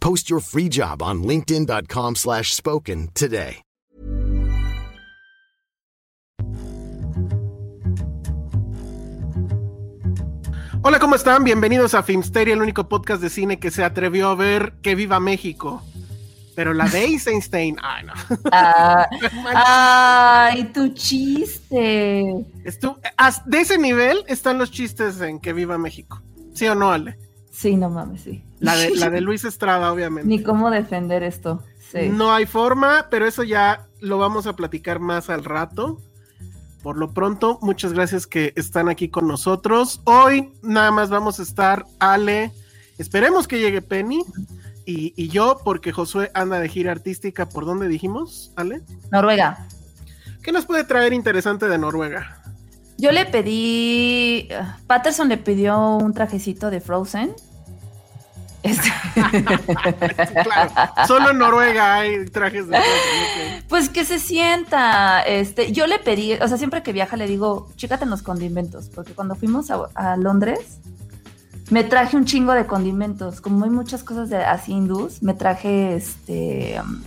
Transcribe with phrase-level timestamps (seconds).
[0.00, 3.62] Post your free job on linkedin.com/spoken slash spoken today.
[10.82, 11.44] Hola, ¿cómo están?
[11.44, 15.20] Bienvenidos a Filmsteria, el único podcast de cine que se atrevió a ver Que Viva
[15.20, 15.82] México.
[16.56, 18.12] Pero la de Eisenstein, ay no.
[18.50, 19.06] Ah,
[20.52, 22.22] ay, tu chiste.
[22.64, 22.98] Estu-
[23.46, 26.20] de ese nivel están los chistes en Que Viva México.
[26.54, 27.16] ¿Sí o no, Ale?
[27.60, 28.42] Sí, no mames, sí.
[28.58, 30.26] La de, la de Luis Estrada, obviamente.
[30.26, 31.62] Ni cómo defender esto.
[31.92, 32.08] Sí.
[32.08, 36.00] No hay forma, pero eso ya lo vamos a platicar más al rato.
[36.82, 40.00] Por lo pronto, muchas gracias que están aquí con nosotros.
[40.04, 42.50] Hoy nada más vamos a estar Ale,
[42.96, 44.22] esperemos que llegue Penny
[44.86, 47.46] y, y yo, porque Josué anda de gira artística.
[47.46, 48.80] ¿Por dónde dijimos, Ale?
[49.12, 49.68] Noruega.
[50.42, 52.42] ¿Qué nos puede traer interesante de Noruega?
[52.96, 54.48] Yo le pedí.
[54.86, 57.34] Patterson le pidió un trajecito de Frozen.
[58.62, 58.92] Este-
[60.42, 60.70] Claro,
[61.06, 62.78] solo en Noruega hay trajes de...
[63.68, 65.22] Pues que se sienta.
[65.22, 68.88] Este, yo le pedí, o sea, siempre que viaja le digo, chécate en los condimentos,
[68.94, 70.78] porque cuando fuimos a, a Londres,
[71.70, 73.40] me traje un chingo de condimentos.
[73.40, 77.00] Como hay muchas cosas de así hindús, me traje este um,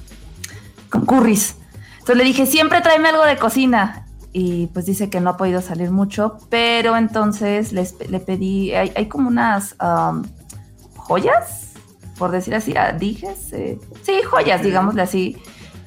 [0.89, 1.57] con curries.
[1.93, 4.07] Entonces le dije, siempre tráeme algo de cocina.
[4.35, 8.91] Y pues dice que no ha podido salir mucho, pero entonces les, le pedí, hay,
[8.95, 10.23] hay como unas um,
[11.07, 11.71] joyas,
[12.17, 15.37] por decir así, ah, dijes, eh, sí, joyas, digámosle así,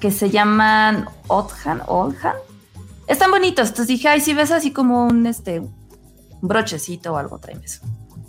[0.01, 2.35] que se llaman Othan, Olhan.
[3.07, 5.73] Están bonitos, entonces dije, ay, si ves así como un, este, un
[6.43, 7.83] brochecito o algo, tráeme eso.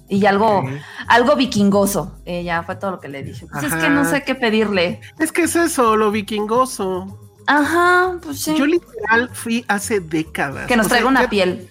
[0.09, 0.63] Y algo,
[1.07, 2.13] algo vikingoso.
[2.25, 3.45] Eh, ya fue todo lo que le dije.
[3.51, 5.01] Pues es que no sé qué pedirle.
[5.19, 7.19] Es que es eso, lo vikingoso.
[7.45, 8.55] Ajá, pues sí.
[8.55, 10.67] Yo literal fui hace décadas.
[10.67, 11.69] que nos O sea, traiga una ya- piel.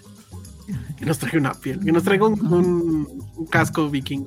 [0.99, 4.27] Que nos traiga una piel, que nos traiga un, un- un casco viking.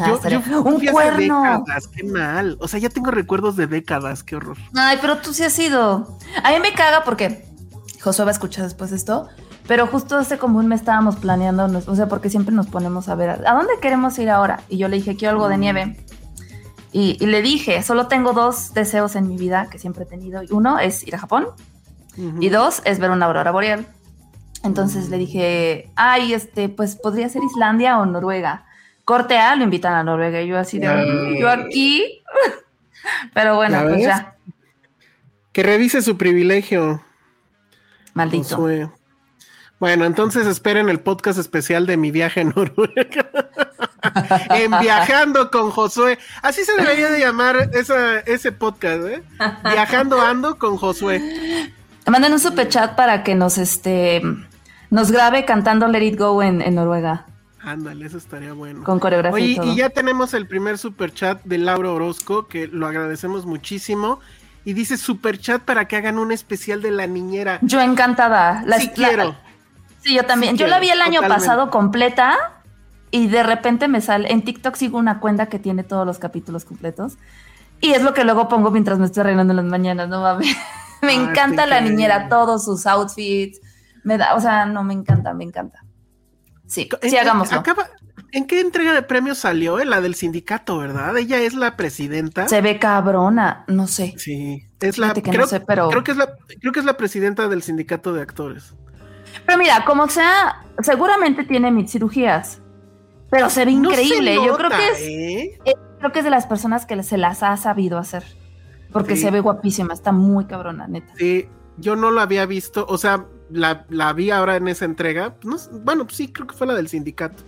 [0.00, 1.42] Ah, Yo, un fui hace cuerno.
[1.42, 2.56] décadas, qué mal.
[2.60, 4.56] O sea, ya tengo recuerdos de décadas, qué horror.
[4.74, 6.18] Ay, pero tú sí has ido.
[6.42, 7.46] A mí me caga porque
[8.02, 9.28] Josué va a escuchar después esto,
[9.68, 13.14] pero justo hace como un mes estábamos planeando, o sea, porque siempre nos ponemos a
[13.14, 14.60] ver a, ¿a dónde queremos ir ahora.
[14.68, 16.04] Y yo le dije, quiero algo de nieve.
[16.92, 20.42] Y, y le dije, solo tengo dos deseos en mi vida que siempre he tenido.
[20.42, 21.46] Y Uno es ir a Japón
[22.38, 23.86] y dos es ver una aurora boreal.
[24.62, 28.64] Entonces le dije, ay, este, pues podría ser Islandia o Noruega.
[29.04, 30.40] Corte A, lo invitan a Noruega.
[30.42, 31.38] Y yo así de, Ay.
[31.40, 32.22] yo aquí.
[33.34, 34.04] Pero bueno, ¿Ya pues ves?
[34.04, 34.34] ya,
[35.52, 37.02] Que revise su privilegio,
[38.14, 38.56] maldito.
[38.56, 38.90] Josué.
[39.78, 43.28] Bueno, entonces esperen el podcast especial de mi viaje a Noruega.
[44.50, 46.18] en Viajando con Josué.
[46.42, 49.22] Así se debería de llamar esa- ese podcast, ¿eh?
[49.64, 51.70] Viajando ando con Josué.
[52.06, 54.22] Manden un super chat para que nos este
[54.90, 57.26] nos grabe cantando Let It Go en, en Noruega
[57.64, 58.84] Ándale, eso estaría bueno.
[58.84, 59.72] con coreografía Oye, y todo.
[59.72, 64.20] y ya tenemos el primer super chat de Laura Orozco, que lo agradecemos muchísimo.
[64.66, 67.58] Y dice super chat para que hagan un especial de la niñera.
[67.62, 68.62] Yo encantada.
[68.66, 69.36] La- sí la- quiero.
[70.02, 70.56] sí, yo también.
[70.56, 71.40] Sí yo la vi el año totalmente.
[71.46, 72.34] pasado completa
[73.10, 76.64] y de repente me sale en TikTok sigo una cuenta que tiene todos los capítulos
[76.64, 77.16] completos
[77.80, 80.56] y es lo que luego pongo mientras me estoy arreglando en las mañanas, no mames.
[81.02, 83.60] me Ah, encanta la niñera, todos sus outfits.
[84.02, 85.83] Me da, o sea, no me encanta, me encanta.
[86.66, 87.58] Sí, ¿En- sí, hagámoslo.
[87.58, 87.88] acaba-
[88.32, 89.78] ¿En qué entrega de premios salió?
[89.78, 91.16] En la del sindicato, ¿verdad?
[91.16, 92.48] Ella es la presidenta.
[92.48, 94.14] Se ve cabrona, no sé.
[94.16, 96.96] Sí, es la que no sé, pero- creo que es la creo que es la
[96.96, 98.74] presidenta del sindicato de actores.
[99.46, 102.60] Pero mira, como sea, seguramente tiene mil cirugías,
[103.30, 104.34] pero se ve No se increíble.
[104.36, 105.60] Yo creo que es, ¿eh?
[105.64, 108.24] eh, creo que es de las personas que se las ha sabido hacer,
[108.92, 109.22] porque Sí.
[109.22, 111.12] se ve guapísima, está muy cabrona, neta.
[111.16, 115.36] Sí, yo no la había visto, o sea, la, la vi ahora en esa entrega.
[115.42, 117.42] No sé, bueno, sí, creo que fue la del sindicato.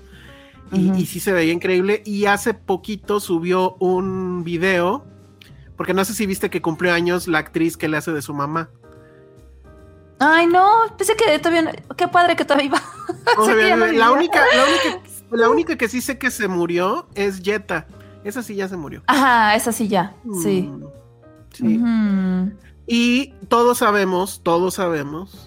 [0.72, 2.02] Y, y sí se veía increíble.
[2.04, 5.04] Y hace poquito subió un video
[5.76, 8.34] porque no sé si viste que cumplió años la actriz que le hace de su
[8.34, 8.70] mamá.
[10.18, 10.66] Ay, no,
[10.96, 12.82] pensé que todavía no- Qué padre que todavía iba.
[13.38, 17.06] O sea, no la, única, la, única, la única que sí sé que se murió
[17.14, 17.86] es Jetta.
[18.24, 19.02] Esa sí ya se murió.
[19.06, 20.14] Ajá, esa sí ya.
[20.42, 20.62] Sí.
[20.62, 20.86] Mm,
[21.52, 21.80] sí.
[22.86, 25.45] Y todos sabemos, todos sabemos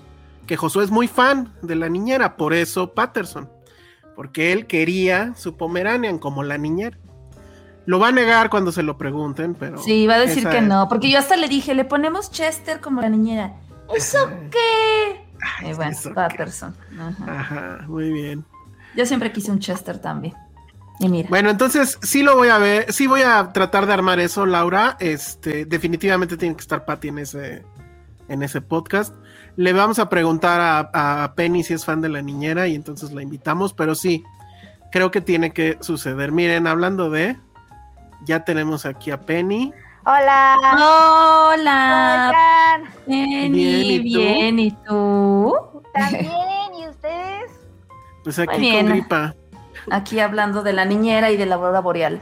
[0.50, 3.48] que Josué es muy fan de la niñera, por eso Patterson,
[4.16, 6.98] porque él quería su Pomeranian como la niñera.
[7.86, 9.78] Lo va a negar cuando se lo pregunten, pero.
[9.78, 10.64] Sí, va a decir que es.
[10.64, 13.58] no, porque yo hasta le dije, le ponemos Chester como la niñera.
[13.96, 15.24] ¿Eso qué?
[15.60, 16.16] Ay, Y bueno, ¿eso qué?
[16.16, 16.76] Patterson.
[17.00, 17.40] Ajá.
[17.40, 18.44] Ajá, muy bien.
[18.96, 20.34] Yo siempre quise un Chester también.
[21.00, 21.30] Y mira.
[21.30, 24.98] Bueno, entonces sí lo voy a ver, sí voy a tratar de armar eso, Laura.
[25.00, 27.66] Este, definitivamente tiene que estar Patty en ese,
[28.28, 29.14] en ese podcast.
[29.60, 33.12] Le vamos a preguntar a, a Penny si es fan de la niñera y entonces
[33.12, 34.24] la invitamos, pero sí,
[34.90, 36.32] creo que tiene que suceder.
[36.32, 37.36] Miren, hablando de,
[38.24, 39.74] ya tenemos aquí a Penny.
[40.06, 40.56] Hola.
[41.52, 45.54] Hola, Penny, Bien, bien, ¿y ¿y tú?
[45.94, 46.30] también,
[46.80, 47.52] ¿y ustedes?
[48.24, 48.86] Pues aquí bien.
[48.86, 49.36] con gripa.
[49.92, 52.22] Aquí hablando de la niñera y de la aurora boreal.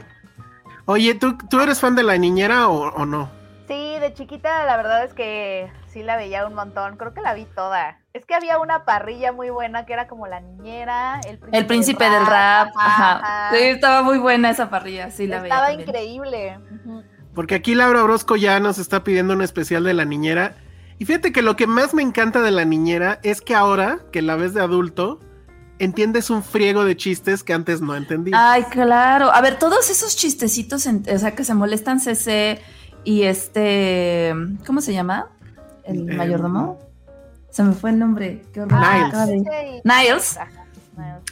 [0.86, 3.30] Oye, ¿tú, ¿tú eres fan de la niñera o, o no?
[3.68, 7.34] Sí, de chiquita la verdad es que sí la veía un montón, creo que la
[7.34, 7.98] vi toda.
[8.14, 11.66] Es que había una parrilla muy buena que era como la niñera, el príncipe, El
[11.66, 12.68] príncipe del rap.
[12.76, 13.18] Ajá.
[13.18, 13.50] ajá.
[13.54, 15.54] Sí, estaba muy buena esa parrilla, sí la veía.
[15.54, 16.58] Estaba increíble.
[17.34, 20.56] Porque aquí Laura Orozco ya nos está pidiendo un especial de la niñera.
[20.98, 24.22] Y fíjate que lo que más me encanta de la niñera es que ahora, que
[24.22, 25.20] la ves de adulto,
[25.78, 28.40] entiendes un friego de chistes que antes no entendías.
[28.42, 29.30] Ay, claro.
[29.32, 32.60] A ver, todos esos chistecitos, en- o sea, que se molestan CC
[33.08, 34.34] y este,
[34.66, 35.28] ¿cómo se llama?
[35.82, 36.78] El Eh, mayordomo.
[37.48, 38.42] Se me fue el nombre.
[38.52, 38.78] Qué horror.
[38.78, 39.46] Niles.
[39.48, 39.80] Sí.
[39.82, 40.38] Niles.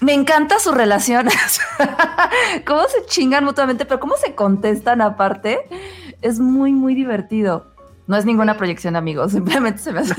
[0.01, 1.29] Me encanta su relación.
[2.67, 5.59] cómo se chingan mutuamente, pero cómo se contestan aparte.
[6.23, 7.67] Es muy, muy divertido.
[8.07, 9.33] No es ninguna proyección, amigos.
[9.33, 10.15] Simplemente se me hace.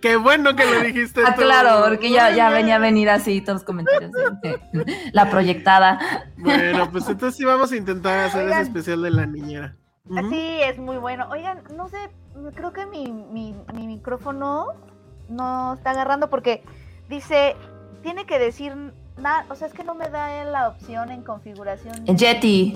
[0.00, 1.22] Qué bueno que lo dijiste.
[1.26, 1.42] Ah, tú.
[1.42, 4.12] claro, porque ya, venía a venir así todos los comentarios.
[5.12, 5.98] la proyectada.
[6.36, 8.62] Bueno, pues entonces sí vamos a intentar hacer ese Oigan.
[8.62, 9.76] especial de la niñera.
[10.08, 10.30] Ujú.
[10.30, 11.26] Sí, es muy bueno.
[11.30, 11.96] Oigan, no sé,
[12.54, 14.68] creo que mi, mi, mi micrófono
[15.28, 16.62] no está agarrando porque
[17.08, 17.56] dice,
[18.02, 18.74] tiene que decir
[19.18, 22.04] nada, o sea, es que no me da la opción en configuración.
[22.04, 22.74] de- Yeti.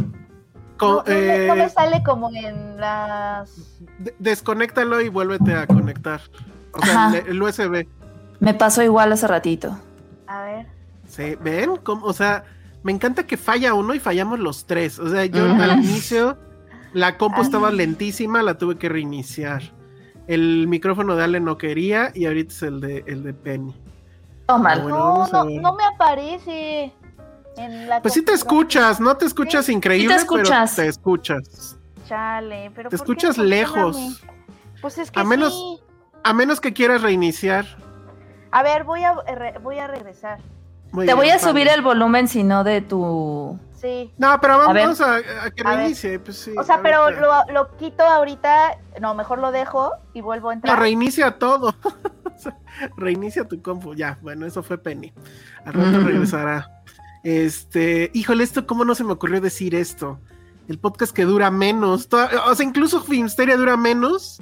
[0.81, 3.55] Co- No, no me, no me eh, sale como en las...
[3.99, 6.21] de- desconéctalo y vuélvete a conectar.
[6.73, 7.19] O sea, Ajá.
[7.19, 7.87] el, el USB.
[8.41, 9.79] Me pasó igual hace ratito.
[10.27, 10.67] A ver.
[11.06, 11.77] Sí, ¿ven?
[11.82, 12.06] ¿Cómo?
[12.06, 12.44] O sea,
[12.82, 14.99] me encanta que falla uno y fallamos los tres.
[14.99, 16.38] O sea, yo al inicio
[16.94, 19.62] la compu estaba lentísima, la tuve que reiniciar.
[20.29, 23.75] El micrófono de Ale no quería y ahorita es el de, el de Penny.
[24.47, 24.83] Tómalo.
[24.85, 24.99] Bueno,
[25.33, 26.93] no, no, no me aparece
[27.56, 30.73] en la Pues sí te escuchas, no te escuchas increíble, escuchas.
[30.76, 31.76] pero te escuchas.
[32.06, 34.23] Chale, pero Te escuchas ¿Por qué lejos.
[34.81, 35.81] Pues es que A menos- sí.
[36.23, 37.64] A menos que quieras reiniciar.
[38.50, 40.38] A ver, voy a, re- voy a regresar.
[40.93, 41.49] Muy Te bien, voy a vale.
[41.49, 43.58] subir el volumen, si no, de tu.
[43.81, 44.12] Sí.
[44.19, 44.82] No, pero A ver.
[44.82, 46.19] vamos a, a que A reinicie.
[46.19, 48.76] Pues sí, O sea, pero lo, lo quito ahorita.
[49.00, 50.79] No, mejor lo dejo y vuelvo a No, entrar.
[50.81, 51.75] reinicia todo.
[52.97, 53.94] Reinicia tu compu.
[53.94, 55.12] Ya, bueno, eso fue Penny.
[55.64, 56.80] Al rato regresará.
[57.22, 60.19] Este, híjole, esto, ¿cómo no se me ocurrió decir esto?
[60.69, 62.08] El podcast que dura menos.
[62.46, 64.40] O sea, incluso Filmsteria dura menos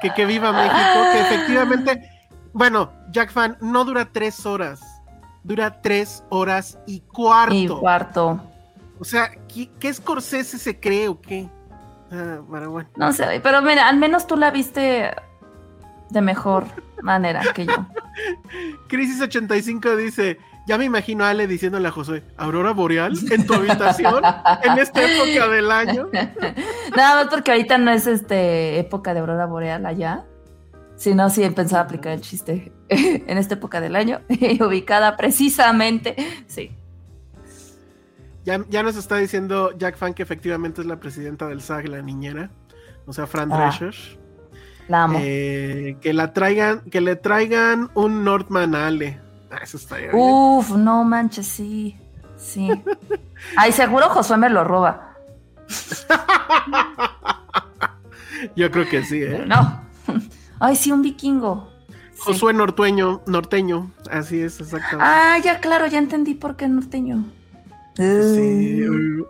[0.00, 2.10] que Que Viva México, que efectivamente,
[2.52, 4.80] bueno, Jack Fan no dura tres horas.
[5.44, 7.54] Dura tres horas y cuarto.
[7.54, 8.40] Y cuarto.
[8.98, 11.48] O sea, ¿qué, qué Scorsese se cree o qué?
[12.10, 12.86] Ah, bueno.
[12.96, 15.14] No sé, pero mira, al menos tú la viste
[16.10, 16.64] de mejor
[17.02, 17.86] manera que yo.
[18.88, 20.38] Crisis 85 dice,
[20.70, 24.22] ya me imagino a Ale diciéndole a José, Aurora Boreal en tu habitación
[24.62, 26.08] en esta época del año.
[26.96, 30.26] Nada más porque ahorita no es este época de aurora boreal allá.
[30.94, 34.20] Si no, sí pensaba aplicar el chiste en esta época del año,
[34.64, 36.14] ubicada precisamente.
[36.46, 36.70] Sí.
[38.44, 42.00] Ya, ya nos está diciendo Jack Fan que efectivamente es la presidenta del SAG, la
[42.00, 42.52] niñera,
[43.06, 43.72] o sea, Fran Ah.
[43.76, 43.96] Drescher.
[44.86, 45.18] La amo.
[45.20, 49.29] Eh, que la traigan, que le traigan un Northman a Ale.
[49.62, 50.10] Eso está bien.
[50.14, 51.96] Uf, no manches, sí.
[52.36, 52.70] Sí.
[53.56, 55.16] Ay, seguro Josué me lo roba.
[58.56, 59.44] Yo creo que sí, ¿eh?
[59.46, 59.82] no.
[60.58, 61.70] Ay, sí, un vikingo.
[62.12, 62.22] Sí.
[62.24, 65.04] Josué norteño, norteño, así es, exactamente.
[65.06, 67.24] Ah, ya, claro, ya entendí por qué norteño.
[68.00, 68.88] Sí.
[68.88, 69.26] Uh,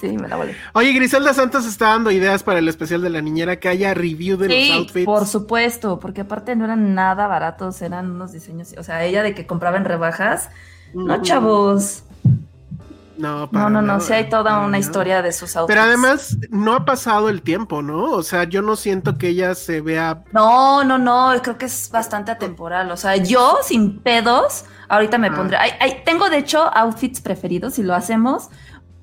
[0.00, 0.54] sí, me la volé.
[0.74, 4.36] Oye, Griselda Santos está dando ideas para el especial de la niñera, que haya review
[4.36, 5.06] de los Sí, outfits.
[5.06, 9.34] por supuesto, porque aparte no eran nada baratos, eran unos diseños, o sea, ella de
[9.34, 10.50] que compraba en rebajas.
[10.94, 11.22] No, Ujú.
[11.22, 12.04] chavos.
[13.18, 15.74] No, para No, no, no, nada, sí hay toda una historia de sus outfits.
[15.76, 18.10] Pero además, no ha pasado el tiempo, ¿no?
[18.12, 20.24] O sea, yo no siento que ella se vea.
[20.32, 22.90] No, no, no, creo que es bastante atemporal.
[22.90, 25.34] O sea, yo sin pedos, ahorita me Ah.
[25.34, 25.56] pondré.
[25.56, 28.48] ay, ay, tengo de hecho outfits preferidos, si lo hacemos.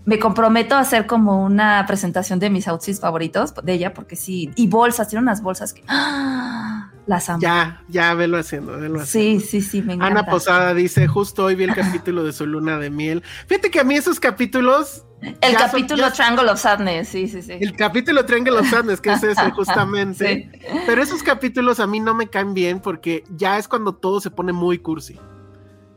[0.06, 4.50] Me comprometo a hacer como una presentación de mis outfits favoritos de ella, porque sí.
[4.56, 5.84] Y bolsas, tiene unas bolsas que.
[5.88, 6.92] ¡ah!
[7.06, 7.40] Las amo.
[7.42, 9.40] Ya, ya, velo haciendo, velo haciendo.
[9.42, 10.20] Sí, sí, sí, me encanta.
[10.22, 13.24] Ana Posada dice, justo hoy vi el capítulo de su luna de miel.
[13.48, 15.06] Fíjate que a mí esos capítulos...
[15.42, 17.54] El ya son- capítulo ya- Triangle of Sadness, sí, sí, sí.
[17.60, 20.50] El capítulo Triangle of Sadness, que es ese justamente.
[20.52, 20.68] Sí.
[20.86, 24.30] Pero esos capítulos a mí no me caen bien porque ya es cuando todo se
[24.32, 25.20] pone muy cursi.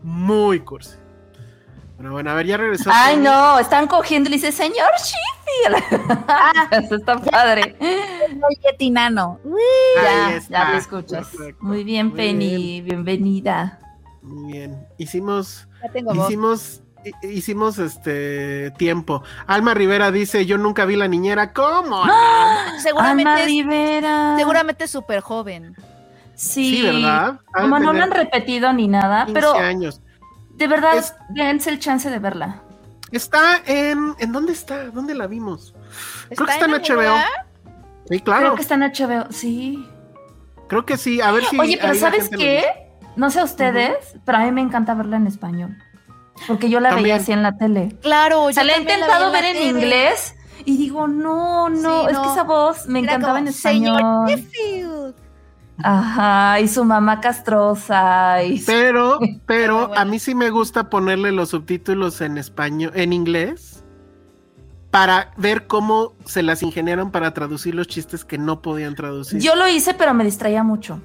[0.02, 0.96] Muy cursi.
[1.96, 2.90] Pero bueno, a ver, ya regresó.
[2.92, 6.22] Ay, no, están cogiendo y le dice, señor Sheffield.
[6.28, 7.76] Ah, Eso está padre.
[9.44, 9.54] Uy,
[10.02, 11.28] Ya, ya lo escuchas.
[11.28, 11.62] Perfecto.
[11.64, 13.78] Muy bien, Muy Penny, bienvenida.
[14.22, 14.86] Muy bien.
[14.98, 16.26] Hicimos, Ya tengo voz.
[16.28, 19.22] hicimos, hi- hicimos este tiempo.
[19.46, 21.52] Alma Rivera dice, yo nunca vi la niñera.
[21.52, 22.02] ¿Cómo?
[22.02, 24.34] Alma Seguramente, es- Rivera.
[24.38, 25.76] seguramente es súper joven.
[26.34, 27.40] Sí, Sí, ¿verdad?
[27.52, 30.00] Como no lo tener han repetido ni nada, 15 pero años.
[30.54, 32.62] de verdad, Es- dense el chance de verla.
[33.10, 34.14] Está en...
[34.18, 34.84] ¿En dónde está?
[34.86, 35.74] ¿Dónde la vimos?
[36.30, 37.14] Creo que está en HBO.
[38.08, 38.40] Sí, claro.
[38.40, 39.86] Creo que está en HBO, sí.
[40.68, 41.20] Creo que sí.
[41.20, 41.58] A ver si...
[41.60, 42.64] Oye, pero la ¿sabes qué?
[43.16, 45.76] No sé a ustedes, pero a mí me encanta verla en español.
[46.48, 47.04] Porque yo la También.
[47.04, 47.94] veía así en la tele.
[48.00, 50.34] Claro, O sea, yo la he intentado ver en la inglés
[50.64, 53.96] y digo, no, no, Sí, es que esa voz me Era encantaba como, en Señor
[54.00, 54.28] español.
[54.28, 55.14] Sheffield.
[55.84, 58.42] Ajá, y su mamá castrosa.
[58.42, 63.12] Y su- Pero, pero a mí sí me gusta ponerle los subtítulos en español, en
[63.12, 63.84] inglés,
[64.90, 69.40] para ver cómo se las ingeniaron para traducir los chistes que no podían traducir.
[69.40, 71.00] Yo lo hice, pero me distraía mucho.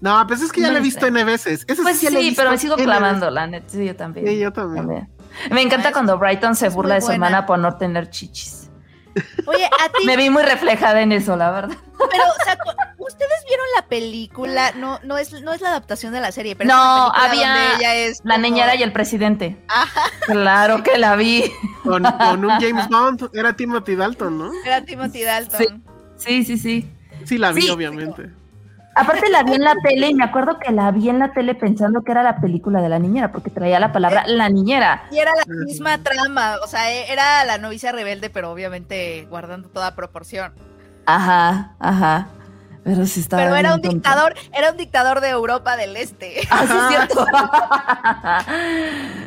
[0.00, 1.06] no, pues es que ya no la he visto.
[1.06, 1.64] N veces.
[1.68, 3.68] Eso Pues sí, visto pero me sigo clavando, la neta.
[3.68, 4.26] Sí, yo también.
[4.26, 4.86] Sí, yo también.
[4.86, 5.08] También.
[5.50, 7.26] Me encanta cuando Brighton se burla de su buena.
[7.26, 8.63] hermana por no tener chichis.
[9.46, 11.76] Oye, a ti, Me vi muy reflejada en eso, la verdad.
[12.10, 12.56] pero, o sea,
[12.98, 14.72] ¿ustedes vieron la película?
[14.76, 17.76] No, no es, no es la adaptación de la serie, pero No, es había donde
[17.76, 19.56] ella es La niñera y el presidente.
[19.68, 21.44] Ajá, Claro que la vi.
[21.82, 24.50] Con, con un James Bond, era Timothy Dalton, ¿no?
[24.64, 25.58] era Timothy Dalton.
[26.18, 26.44] Sí.
[26.44, 26.90] Sí, sí, sí.
[27.24, 27.70] Sí, la vi, Sí.
[27.70, 28.30] obviamente.
[28.94, 31.54] Aparte la vi en la tele y me acuerdo que la vi en la tele
[31.54, 35.04] pensando que era la película de la niñera, porque traía la palabra la niñera.
[35.10, 39.68] Y era la misma trama, o sea, e- era la novicia rebelde, pero obviamente guardando
[39.68, 40.52] toda proporción.
[41.06, 42.28] Ajá, ajá.
[42.84, 43.42] Pero sí estaba.
[43.42, 46.46] Pero era un dictador, era un dictador de Europa del Este.
[46.50, 47.26] Ah, sí, es cierto.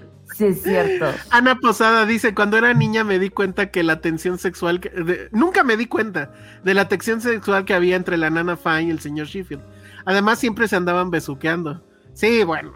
[0.37, 1.07] sí, es cierto.
[1.31, 5.29] Ana Posada dice, cuando era niña me di cuenta que la tensión sexual, que- de-
[5.31, 6.31] nunca me di cuenta
[6.63, 9.63] de la tensión sexual que había entre la nana Fine y el señor Sheffield.
[10.05, 11.83] Además siempre se andaban besuqueando.
[12.13, 12.73] Sí, bueno.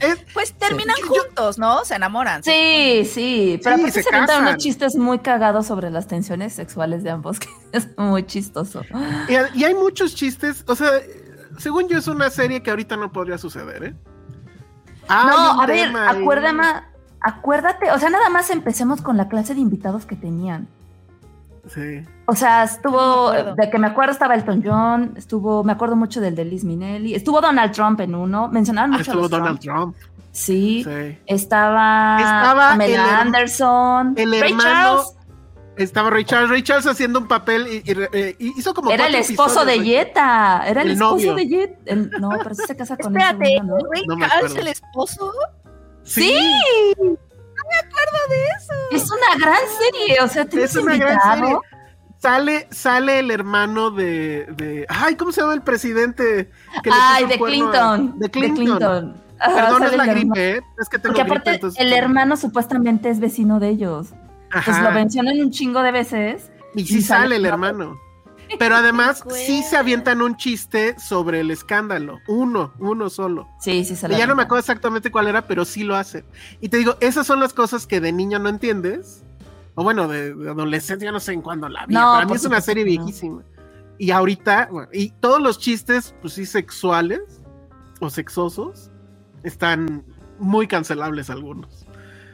[0.00, 1.84] Es- Pues terminan juntos, ¿no?
[1.84, 2.42] Se enamoran.
[2.42, 3.60] Sí, sí.
[3.62, 7.38] Pero Sí, aparte se se unos chistes muy cagados sobre las tensiones sexuales de ambos,
[7.40, 8.82] que es muy chistoso.
[9.28, 10.90] y, y hay muchos chistes, o sea,
[11.58, 13.94] según yo es una serie que ahorita no podría suceder, ¿eh?
[15.08, 16.64] No, a ver, acuérdame,
[17.20, 20.68] acuérdate, o sea, nada más empecemos con la clase de invitados que tenían.
[21.66, 22.02] Sí.
[22.26, 26.20] O sea, estuvo, No de que me acuerdo estaba Elton John, estuvo, me acuerdo mucho
[26.20, 29.30] del de Liz Minnelli, estuvo Donald Trump en uno, mencionaban Ah, mucho a estuvo los
[29.30, 29.94] Donald Trump.
[29.94, 30.14] Trump.
[30.32, 31.18] Sí, Sí.
[31.26, 35.14] estaba, Estaba Pamela el Anderson, el Ray Charles,
[35.78, 39.06] Estaba Ray Charles, Ray Charles haciendo un papel y, y, eh, y hizo como era
[39.06, 41.34] el esposo de Jetta, era el, El esposo novio.
[41.34, 41.80] de Jetta.
[41.86, 43.90] El- no, pero sí se casa con Espérate, segundo, ¿no?
[43.92, 44.60] Ray No me Charles, acuerdo.
[44.62, 45.32] el esposo.
[46.04, 46.34] Sí,
[48.90, 51.56] es una gran serie, o sea, tienes Es una gran serie.
[52.20, 54.86] Sale, sale el hermano de, de.
[54.88, 56.50] Ay, ¿cómo se llama el presidente?
[56.82, 58.18] que Ay, de cuerno a- Clinton.
[58.18, 59.22] De Clinton.
[59.38, 60.60] Perdón, es la gripe, ¿eh?
[60.80, 64.08] Es que tengo Porque gripe, aparte, entonces- el hermano supuestamente es vecino de ellos.
[64.50, 66.50] Pues lo mencionan un chingo de veces.
[66.74, 67.98] Y sí y sale, sale el hermano.
[68.58, 72.18] Pero además, sí se avientan un chiste sobre el escándalo.
[72.28, 73.46] Uno, uno solo.
[73.60, 76.24] Sí, sí, se ya no me acuerdo exactamente cuál era, pero sí lo hacen.
[76.60, 79.24] Y te digo, esas son las cosas que de niño no entiendes.
[79.74, 81.94] O bueno, de, de adolescente, yo no sé en cuándo la vi.
[81.94, 82.88] No, Para mí es una serie no.
[82.88, 83.42] viejísima.
[83.98, 87.42] Y ahorita, bueno, y todos los chistes, pues sí, sexuales
[88.00, 88.90] o sexosos,
[89.42, 90.04] están
[90.38, 91.87] muy cancelables algunos.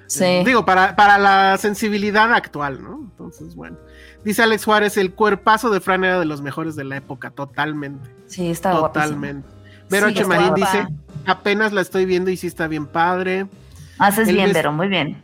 [0.07, 0.43] Sí.
[0.45, 3.01] Digo, para, para la sensibilidad actual, ¿no?
[3.03, 3.77] Entonces, bueno.
[4.25, 8.11] Dice Alex Juárez, el cuerpazo de Fran era de los mejores de la época, totalmente.
[8.27, 8.93] Sí, está guapísimo.
[8.93, 9.49] Totalmente.
[9.91, 10.23] Vero Sí, H.
[10.23, 10.73] está Marín guapa.
[10.73, 10.89] dice,
[11.27, 13.47] apenas la estoy viendo y sí está bien padre.
[13.99, 15.23] Haces El bien, Vero, muy bien.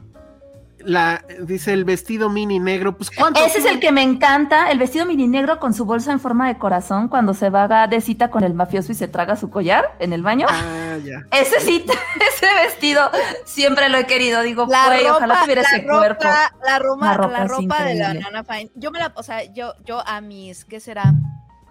[0.85, 3.45] La, dice el vestido mini negro, pues ¿cuánto?
[3.45, 6.49] Ese es el que me encanta, el vestido mini negro con su bolsa en forma
[6.49, 9.97] de corazón cuando se va de cita con el mafioso y se traga su collar
[9.99, 10.47] en el baño.
[10.49, 11.27] Ah, ya.
[11.31, 11.93] Ese cita,
[12.35, 13.11] ese vestido
[13.45, 14.43] siempre lo he querido.
[14.43, 16.25] Digo, La güey, ropa, ojalá tuviera la ese ropa, cuerpo.
[16.65, 18.15] La ropa, La ropa la es ropa de la.
[18.15, 18.71] Nana Fine.
[18.75, 21.15] Yo me la, o sea, yo, yo a mis, ¿qué será?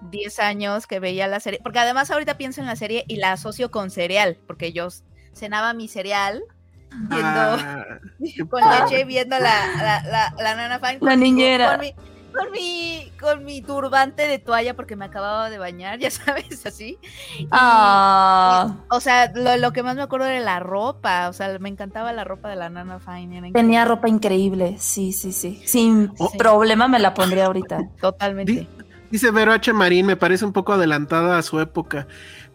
[0.01, 3.34] 10 años que veía la serie, porque además ahorita pienso en la serie y la
[3.34, 4.88] asocio con cereal, porque yo
[5.34, 6.42] cenaba mi cereal
[6.91, 7.86] viendo Ah,
[8.50, 11.00] con leche, viendo la, la, la, la Nana Fine.
[11.01, 11.72] La con- niñera.
[11.72, 11.93] Con mi,
[12.31, 16.98] con mi, con mi turbante de toalla porque me acababa de bañar, ya sabes, así.
[17.39, 21.58] Y- Ah, O sea, lo, lo que más me acuerdo era la ropa, o sea,
[21.60, 23.38] me encantaba la ropa de la Nana Fine.
[23.39, 25.62] era tenía ropa increíble, sí, sí, sí.
[25.65, 26.31] Sin Oh.
[26.38, 27.79] problema me la pondría ahorita.
[28.01, 28.51] Totalmente.
[28.51, 28.67] Di-
[29.12, 29.74] Dice Vero H.
[29.74, 32.05] Marín, me parece un poco adelantada a su época.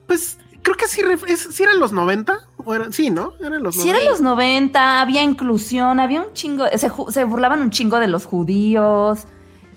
[0.06, 1.02] Pues creo que sí,
[1.36, 2.48] sí eran los 90.
[2.56, 2.92] ¿O eran?
[2.92, 3.34] Sí, ¿no?
[3.38, 7.70] Eran los Si eran los 90, había inclusión, había un chingo, se, se burlaban un
[7.70, 9.26] chingo de los judíos.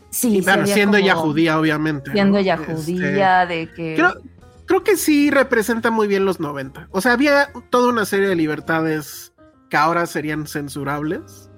[0.10, 2.12] Sí, sí había siendo ella judía, obviamente.
[2.12, 2.38] Siendo ¿no?
[2.40, 3.96] ella Este, judía, de que.
[3.96, 4.16] creo,
[4.66, 6.88] creo que sí representa muy bien los 90.
[6.92, 9.34] O sea, había toda una serie de libertades
[9.70, 11.50] que ahora serían censurables.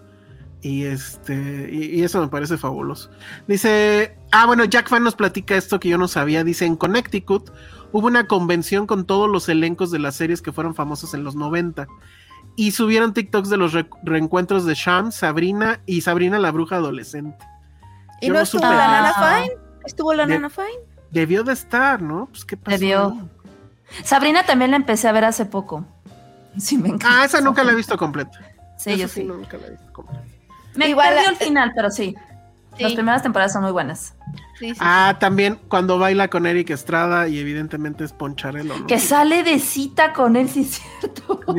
[0.61, 3.09] Y este, y, y eso me parece fabuloso.
[3.47, 6.43] Dice, ah, bueno, Jack Fan nos platica esto que yo no sabía.
[6.43, 7.49] Dice, en Connecticut
[7.91, 11.35] hubo una convención con todos los elencos de las series que fueron famosas en los
[11.35, 11.87] 90.
[12.55, 17.37] Y subieron TikToks de los re- reencuentros de Sham, Sabrina y Sabrina la bruja adolescente.
[18.21, 18.75] ¿Y Yo no no estuvo supe.
[18.75, 19.13] la Nana.
[19.13, 19.53] Fine?
[19.85, 20.67] ¿Estuvo la De- Nana Fine?
[21.11, 22.27] Debió de estar, ¿no?
[22.31, 22.77] Pues qué pasó.
[22.77, 23.17] Debió.
[24.03, 25.85] Sabrina también la empecé a ver hace poco.
[26.57, 27.21] Sí, me encanta.
[27.21, 28.39] Ah, esa nunca la he visto completa.
[28.77, 29.23] Sí, yo sí.
[29.23, 30.23] Nunca la he visto completa.
[30.75, 32.15] Me Igual perdió el final, pero sí.
[32.77, 34.13] Las Sí, primeras temporadas son muy buenas.
[34.59, 34.79] Sí, sí.
[34.79, 38.87] Ah, también cuando baila con Eric Estrada y evidentemente es Poncharelo, ¿no?
[38.87, 41.39] Que sale de cita con él, sí es cierto.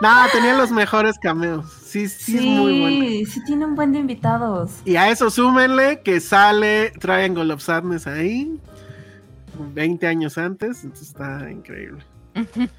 [0.00, 1.70] no, tenía los mejores cameos.
[1.84, 3.04] Sí, sí, es muy bueno.
[3.04, 4.70] Sí, sí tiene un buen de invitados.
[4.84, 8.60] Y a eso súmenle que sale Triangle of Sadness ahí,
[9.74, 12.04] 20 años antes, entonces está increíble.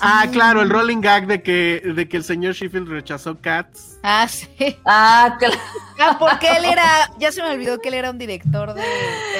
[0.00, 3.98] Ah, claro, el rolling gag de que, de que el señor Sheffield rechazó Cats.
[4.02, 4.48] Ah, sí.
[4.84, 5.56] Ah, claro.
[5.98, 6.84] Ah, porque él era,
[7.18, 8.82] ya se me olvidó que él era un director de...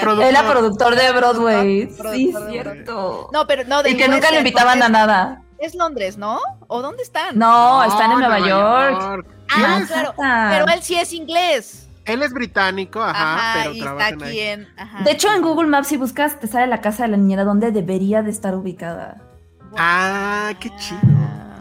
[0.00, 0.24] Productor.
[0.28, 1.86] Él era productor de Broadway.
[1.86, 2.52] Productor Sí, de Broadway.
[2.52, 3.28] cierto.
[3.32, 5.42] No, pero no, de y que nunca End, invitaban a nada.
[5.58, 6.40] Es, es Londres, ¿no?
[6.68, 7.38] ¿O dónde están?
[7.38, 9.26] No, están en Nueva, York.
[9.50, 10.14] Ah, claro.
[10.22, 10.48] Ah.
[10.52, 11.88] Pero él sí es inglés.
[12.04, 14.40] Él es británico, ajá, Ajá, pero y está aquí ahí.
[14.40, 14.68] en...
[14.76, 15.00] Ajá.
[15.04, 17.70] De hecho, en Google Maps, si buscas, te sale la casa de la niñera donde
[17.72, 19.16] debería de estar ubicada.
[19.78, 21.00] Ah, qué chido.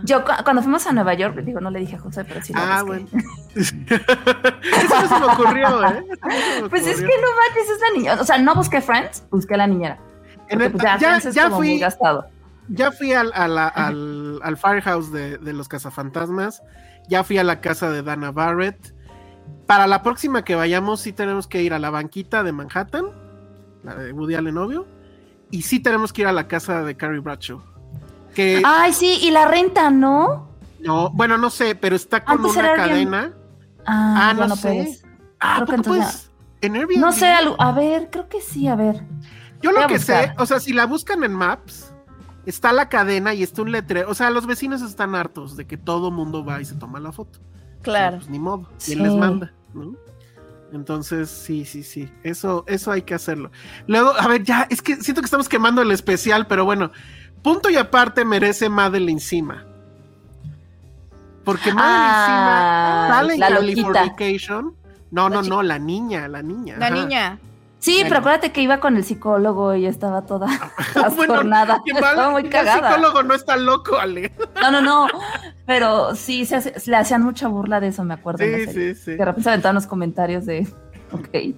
[0.03, 2.53] Yo cu- cuando fuimos a Nueva York, digo, no le dije a José, pero sí
[2.53, 3.05] lo Ah, busqué.
[3.05, 3.23] bueno.
[3.55, 6.05] Eso no se me ocurrió, ¿eh?
[6.21, 7.21] No me Pues es que ocurrió.
[7.21, 8.21] no manches, es la niñera.
[8.21, 9.99] O sea, no busqué Friends, busqué la niñera.
[10.49, 12.25] En el- pues, ya, ya, ya como muy fui, gastado.
[12.67, 16.61] ya fui al, a la- al, al Firehouse de, de los cazafantasmas.
[17.07, 18.93] Ya fui a la casa de Dana Barrett.
[19.67, 23.05] Para la próxima que vayamos, sí tenemos que ir a la banquita de Manhattan,
[23.83, 24.85] la de Woody Allen, obvio.
[25.51, 27.61] Y sí tenemos que ir a la casa de Carrie Bradshaw.
[28.33, 30.49] Que Ay, sí, y la renta, ¿no?
[30.79, 33.33] no, bueno, no sé, pero está con Antes una cadena.
[33.85, 34.61] Ah, Ah, no no sé.
[34.67, 35.03] puedes.
[35.39, 36.29] Ah, Creo que ¿poco entonces- puedes?
[36.61, 36.99] En Airbnb.
[36.99, 39.03] No sé, algo- a ver, creo que sí, a ver.
[39.61, 41.93] Yo Voy lo que sé, o sea, si la buscan en Maps,
[42.45, 44.09] está la cadena y está un letrero.
[44.09, 47.11] O sea, los vecinos están hartos de que todo mundo va y se toma la
[47.11, 47.39] foto.
[47.81, 48.17] Claro.
[48.17, 48.69] Pues ni modo.
[48.77, 48.91] Sí.
[48.93, 49.53] ¿Quién les manda?
[49.73, 49.93] ¿no?
[50.73, 52.11] Entonces, sí, sí, sí.
[52.23, 53.51] Eso, eso hay que hacerlo.
[53.85, 56.91] Luego, a ver, ya, es que siento que estamos quemando el especial, pero bueno,
[57.43, 59.65] punto y aparte merece Madeline Sima.
[61.45, 63.91] Porque Madeline Ah, Sima sale en la loquita.
[63.91, 64.75] Californication.
[65.11, 66.77] No, no, no, la niña, la niña.
[66.77, 66.95] La ajá.
[66.95, 67.39] niña.
[67.83, 68.07] Sí, Bueno.
[68.09, 70.47] pero acuérdate que iba con el psicólogo y estaba toda
[70.93, 71.81] trastornada.
[71.85, 72.91] qué estaba mal, muy el cagada.
[72.91, 74.31] psicólogo no está loco, Ale.
[74.61, 75.07] No, no, no.
[75.65, 78.41] Pero sí, se hace- le hacían mucha burla de eso, me acuerdo.
[78.45, 79.11] Sí, sí, sí.
[79.15, 80.65] De repente se aventaban los comentarios de.
[81.11, 81.55] Ok.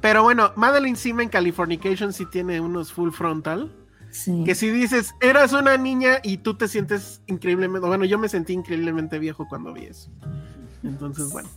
[0.00, 3.72] Pero bueno, Madeline Sima en Californication sí tiene unos full frontal.
[4.12, 4.44] Sí.
[4.44, 7.88] Que si dices, eras una niña y tú te sientes increíblemente.
[7.88, 10.10] Bueno, yo me sentí increíblemente viejo cuando vi eso.
[10.84, 11.48] Entonces, bueno.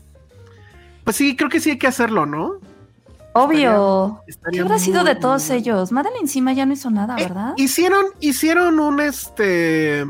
[1.04, 2.54] Pues sí, creo que sí hay que hacerlo, ¿no?
[3.44, 4.22] Obvio.
[4.28, 5.92] estaría ¿Qué habrá sido de todos muy ellos?
[5.92, 7.54] Madeline encima ya no hizo nada, Eh, ¿verdad?
[7.58, 10.06] hicieron, hicieron un este.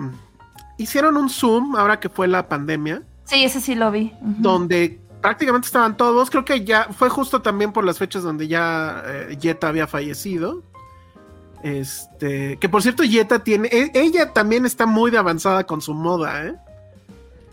[0.78, 3.02] Hicieron un Zoom ahora que fue la pandemia.
[3.26, 4.14] Sí, ese sí lo vi.
[4.22, 6.30] Donde prácticamente estaban todos.
[6.30, 10.64] Creo que ya fue justo también por las fechas donde ya eh, Jetta había fallecido.
[11.64, 15.94] Este, que por cierto, Jetta tiene, e- ella también está muy de avanzada con su
[15.94, 16.56] moda, ¿eh?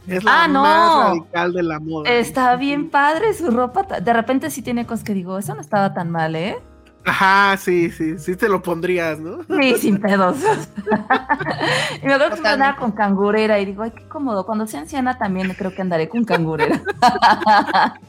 [0.07, 0.63] Es la Ah, no.
[0.63, 2.11] más radical de la moda.
[2.11, 3.83] Está bien padre su ropa.
[4.01, 6.59] De repente sí tiene cosas que digo, eso no estaba tan mal, ¿eh?
[7.07, 9.41] Ajá, sí, sí, sí te lo pondrías, ¿no?
[9.61, 10.37] Sí, sin pedos.
[12.03, 14.47] y me acuerdo que andaba con cangurera y digo, ay, qué cómodo.
[14.47, 16.81] Cuando sea anciana también creo que andaré con cangurera.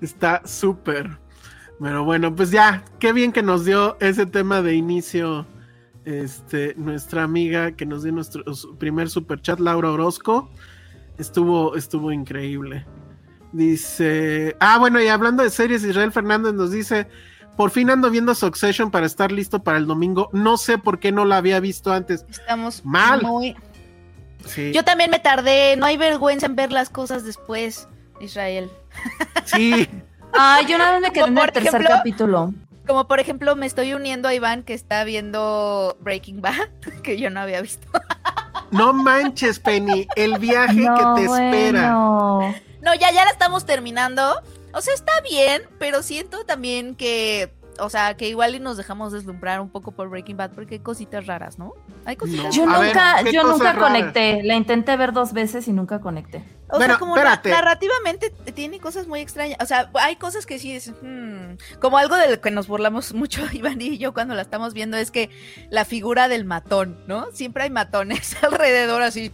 [0.00, 1.18] Está súper.
[1.80, 5.46] Pero bueno, pues ya, qué bien que nos dio ese tema de inicio.
[6.04, 8.42] Este, nuestra amiga que nos dio nuestro
[8.78, 10.50] primer super chat, Laura Orozco.
[11.18, 12.86] Estuvo, estuvo increíble.
[13.52, 14.56] Dice.
[14.60, 17.08] Ah, bueno, y hablando de series, Israel Fernández nos dice.
[17.56, 20.30] Por fin ando viendo Succession para estar listo para el domingo.
[20.32, 22.24] No sé por qué no la había visto antes.
[22.30, 23.22] Estamos mal.
[23.22, 23.56] Muy...
[24.72, 25.76] Yo también me tardé.
[25.76, 27.88] No hay vergüenza en ver las cosas después,
[28.20, 28.70] Israel.
[29.44, 29.88] Sí.
[30.32, 32.54] Ay, yo nada más me quedé en el tercer capítulo.
[32.86, 36.68] Como por ejemplo, me estoy uniendo a Iván que está viendo Breaking Bad,
[37.02, 37.88] que yo no había visto.
[38.70, 41.90] No manches, Penny, el viaje que te espera.
[41.90, 44.42] No, ya, ya la estamos terminando.
[44.72, 49.12] O sea, está bien, pero siento también que, o sea, que igual y nos dejamos
[49.12, 51.74] deslumbrar un poco por Breaking Bad porque hay cositas raras, ¿no?
[52.04, 54.42] Hay cositas Yo nunca, yo nunca conecté.
[54.42, 56.44] La intenté ver dos veces y nunca conecté.
[56.70, 59.58] O sea, como narrativamente tiene cosas muy extrañas.
[59.60, 60.92] O sea, hay cosas que sí es.
[61.02, 64.74] Hmm, como algo de lo que nos burlamos mucho, Iván y yo, cuando la estamos
[64.74, 65.30] viendo, es que
[65.70, 67.30] la figura del matón, ¿no?
[67.32, 69.32] Siempre hay matones alrededor así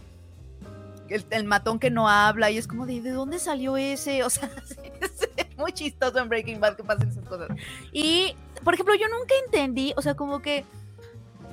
[1.09, 4.23] el, matón que no habla y es como de, ¿de dónde salió ese?
[4.23, 4.49] O sea,
[4.97, 7.49] es muy chistoso en Breaking Bad que pasen esas cosas.
[7.91, 10.65] Y, por ejemplo, yo nunca entendí, o sea, como que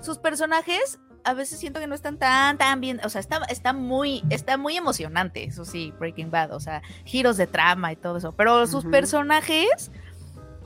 [0.01, 3.73] sus personajes a veces siento que no están tan, tan bien, o sea, está, está
[3.73, 8.17] muy, está muy emocionante, eso sí, Breaking Bad, o sea, giros de trama y todo
[8.17, 9.93] eso, pero sus personajes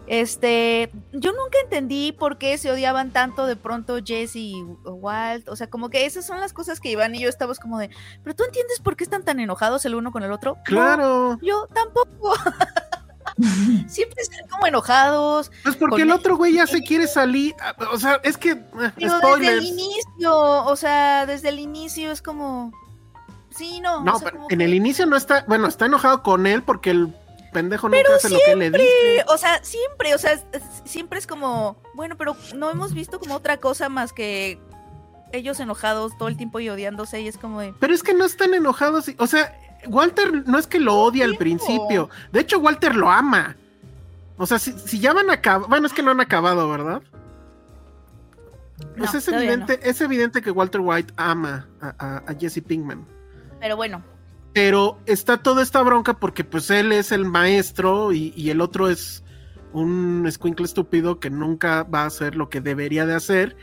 [0.07, 5.49] este, yo nunca entendí por qué se odiaban tanto de pronto Jesse y Walt.
[5.49, 7.90] O sea, como que esas son las cosas que Iván y yo estábamos como de,
[8.22, 10.59] pero tú entiendes por qué están tan enojados el uno con el otro.
[10.64, 11.38] Claro.
[11.42, 12.35] yo tampoco.
[13.88, 15.51] Siempre están como enojados.
[15.62, 17.55] Pues porque el otro güey ya se quiere salir.
[17.92, 18.51] O sea, es que.
[18.51, 22.72] Eh, desde el inicio, o sea, desde el inicio es como.
[23.51, 24.03] Sí, no.
[24.03, 25.44] No, pero en el inicio no está.
[25.46, 27.14] Bueno, está enojado con él porque el
[27.53, 29.25] pendejo nunca hace lo que le dice.
[29.29, 30.38] O sea, siempre, o sea,
[30.85, 34.61] siempre es como, bueno, pero no hemos visto como otra cosa más que
[35.33, 37.72] ellos enojados todo el tiempo y odiándose y es como de...
[37.81, 41.37] Pero es que no están enojados, o sea, Walter no es que lo odie al
[41.37, 43.57] principio, de hecho Walter lo ama.
[44.39, 47.03] O sea, si, ya van a acabar, bueno, es que no han acabado, ¿verdad?
[48.99, 53.07] pues es evidente, es evidente que Walter White ama a, a Jesse Pinkman.
[53.59, 54.03] Pero bueno,
[54.57, 59.23] pero está toda esta bronca porque pues él es el maestro y, el otro es
[59.75, 63.55] un escuincle estúpido que nunca va a hacer lo que debería de hacer.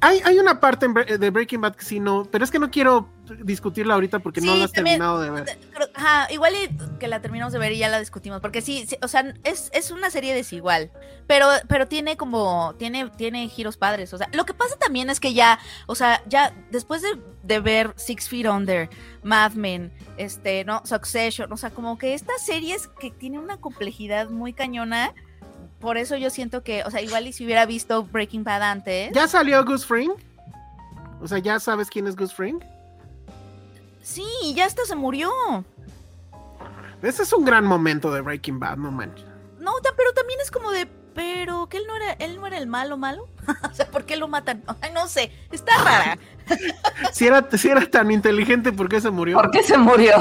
[0.00, 3.08] Hay, hay una parte de Breaking Bad que sí no, pero es que no quiero
[3.42, 5.58] discutirla ahorita porque no la has terminado de ver.
[6.30, 6.54] igual
[6.98, 10.10] que la terminamos de ver y ya la discutimos, porque sí, o sea, es, una
[10.10, 10.90] serie desigual,
[11.26, 15.20] pero, pero tiene como, tiene, tiene giros padres, o sea, lo que pasa también es
[15.20, 18.88] que ya, o sea, ya después de, ver Six Feet Under,
[19.22, 20.82] Mad Men, este, ¿no?
[20.84, 25.12] Succession, o sea, como que estas series que tienen una complejidad muy cañona,
[25.80, 29.12] por eso yo siento que, o sea, igual y si hubiera visto Breaking Bad antes.
[29.12, 30.12] ¿Ya salió Goose Fring?
[31.20, 32.60] O sea, ¿ya sabes quién es Goose Fring?
[34.02, 35.30] Sí, ya hasta se murió.
[37.02, 39.26] Ese es un gran momento de Breaking Bad, no manches.
[39.58, 42.66] No, pero también es como de, pero que él no era, él no era el
[42.66, 43.28] malo malo.
[43.70, 44.62] o sea, ¿por qué lo matan?
[44.80, 46.18] Ay, no sé, está rara.
[47.12, 49.36] si, era, si era tan inteligente, ¿por qué se murió?
[49.36, 50.14] ¿Por qué se murió?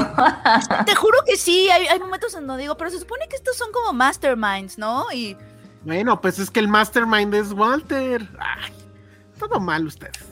[0.86, 3.58] Te juro que sí, hay, hay momentos en donde digo, pero se supone que estos
[3.58, 5.06] son como masterminds, ¿no?
[5.12, 5.38] Y.
[5.84, 8.28] Bueno, pues es que el mastermind es Walter.
[8.40, 8.72] Ay,
[9.40, 10.31] todo mal ustedes.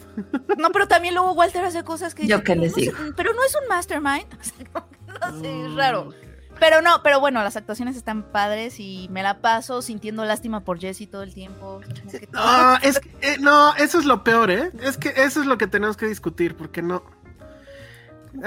[0.57, 2.27] No, pero también luego Walter hace cosas que...
[2.27, 2.93] Yo qué les digo.
[3.15, 4.27] pero no es un mastermind.
[5.21, 6.13] no sé, es raro.
[6.59, 10.79] Pero no, pero bueno, las actuaciones están padres y me la paso sintiendo lástima por
[10.79, 11.79] Jesse todo el tiempo.
[12.33, 14.71] Ah, es que, eh, no, eso es lo peor, ¿eh?
[14.81, 17.03] Es que eso es lo que tenemos que discutir, porque no.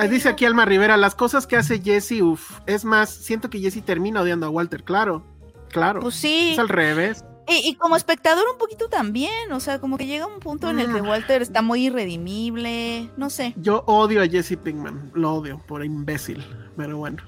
[0.08, 3.82] Dice aquí Alma Rivera, las cosas que hace Jesse, uff, es más, siento que Jesse
[3.85, 5.24] termina odiando a Walter, claro,
[5.70, 6.00] claro.
[6.00, 6.50] Pues sí.
[6.52, 7.24] Es al revés.
[7.48, 10.92] Y, como espectador un poquito también, o sea, como que llega un punto en el
[10.92, 11.02] que ah.
[11.02, 13.52] Walter está muy irredimible, no sé.
[13.57, 16.44] Yo odio a Jesse Pinkman, lo odio por imbécil,
[16.76, 17.22] pero bueno.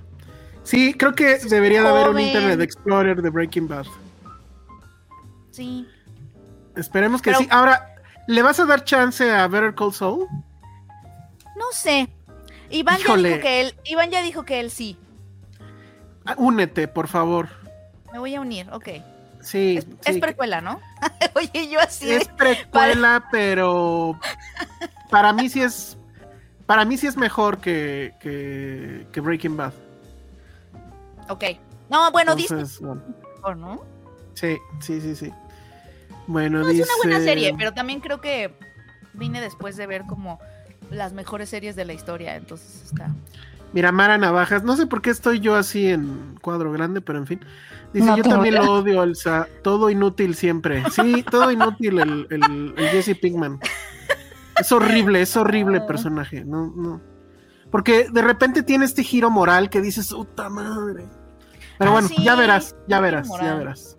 [0.63, 3.87] Sí, creo que debería de haber un Internet Explorer de Breaking Bad.
[5.51, 5.87] Sí.
[6.75, 7.47] Esperemos que sí.
[7.51, 7.95] Ahora,
[8.27, 10.27] ¿le vas a dar chance a Better Call Saul?
[11.57, 12.09] No sé.
[12.71, 14.97] Iván ya dijo que él, Iván ya dijo que él sí.
[16.25, 17.49] Ah, únete, por favor.
[18.13, 18.89] Me voy a unir, ok.
[19.45, 19.79] Sí.
[20.05, 20.81] Es, precuela, ¿no?
[21.35, 22.11] Oye, yo así.
[22.11, 24.19] Es precuela, pero
[25.11, 25.97] para mí sí es.
[26.67, 29.75] Para mí sí es mejor que, que, Breaking Bad.
[31.29, 31.45] Ok.
[31.91, 32.55] No, bueno, dice.
[32.57, 33.85] Mejor, ¿no?
[34.33, 35.33] Sí, sí, sí, sí.
[36.27, 36.83] Bueno, No, dice...
[36.83, 38.55] es una buena serie, pero también creo que
[39.13, 40.41] vine después de ver como
[40.91, 43.11] las mejores series de la historia, entonces está.
[43.75, 47.27] Mira, Mara Navajas, no sé por qué estoy yo así en cuadro grande, pero en
[47.27, 47.41] fin.
[47.95, 48.65] Dice, No yo también idea.
[48.67, 49.49] lo odio, Elsa.
[49.63, 50.83] Todo inútil siempre.
[50.91, 53.59] Sí, todo inútil el, el, el Jesse Pinkman.
[54.61, 56.45] Es horrible, es horrible el personaje.
[56.45, 57.01] No, no.
[57.71, 61.07] Porque de repente tiene este giro moral que dices, puta madre.
[61.79, 63.97] Pero Ah, bueno, sí, ya verás, ya verás, ya verás.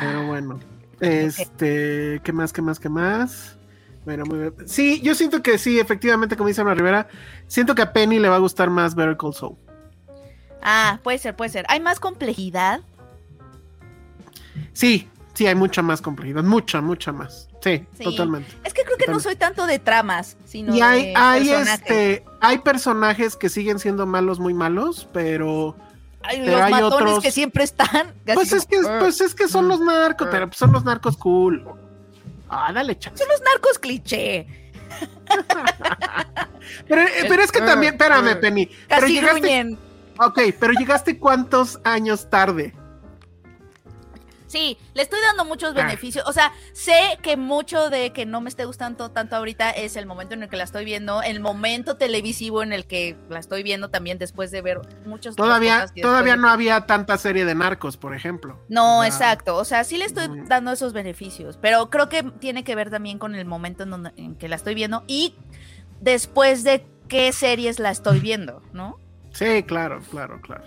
[0.00, 0.60] Pero bueno.
[1.00, 3.56] Este, ¿qué más, qué más, qué más?
[4.04, 4.54] Bueno, muy bien.
[4.66, 7.08] Sí, yo siento que sí, efectivamente, como dice Ana Rivera,
[7.46, 9.56] siento que a Penny le va a gustar más Better Call Saul.
[10.62, 11.64] Ah, puede ser, puede ser.
[11.68, 12.80] Hay más complejidad.
[14.72, 17.48] Sí, sí, hay mucha más complejidad, mucha, mucha más.
[17.62, 18.04] Sí, Sí.
[18.04, 18.50] totalmente.
[18.64, 21.80] Es que creo que no soy tanto de tramas, sino Y hay, de hay, personajes.
[21.80, 25.76] este, hay personajes que siguen siendo malos, muy malos, pero
[26.22, 28.14] Ay, pero los hay matones otros- que siempre están.
[28.34, 31.64] pues es que, pues es que son los narcos, pero son los narcos cool.
[32.48, 33.18] Ah, dale chance.
[33.22, 34.46] Son los narcos cliché.
[36.86, 38.66] Pero, eh, pero es que también, espérame, Penny.
[38.88, 39.78] Pero Casi llegaste, gruñen.
[40.20, 42.74] Ok, pero llegaste cuántos años tarde.
[44.46, 45.84] Sí, le estoy dando muchos Ah.
[45.84, 46.24] beneficios.
[46.26, 50.06] O sea, sé que mucho de que no me esté gustando tanto ahorita es el
[50.06, 53.62] momento en el que la estoy viendo, el momento televisivo en el que la estoy
[53.62, 55.36] viendo también después de ver muchos.
[55.36, 58.58] Todavía, todavía no había tanta serie de narcos, por ejemplo.
[58.70, 59.06] No, Ah.
[59.06, 59.54] exacto.
[59.56, 63.18] O sea, sí le estoy dando esos beneficios, pero creo que tiene que ver también
[63.18, 65.34] con el momento en, donde, en que la estoy viendo y
[66.00, 68.98] después de qué series la estoy viendo, ¿no?
[69.38, 70.64] Sí, claro, claro, claro.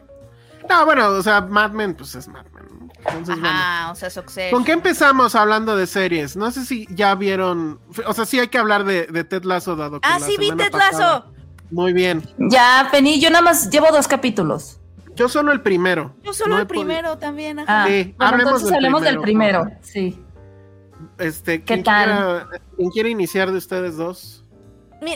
[0.69, 2.65] No, bueno, o sea, Mad Men, pues es Mad Men.
[2.79, 2.87] ¿no?
[2.97, 3.47] Entonces, bueno.
[3.49, 4.51] Ajá, o sea, Succession.
[4.51, 6.35] ¿Con qué empezamos hablando de series?
[6.35, 9.75] No sé si ya vieron, o sea, sí hay que hablar de, de Ted Lasso
[9.75, 11.25] dado que Ah, la sí, vi Ted Lasso.
[11.71, 12.21] Muy bien.
[12.37, 14.79] Ya, Penny, yo nada más llevo dos capítulos.
[15.15, 16.15] Yo solo el primero.
[16.23, 17.59] Yo solo No el primero también.
[17.59, 17.83] ajá.
[17.83, 19.81] Ah, Sí, bueno, hablemos entonces del hablemos del primero, primero.
[19.83, 20.23] Sí.
[21.17, 22.05] Este, ¿Qué ¿quién tal?
[22.05, 24.40] quiera- ¿Quién quiere iniciar de ustedes dos?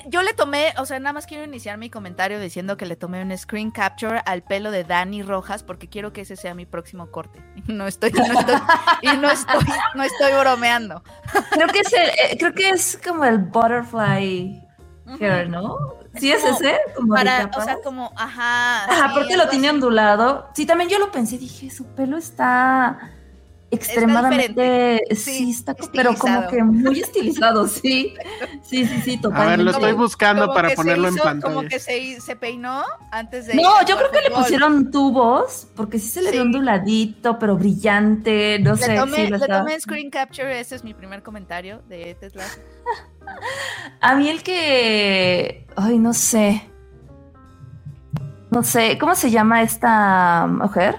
[0.07, 3.21] Yo le tomé, o sea, nada más quiero iniciar mi comentario diciendo que le tomé
[3.21, 7.11] un screen capture al pelo de Dani Rojas porque quiero que ese sea mi próximo
[7.11, 7.39] corte.
[7.67, 8.55] No estoy, no estoy,
[9.03, 9.63] y no estoy,
[9.95, 11.03] no estoy bromeando.
[11.51, 14.61] Creo que es, el- eh, creo que es como el butterfly
[15.19, 15.77] hair, ¿no?
[16.13, 16.77] Es Sí, es como ese.
[16.95, 18.85] Como Para, o sea, como, ajá.
[18.85, 19.75] Ajá, sí, porque lo tiene así.
[19.75, 20.49] ondulado.
[20.55, 23.11] Sí, también yo lo pensé, dije, su pelo está
[23.71, 28.13] extremadamente, sí, está, pero como que muy estilizado, sí.
[28.63, 29.63] Sí, sí, sí, A ver, totalmente.
[29.63, 31.53] lo estoy buscando Como para ponerlo en pantalla.
[31.53, 33.55] Como que se, se peinó antes de.
[33.55, 36.33] No, yo creo que le pusieron tubos, porque sí se le Sí.
[36.33, 38.89] vio onduladito, pero brillante, no sé.
[38.93, 42.43] Le tomé, sí, lo le tomé screen capture, ese es mi primer comentario de Tesla.
[44.01, 45.67] A mí el que.
[45.75, 46.69] Ay, no sé.
[48.51, 50.95] No sé, ¿cómo se llama esta mujer?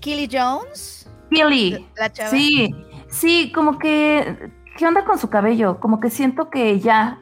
[0.00, 1.86] Kelly Jones, Billy.
[1.96, 2.30] la chava.
[2.30, 2.74] Sí,
[3.08, 4.50] sí, como que.
[4.76, 5.78] ¿Qué onda con su cabello?
[5.80, 7.18] Como que siento que ya.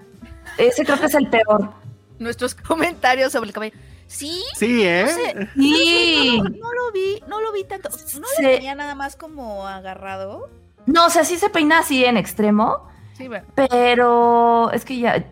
[0.59, 1.71] Ese creo que es el peor.
[2.19, 3.77] Nuestros comentarios sobre el cabello.
[4.07, 5.05] Sí, Sí, ¿eh?
[5.07, 6.39] no sé, Sí.
[6.43, 7.89] no, no lo vi, no lo vi tanto.
[7.91, 7.97] No
[8.37, 8.43] Sí.
[8.43, 10.51] le tenía nada más como agarrado.
[10.87, 13.47] No, o sea, sí se peina así en extremo, Sí, bueno.
[13.55, 15.25] pero es que ya,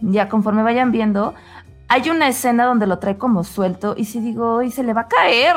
[0.00, 1.34] ya conforme vayan viendo,
[1.88, 5.02] hay una escena donde lo trae como suelto y si digo, y se le va
[5.02, 5.56] a caer.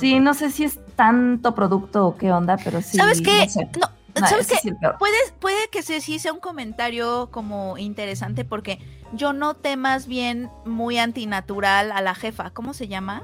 [0.00, 2.96] Sí, no sé si es tanto producto o qué onda, pero sí.
[2.98, 3.40] ¿Sabes qué?
[3.46, 3.68] no sé.
[3.80, 3.88] No,
[4.20, 4.72] No, ¿Sabes qué?
[4.98, 8.78] Puede, puede que sí sea un comentario como interesante porque
[9.12, 12.50] yo noté más bien muy antinatural a la jefa.
[12.50, 13.22] ¿Cómo se llama?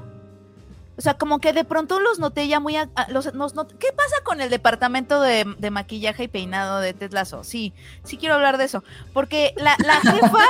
[0.97, 2.75] O sea, como que de pronto los noté ya muy...
[2.75, 6.93] a- a- los, nos ¿Qué pasa con el departamento de, de maquillaje y peinado de
[6.93, 7.43] Ted Lasso?
[7.45, 8.83] Sí, sí quiero hablar de eso.
[9.13, 10.45] Porque la, la jefa,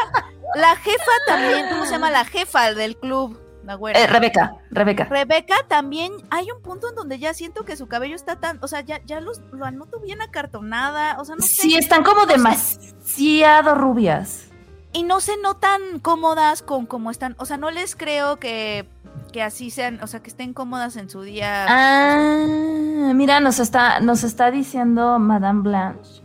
[0.56, 2.10] la jefa también, ¿cómo se llama?
[2.10, 4.00] La jefa del club, la güera.
[4.00, 5.06] Eh, Rebeca, Rebeca.
[5.06, 8.68] Rebeca también hay un punto en donde ya siento que su cabello está tan, o
[8.68, 11.62] sea, ya, ya los, lo anoto bien acartonada, o sea, no sé.
[11.62, 14.48] Sí, están como demasiado rubias.
[14.94, 18.88] Y no se notan cómodas con cómo están, o sea, no les creo que,
[19.32, 21.66] que así sean, o sea, que estén cómodas en su día.
[21.70, 26.22] Ah, mira, nos está, nos está diciendo Madame Blanche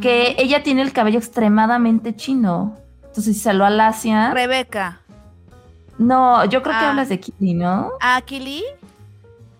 [0.00, 2.76] que ella tiene el cabello extremadamente chino.
[3.02, 4.30] Entonces, si se lo alacia.
[4.30, 5.01] Rebeca,
[6.02, 6.90] No, yo creo que Ah.
[6.90, 7.92] hablas de Kitty, ¿no?
[8.00, 8.62] Akili,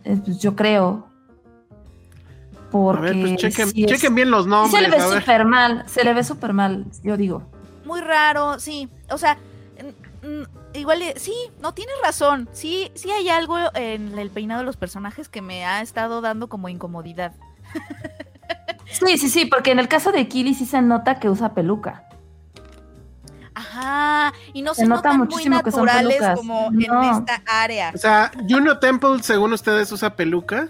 [0.05, 1.07] Eh, pues yo creo.
[2.71, 2.99] Porque.
[3.11, 4.73] A ver, pues chequen, sí es- chequen bien los nombres.
[4.75, 7.43] se le ve súper mal, se le ve súper mal, yo digo.
[7.85, 9.37] muy raro, sí, o sea,
[10.73, 14.77] igual, y- sí, no tienes razón, sí, sí hay algo en el peinado de los
[14.77, 17.33] personajes que me ha estado dando como incomodidad.
[18.91, 22.05] Sí, sí, sí, porque en el caso de Kitty sí se nota que usa peluca.
[23.55, 27.03] Ajá, y no Se se, nota notan muy muchísimo que son naturales como No.
[27.03, 27.93] en esta área.
[27.95, 30.69] O sea, Juno Temple, según ustedes, usa peluca.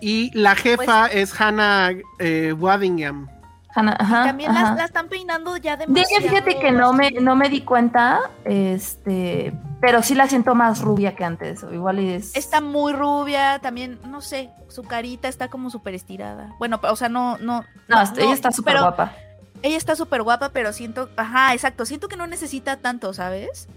[0.00, 3.28] Y la jefa es Hannah eh, Waddingham.
[3.74, 4.70] Hannah, ajá, También ajá.
[4.70, 6.20] la, la están peinando ya De demasiado.
[6.20, 10.80] ella, fíjate que no me, no me di cuenta, este, pero sí la siento más
[10.80, 11.62] rubia que antes.
[11.64, 12.34] o Igual y es.
[12.36, 16.54] Está muy rubia, también, no sé, su carita está como súper estirada.
[16.58, 17.64] Bueno, o sea, no, no.
[17.88, 19.12] No, ella está súper pero guapa.
[19.62, 23.68] Ella está súper guapa, pero siento, ajá, exacto, siento que no necesita tanto, ¿sabes?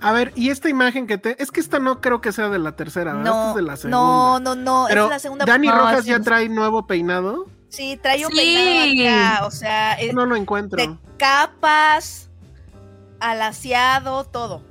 [0.00, 1.42] A ver, y esta imagen que te.
[1.42, 3.26] Es que esta no creo que sea de la tercera, ¿verdad?
[3.32, 3.98] Esta No, es de la segunda.
[3.98, 5.44] no, no, no, Pero es la segunda.
[5.44, 7.46] Dani No, Rojas sí, ya trae nuevo peinado.
[7.68, 8.38] Sí, trae un Sí.
[8.38, 9.08] peinado
[9.40, 10.78] acá, o sea, es No lo encuentro.
[10.80, 12.30] de capas,
[13.18, 14.62] alaciado, todo.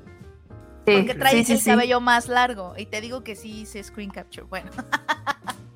[0.86, 1.70] Sí, Porque trae sí, sí, el sí.
[1.72, 2.74] cabello más largo.
[2.78, 4.48] Y te digo que sí hice screen capture.
[4.48, 4.72] Bueno.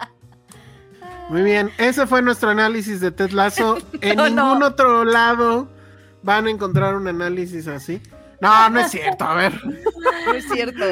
[1.31, 3.77] Muy bien, ese fue nuestro análisis de Ted Lasso.
[4.01, 4.45] En No, no.
[4.49, 5.67] ningún otro lado
[6.23, 8.01] van a encontrar un análisis así.
[8.41, 9.23] No, no es cierto.
[9.23, 9.53] A ver,
[10.25, 10.83] No es cierto.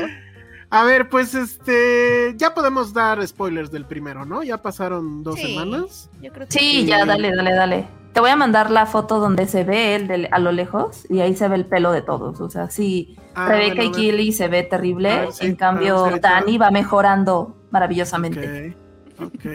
[0.70, 4.42] a ver, pues este, ya podemos dar spoilers del primero, ¿no?
[4.44, 5.48] Ya pasaron dos Sí.
[5.56, 6.10] semanas.
[6.22, 7.88] Yo creo que Sí, ya, dale, dale, dale.
[8.14, 11.20] Te voy a mandar la foto donde se ve él de- a lo lejos y
[11.20, 12.40] ahí se ve el pelo de todos.
[12.40, 13.92] O sea, sí, Ah, Rebeca bueno, y.
[13.92, 15.12] Killy se ve terrible.
[15.12, 18.76] A ver, sí, en cambio, ver Dani va mejorando maravillosamente.
[19.20, 19.46] Ok, ok.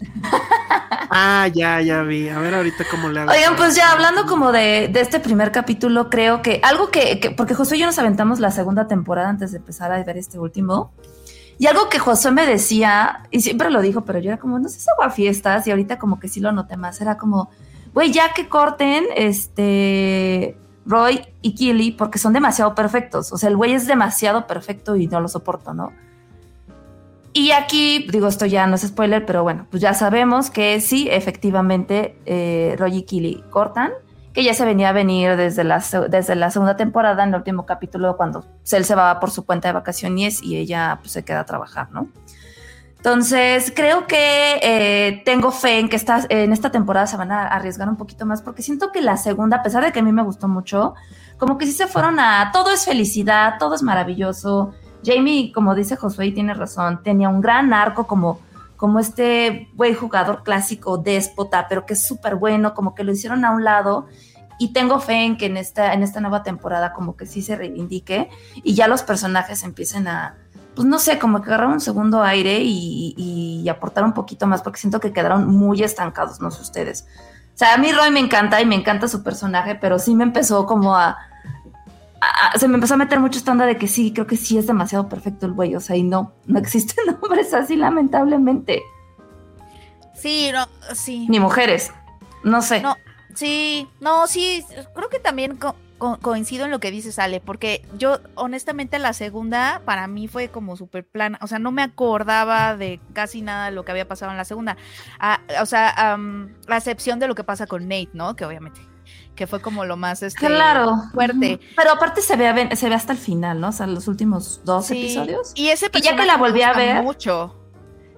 [1.10, 2.28] Ah, ya, ya vi.
[2.28, 3.30] A ver ahorita cómo le hago.
[3.30, 7.30] Oigan, pues ya hablando como de, de este primer capítulo, creo que algo que, que-
[7.30, 10.38] porque Josué y yo nos aventamos la segunda temporada antes de empezar a ver este
[10.38, 10.92] último.
[11.58, 14.68] Y algo que Josué me decía, y siempre lo dijo, pero yo era como, no
[14.68, 17.50] sé si hago a fiestas, y ahorita como que sí lo noté más, era como,
[17.94, 23.32] güey, ya que corten este Roy y Killy, porque son demasiado perfectos.
[23.32, 25.92] O sea, el güey es demasiado perfecto y no lo soporto, ¿no?
[27.38, 31.06] Y aquí, digo, esto ya no es spoiler, pero bueno, pues ya sabemos que sí,
[31.08, 33.92] efectivamente, eh, y Killy cortan,
[34.32, 37.64] que ya se venía a venir desde la, desde la segunda temporada, en el último
[37.64, 41.38] capítulo, cuando él se va por su cuenta de vacaciones y ella pues, se queda
[41.38, 42.08] a trabajar, ¿no?
[42.96, 47.46] Entonces, creo que eh, tengo fe en que esta, en esta temporada se van a
[47.46, 50.10] arriesgar un poquito más, porque siento que la segunda, a pesar de que a mí
[50.10, 50.94] me gustó mucho,
[51.36, 54.74] como que sí se fueron a todo es felicidad, todo es maravilloso.
[55.04, 58.40] Jamie, como dice Josué, y tiene razón, tenía un gran arco como,
[58.76, 63.44] como este buen jugador clásico, déspota, pero que es súper bueno, como que lo hicieron
[63.44, 64.06] a un lado.
[64.60, 67.54] Y tengo fe en que en esta, en esta nueva temporada como que sí se
[67.54, 70.34] reivindique y ya los personajes empiecen a,
[70.74, 74.48] pues no sé, como que agarrar un segundo aire y, y- y aportar un poquito
[74.48, 77.06] más, porque siento que quedaron muy estancados, no sé ustedes.
[77.54, 80.24] O sea, a mí Roy me encanta y me encanta su personaje, pero sí me
[80.24, 81.16] empezó como a,
[82.20, 84.36] a- a- se me empezó a meter mucho esta onda de que sí, creo que
[84.36, 88.82] sí es demasiado perfecto el güey, o sea, y no, no existen hombres así, lamentablemente,
[90.14, 91.26] Sí, no, sí.
[91.28, 91.92] ni mujeres,
[92.42, 92.80] no sé.
[92.80, 92.96] No,
[93.34, 97.86] sí, no, sí, creo que también co- co- coincido en lo que dices, Ale, porque
[97.98, 102.76] yo, honestamente, la segunda para mí fue como súper plana, o sea, no me acordaba
[102.76, 104.76] de casi nada de lo que había pasado en la segunda,
[105.20, 108.34] Ah, o sea, am, a excepción de lo que pasa con Nate, ¿no?
[108.34, 108.80] Que obviamente,
[109.38, 110.96] que fue como lo más, este, Claro.
[111.14, 111.60] fuerte.
[111.76, 113.68] Pero aparte se ve, se ve hasta el final, ¿no?
[113.68, 115.52] O sea, los últimos dos Sí, episodios.
[115.54, 117.54] Y ese Y ya que la volví a ver- mucho.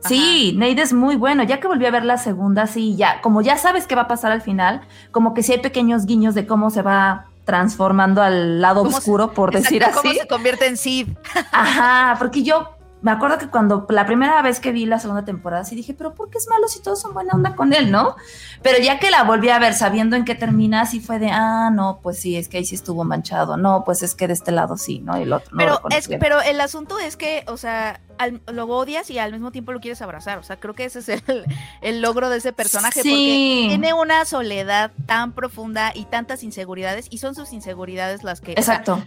[0.03, 1.43] Sí, Nate es muy bueno.
[1.43, 4.09] Ya que volví a ver la segunda, sí, ya, como ya sabes qué va a
[4.09, 4.81] pasar al final,
[5.13, 9.33] como que sí hay pequeños guiños de cómo se va transformando al lado se- oscuro,
[9.35, 10.09] por decir Exacto, así.
[10.09, 11.09] ¿Cómo se convierte en Sid?
[11.53, 12.71] Ajá, porque yo
[13.03, 16.15] me acuerdo que cuando la primera vez que vi la segunda temporada, sí dije, pero
[16.15, 18.17] ¿por qué es malo si todos son buena onda con él, no?
[18.63, 21.71] Pero ya que la volví a ver sabiendo en qué termina, sí fue de, ah,
[21.73, 24.53] no, pues sí, es que ahí sí estuvo manchado, no, pues es que de este
[24.53, 25.19] lado sí, ¿no?
[25.19, 25.59] Y el otro no.
[25.59, 29.33] Pero, conocí es, pero el asunto es que, o sea, al- lo odias y al
[29.33, 30.39] mismo tiempo lo quieres abrazar.
[30.39, 31.23] O sea, creo que ese es el,
[31.81, 33.03] el logro de ese personaje.
[33.03, 33.09] Sí.
[33.09, 37.07] Porque tiene una soledad tan profunda y tantas inseguridades.
[37.09, 38.53] Y son sus inseguridades las que.
[38.59, 39.03] o sea, Exacto.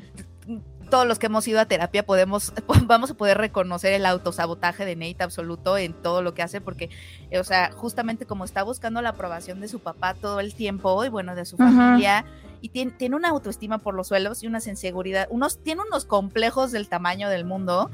[0.93, 2.53] Todos los que hemos ido a terapia podemos,
[2.86, 6.91] vamos a poder reconocer el autosabotaje de Nate absoluto en todo lo que hace, porque,
[7.32, 11.03] eh, o sea, justamente como está buscando la aprobación de su papá todo el tiempo
[11.03, 12.25] y bueno, de su familia,
[12.62, 16.71] y tiene, tiene una autoestima por los suelos y unas inseguridades, unos, tiene unos complejos
[16.71, 17.89] del tamaño del mundo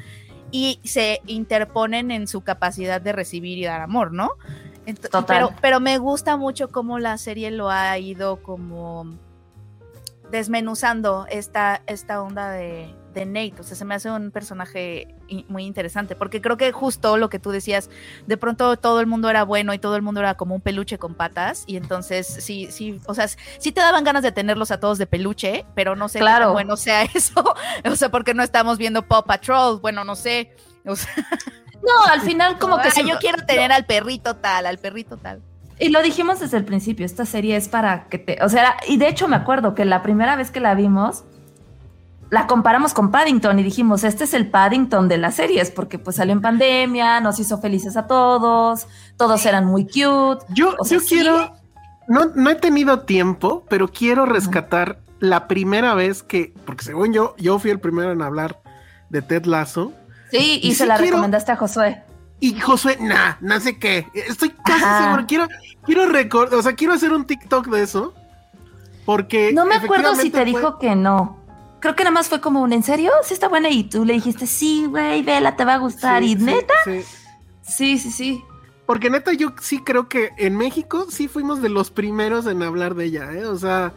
[0.52, 4.32] y se interponen en su capacidad de recibir y dar amor, ¿no?
[5.10, 5.24] Total.
[5.26, 9.06] Pero, pero me gusta mucho cómo la serie lo ha ido como
[10.32, 13.56] desmenuzando esta, esta onda de, de Nate.
[13.60, 15.16] O sea, se me hace un personaje
[15.48, 17.90] muy interesante, porque creo que justo lo que tú decías,
[18.26, 20.98] de pronto todo el mundo era bueno y todo el mundo era como un peluche
[20.98, 24.80] con patas, y entonces sí, sí, o sea, sí te daban ganas de tenerlos a
[24.80, 26.52] todos de peluche, pero no sé Claro.
[26.54, 27.44] bueno sea eso,
[27.86, 30.52] o sea, porque no estamos viendo Paw Patrol, bueno, no sé.
[30.86, 31.14] O sea,
[31.82, 32.88] No, al final como que...
[32.88, 35.42] "Ah, se- yo quiero tener al perrito tal, al perrito tal.
[35.80, 38.98] Y lo dijimos desde el principio, esta serie es para que te, o sea, y
[38.98, 41.24] de hecho me acuerdo que la primera vez que la vimos,
[42.30, 46.18] la comparamos con Paddington y dijimos, este es el Paddington de las series, porque pues
[46.18, 50.46] salió en pandemia, nos hizo felices a todos, todos eran muy cute.
[50.50, 51.16] Yo, O sea, yo sí.
[51.16, 51.54] quiero,
[52.08, 57.36] no, no he tenido tiempo, pero quiero rescatar la primera vez que, porque según yo,
[57.38, 58.62] yo fui el primero en hablar
[59.10, 59.94] de Ted Lasso.
[60.30, 62.04] Sí, y, Y se sí la quiero- recomendaste a Josué.
[62.40, 64.08] Y Josué, nah, no sé qué.
[64.14, 65.04] Estoy casi Ajá.
[65.04, 65.26] seguro.
[65.28, 65.48] Quiero,
[65.86, 68.14] quiero recordar, o sea, quiero hacer un TikTok de eso.
[69.06, 69.52] Porque.
[69.54, 71.38] No me acuerdo si te fue- dijo que no.
[71.80, 73.12] Creo que nada más fue como un, ¿en serio?
[73.24, 73.70] Sí está buena.
[73.70, 76.22] Y tú le dijiste, sí, güey, vela, te va a gustar.
[76.24, 77.02] Sí, y sí, neta, sí.
[77.62, 78.44] sí, sí, sí.
[78.86, 82.96] Porque neta, yo sí creo que en México sí fuimos de los primeros en hablar
[82.96, 83.46] de ella, ¿eh?
[83.46, 83.94] O sea,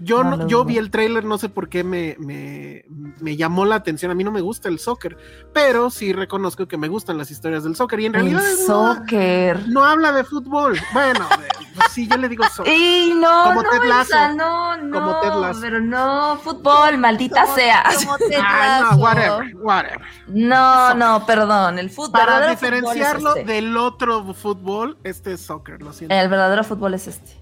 [0.00, 2.84] yo, No yo vi el tráiler, no sé por qué me, me,
[3.20, 4.10] me llamó la atención.
[4.10, 5.16] A mí no me gusta el soccer,
[5.52, 8.00] pero sí reconozco que me gustan las historias del soccer.
[8.00, 9.68] Y en El realidad no, soccer.
[9.68, 10.78] no habla de fútbol.
[10.92, 12.72] Bueno, de- pues sí, yo le digo soccer.
[12.72, 14.08] Y no, Como no, Ted Lasso.
[14.10, 15.60] Isa, no, no, Como Ted Lasso.
[15.60, 17.84] pero no, fútbol, maldita Como- sea.
[17.96, 20.00] como Ted Ah, no, whatever, whatever.
[20.28, 22.12] No, no, perdón, el fútbol.
[22.12, 23.52] Para verdadero fútbol es diferenciarlo este.
[23.52, 26.14] del otro fútbol, este es soccer, lo siento.
[26.14, 27.40] El verdadero fútbol es este.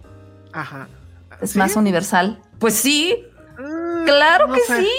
[0.53, 0.89] Ajá.
[1.43, 1.59] Es ¿Sí?
[1.59, 2.41] más universal.
[2.59, 3.17] Pues sí,
[3.59, 4.83] Ah, claro no que sé.
[4.83, 4.91] sí.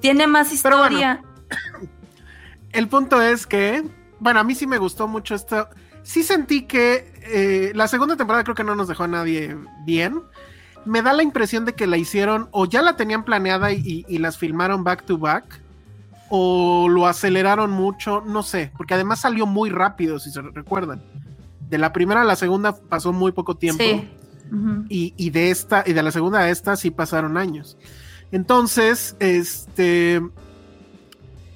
[0.00, 0.54] Tiene más bueno.
[0.54, 1.22] historia.
[2.72, 3.84] El punto es que,
[4.20, 5.68] bueno, a mí sí me gustó mucho esto.
[6.02, 10.22] Sí sentí que eh, la segunda temporada creo que no nos dejó a nadie bien.
[10.84, 14.04] Me da la impresión de que la hicieron o ya la tenían planeada y, y-
[14.08, 15.60] y las filmaron back to back
[16.28, 21.02] o lo aceleraron mucho, no sé, porque además salió muy rápido, si se recuerdan.
[21.68, 24.08] De la primera a la segunda pasó muy poco tiempo Sí.
[24.88, 27.76] Y, y de esta y de la segunda a esta sí pasaron años.
[28.32, 30.20] Entonces, este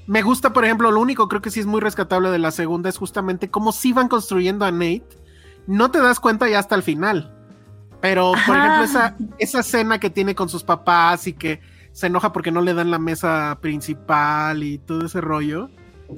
[0.06, 2.88] me gusta, por ejemplo, lo único creo que sí es muy rescatable de la segunda
[2.88, 5.06] es justamente cómo sí van construyendo a Nate.
[5.68, 7.32] No te das cuenta ya hasta el final.
[8.00, 8.82] Pero, por Ajá.
[8.82, 11.60] ejemplo, esa, esa escena que tiene con sus papás y que
[11.92, 15.70] se enoja porque no le dan la mesa principal y todo ese rollo,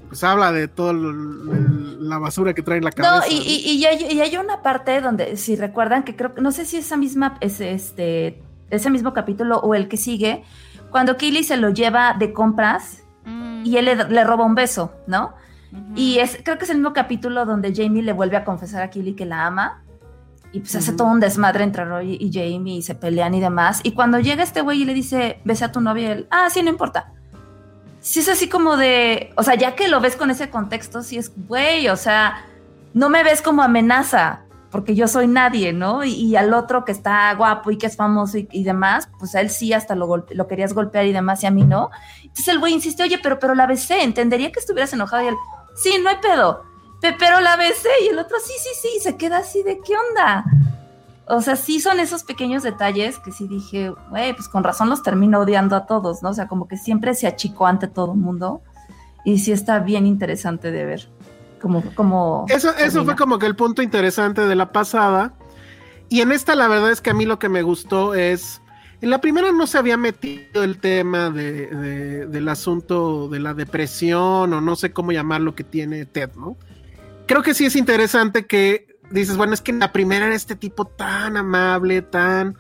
[0.08, 3.16] pues habla de toda la basura que trae en la cabeza.
[3.26, 6.40] No, y, y- y hay, y hay una parte donde, si recuerdan, que creo que
[6.40, 10.44] no sé si esa misma, ese, este, ese mismo capítulo o el que sigue,
[10.90, 14.90] cuando Kaylee se lo lleva de compras Mm, y él le, le roba un beso,
[15.06, 15.34] ¿no?
[15.94, 18.90] Y es, creo que es el mismo capítulo donde Jamie le vuelve a confesar a
[18.90, 19.80] Kaylee que la ama.
[20.50, 23.80] Y pues hace todo un desmadre entre Roy y Jamie y se pelean y demás.
[23.84, 26.62] Y cuando llega este güey y le dice, besa a tu novia, él, ah, sí,
[26.64, 27.12] no importa.
[28.02, 31.16] Sí es así como de, o sea, ya que lo ves con ese contexto, sí
[31.18, 32.44] es, güey, o sea,
[32.94, 34.42] no me ves como amenaza,
[34.72, 36.02] porque yo soy nadie, ¿no?
[36.02, 39.50] Y, al otro que está guapo y que es famoso y, demás, pues a él
[39.50, 41.90] sí hasta lo, lo querías golpear y demás y a mí no.
[42.22, 45.36] Entonces el güey insiste, oye, pero, pero la besé, entendería que estuvieras enojado y él,
[45.76, 46.64] sí, no hay pedo,
[47.00, 49.92] pe- pero la besé y el otro, sí, sí, sí, se queda así de, ¿qué
[50.10, 50.44] onda?
[51.34, 55.02] O sea, sí son esos pequeños detalles que sí dije, güey, pues con razón los
[55.02, 56.28] termino odiando a todos, ¿no?
[56.28, 58.60] O sea, como que siempre se achicó ante todo el mundo
[59.24, 61.08] y sí está bien interesante de ver.
[61.60, 65.32] Como, como Eso, eso fue como que el punto interesante de la pasada.
[66.10, 68.60] Y en esta la verdad es que a mí lo que me gustó es,
[69.00, 73.54] en la primera no se había metido el tema de, de- del asunto de la
[73.54, 76.56] depresión o no sé cómo llamarlo que tiene Ted, ¿no?
[77.26, 80.56] Creo que sí es interesante que dices, bueno, es que en la primera era este
[80.56, 82.56] tipo tan amable, tan...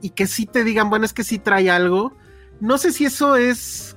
[0.00, 2.16] y que sí te digan, bueno, es que sí trae algo.
[2.60, 3.96] No sé si eso es,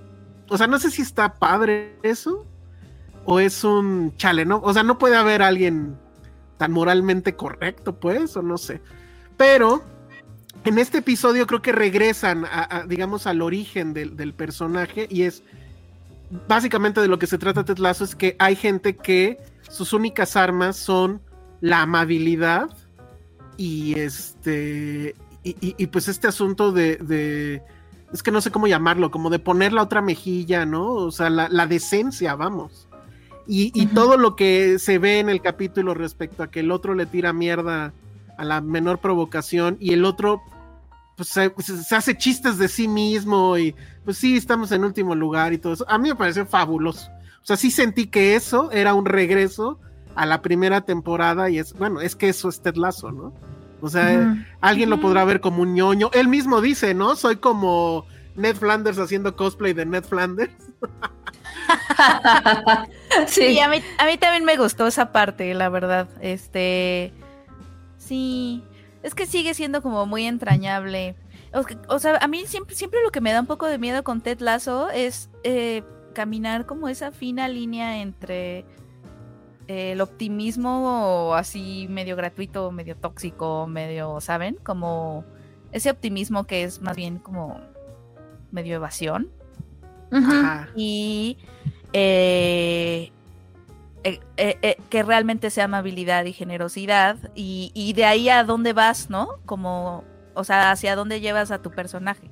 [0.49, 2.45] o sea, no sé si está padre eso
[3.26, 4.60] o es un chale, ¿no?
[4.64, 5.97] O sea, no puede haber alguien
[6.58, 8.82] tan moralmente correcto, pues, o no sé.
[9.38, 9.84] Pero
[10.64, 15.43] en este episodio creo que regresan, a, digamos, al origen del, del, personaje y es
[16.47, 19.39] básicamente de lo que se trata Ted Lasso es que hay gente que
[19.70, 21.22] sus únicas armas son
[21.62, 22.70] la amabilidad
[23.57, 27.64] y este y, y, y pues este asunto de, de,
[28.14, 30.88] es que no sé cómo llamarlo, como de poner la otra mejilla, ¿no?
[30.91, 32.88] O sea, la, la decencia, vamos.
[33.47, 33.93] Y, y uh -huh.
[33.93, 37.34] todo lo que se ve en el capítulo respecto a que el otro le tira
[37.34, 37.93] mierda
[38.38, 40.41] a la menor provocación y el otro
[41.18, 45.53] pues, se, se, hace chistes de sí mismo y pues sí, estamos en último lugar
[45.53, 45.86] y todo eso.
[45.89, 47.09] A mí me pareció fabuloso.
[47.41, 49.80] O sea, sí sentí que eso era un regreso
[50.16, 53.34] a la primera temporada y es, bueno, es que eso es Ted Lasso, ¿no?
[53.82, 54.45] O sea, uh -huh.
[54.62, 56.12] alguien lo podrá ver como un ñoño.
[56.14, 57.16] Él mismo dice, ¿no?
[57.16, 58.05] Soy como
[58.36, 60.53] Ned Flanders haciendo cosplay de Ned Flanders.
[63.28, 66.07] sí, y a mí, a mí también me gustó esa parte, la verdad.
[66.22, 67.14] Este,
[67.97, 68.64] sí,
[69.03, 71.16] es que sigue siendo como muy entrañable.
[71.53, 74.03] O, o sea, a mí siempre, siempre lo que me da un poco de miedo
[74.03, 75.84] con Ted Lasso es eh,
[76.14, 78.66] caminar como esa fina línea entre
[79.68, 84.55] el optimismo así medio gratuito, medio tóxico, medio, ¿saben?
[84.64, 85.24] Como
[85.72, 87.59] ese optimismo que es más bien como
[88.51, 89.30] medio evasión.
[90.14, 90.68] Ajá.
[90.76, 91.38] y
[91.93, 93.14] eh,
[94.03, 98.74] eh, eh, eh, que realmente sea amabilidad y generosidad y, y de ahí a dónde
[98.74, 99.38] vas, ¿no?
[99.45, 100.03] Como,
[100.34, 102.32] o sea, hacia dónde llevas a tu personaje.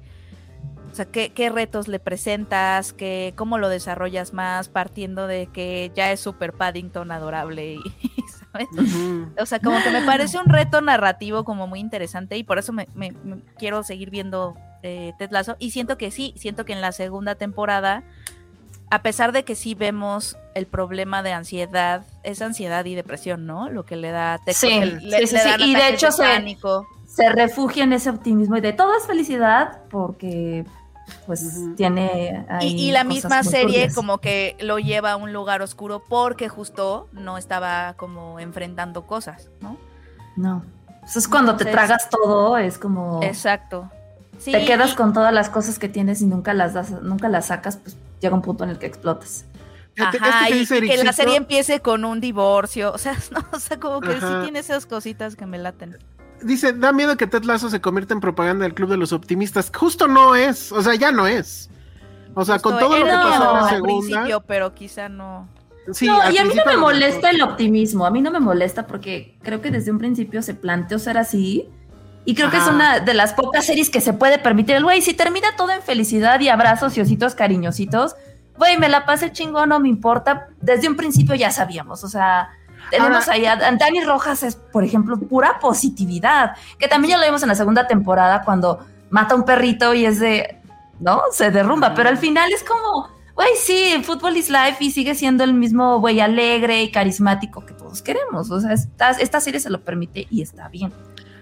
[0.91, 2.93] O sea, ¿qué, qué retos le presentas?
[2.93, 4.69] ¿Qué, ¿Cómo lo desarrollas más?
[4.69, 7.79] Partiendo de que ya es super Paddington adorable y,
[8.51, 8.67] ¿sabes?
[9.39, 12.73] O sea, como que me parece un reto narrativo como muy interesante y por eso
[12.73, 15.55] me, me- me quiero seguir viendo eh, Ted Lasso.
[15.59, 18.03] Y siento que sí, siento que en la segunda temporada,
[18.89, 23.69] a pesar de que sí vemos el problema de ansiedad, es ansiedad y depresión, ¿no?
[23.69, 24.69] Lo que le da a Ted, Sí,
[25.01, 25.49] le- sí, sí, le sí.
[25.49, 26.57] dan Y de hecho se-.
[27.05, 30.63] Se refugia en ese optimismo y de todo es felicidad porque
[31.25, 33.95] pues tiene ahí Y, y la misma serie turbias.
[33.95, 39.49] como que lo lleva a un lugar oscuro porque justo no estaba como enfrentando cosas,
[39.61, 39.77] ¿no?
[40.35, 40.63] No.
[41.03, 43.89] Eso es cuando te tragas todo, es como Exacto.
[44.37, 47.27] Sí, te quedas y- con todas las cosas que tienes y nunca las das, nunca
[47.29, 49.45] las sacas, pues llega un punto en el que explotas.
[49.97, 52.93] Ajá, esto que y, la serie empiece con un divorcio.
[52.93, 55.97] O sea, no, o sea como que sí tiene esas cositas que me laten.
[56.41, 59.71] Dice, da miedo que Ted Lasso se convierta en propaganda del Club de los Optimistas.
[59.75, 61.69] Justo no es, o sea, ya no es.
[62.33, 64.07] O sea, con todo lo que pasó en la al segunda.
[64.07, 65.47] principio, pero quizá no.
[65.91, 68.85] Sí, no, y a mí no me molesta el optimismo, a mí no me molesta
[68.85, 71.67] porque creo que desde un principio se planteó ser así.
[72.25, 74.75] Y creo que es una de las pocas series que se puede permitir.
[74.75, 78.15] El güey, si termina todo en felicidad y abrazos y ositos cariñositos,
[78.55, 80.49] güey, me la pasé chingón, no me importa.
[80.61, 82.49] Desde un principio ya sabíamos, o sea,
[82.89, 87.25] tenemos Ahora- ahí a Dani Rojas, es, por ejemplo, pura positividad, que también ya lo
[87.25, 88.79] vimos en la segunda temporada cuando
[89.09, 90.59] mata a un perrito y es de,
[90.99, 91.21] ¿no?
[91.31, 95.43] Se derrumba, pero al final es como, güey, sí, fútbol is life y sigue siendo
[95.43, 98.51] el mismo güey alegre y carismático que todos queremos.
[98.51, 100.91] O sea, esta, esta serie se lo permite y está bien.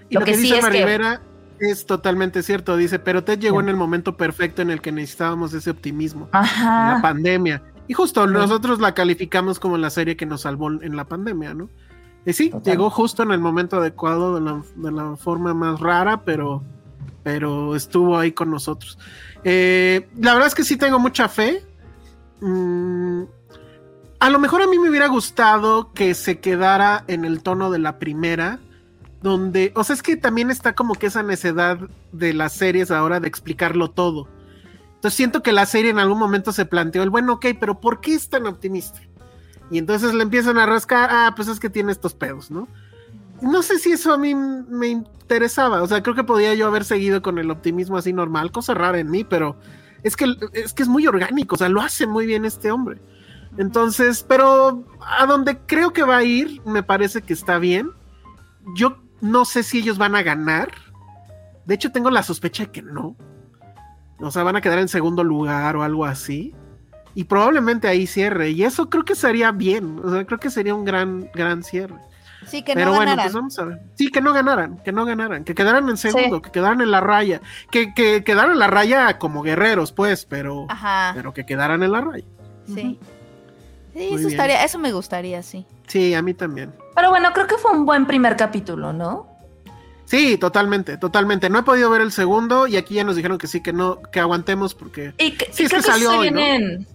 [0.09, 1.21] Y lo, Lo que, que sí dice es que- Maribera
[1.59, 2.77] es totalmente cierto.
[2.77, 3.63] Dice, pero Ted llegó Sí.
[3.63, 6.29] en el momento perfecto en el que necesitábamos ese optimismo.
[6.31, 7.63] La pandemia.
[7.88, 8.33] Y justo Sí.
[8.33, 11.69] nosotros la calificamos como la serie que nos salvó en la pandemia, ¿no?
[12.25, 12.73] Y sí, Total.
[12.73, 16.61] llegó justo en el momento adecuado, de la, de la forma más rara, pero,
[17.23, 18.99] pero estuvo ahí con nosotros.
[19.45, 21.63] Eh, la verdad es que sí tengo mucha fe.
[22.41, 23.23] Mm,
[24.19, 27.79] a lo mejor a mí me hubiera gustado que se quedara en el tono de
[27.79, 28.59] la primera,
[29.21, 31.79] donde, o sea, es que también está como que esa necedad
[32.11, 34.27] de las series ahora de explicarlo todo.
[34.97, 38.01] Entonces siento que la serie en algún momento se planteó el, bueno, ok, pero ¿por
[38.01, 38.99] qué es tan optimista?
[39.69, 42.67] Y entonces le empiezan a rascar, ah, pues es que tiene estos pedos, ¿no?
[43.41, 46.83] No sé si eso a mí me interesaba, o sea, creo que podía yo haber
[46.83, 49.55] seguido con el optimismo así normal, cosa rara en mí, pero
[50.01, 52.99] es que es, que es muy orgánico, o sea, lo hace muy bien este hombre.
[53.57, 57.91] Entonces, pero a donde creo que va a ir, me parece que está bien.
[58.75, 60.71] Yo no sé si ellos van a ganar.
[61.65, 63.15] De hecho, tengo la sospecha de que no.
[64.20, 66.53] O sea, van a quedar en segundo lugar o algo así.
[67.13, 68.49] Y probablemente ahí cierre.
[68.51, 69.99] Y eso creo que sería bien.
[70.03, 71.95] O sea, creo que sería un gran, gran cierre.
[72.45, 73.26] Sí, que Pero no bueno, ganaran.
[73.26, 73.80] pues vamos a ver.
[73.95, 77.01] Sí, que no ganaran, que no ganaran, que quedaran en segundo, que quedaran en la
[77.01, 77.41] raya.
[77.72, 81.91] Que, que quedaran en la raya como guerreros, pues, pero, Ajá, pero que quedaran en
[81.91, 82.26] la raya.
[82.65, 82.99] sí.
[83.93, 85.65] Sí, eso estaría, eso me gustaría, sí.
[85.88, 86.72] Sí, a mí también.
[86.95, 89.28] Pero bueno, creo que fue un buen primer capítulo, ¿no?
[90.08, 91.49] Sí, totalmente, totalmente.
[91.49, 94.01] No he podido ver el segundo y aquí ya nos dijeron que sí, que no,
[94.03, 96.86] que aguantemos porque Y, Sí, y es creo que salió sí se hoy, ¿no?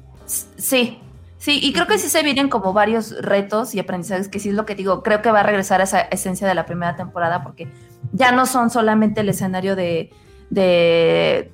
[0.57, 0.99] Sí,
[1.37, 4.55] sí, y creo que sí se vienen como varios retos y aprendizajes, que sí es
[4.55, 5.03] lo que digo.
[5.03, 7.69] Creo que va a regresar a esa esencia de la primera temporada, porque
[8.13, 10.11] ya no son solamente el escenario de.
[10.49, 11.53] de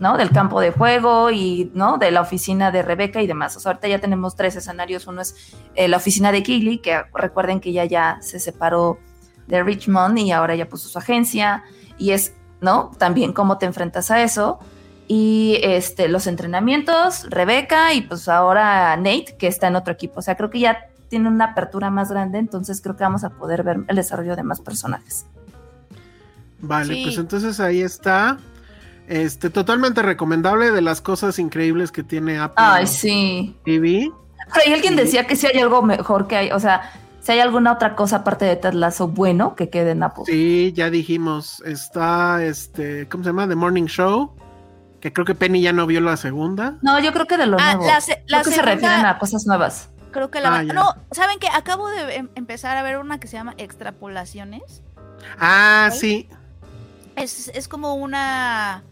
[0.00, 0.16] ¿no?
[0.18, 1.98] Del campo de juego y, ¿no?
[1.98, 3.56] De la oficina de Rebeca y demás.
[3.56, 5.06] O sea, ahorita ya tenemos tres escenarios.
[5.06, 8.98] Uno es eh, la oficina de Keighley, que recuerden que ella ya se separó
[9.46, 11.62] de Richmond y ahora ya puso su agencia.
[11.98, 12.90] Y es, ¿no?
[12.98, 14.58] También cómo te enfrentas a eso
[15.08, 20.18] y este, los entrenamientos, Rebeca y pues ahora Nate, que está en otro equipo.
[20.18, 23.30] O sea, creo que ya tiene una apertura más grande, entonces creo que vamos a
[23.30, 25.24] poder ver el desarrollo de más personajes.
[26.60, 27.02] Vale, Sí.
[27.04, 28.38] pues entonces ahí está.
[29.08, 33.56] Este, totalmente recomendable de las cosas increíbles que tiene Apple Ay, sí.
[33.64, 34.10] TV.
[34.52, 35.00] Pero ahí alguien Sí.
[35.04, 36.90] decía que si hay algo mejor que hay, o sea,
[37.26, 40.22] si hay alguna otra cosa aparte de Ted Lasso bueno que quede en Apple.
[40.26, 41.60] Sí, ya dijimos.
[41.66, 43.48] Está este, ¿cómo se llama?
[43.48, 44.30] The Morning Show.
[45.00, 46.78] Que creo que Penny ya no vio la segunda.
[46.82, 47.90] No, yo creo que de lo Ah, nuevo.
[47.90, 49.90] la se- la creo que se refieren a cosas nuevas.
[50.12, 50.62] Creo que la Ah.
[50.62, 51.48] No, ¿saben qué?
[51.52, 54.82] Acabo de em- empezar a ver una que se llama Extrapolaciones.
[55.38, 56.28] Ah, sí.
[57.16, 58.84] Es, es como una...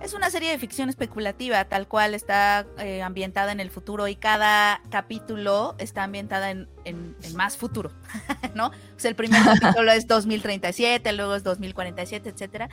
[0.00, 4.14] Es una serie de ficción especulativa, tal cual está eh, ambientada en el futuro y
[4.14, 7.90] cada capítulo está ambientada en, en- en más futuro,
[8.54, 8.68] ¿no?
[8.68, 12.68] O sea, el primer capítulo es 2037, luego es 2047, etcétera.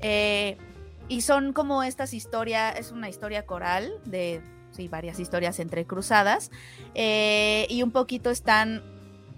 [0.00, 0.58] Eh,
[1.08, 6.50] y son como estas historias, es una historia coral de sí, varias historias entrecruzadas.
[6.94, 8.82] Eh, y un poquito están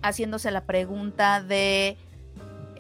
[0.03, 1.97] haciéndose la pregunta de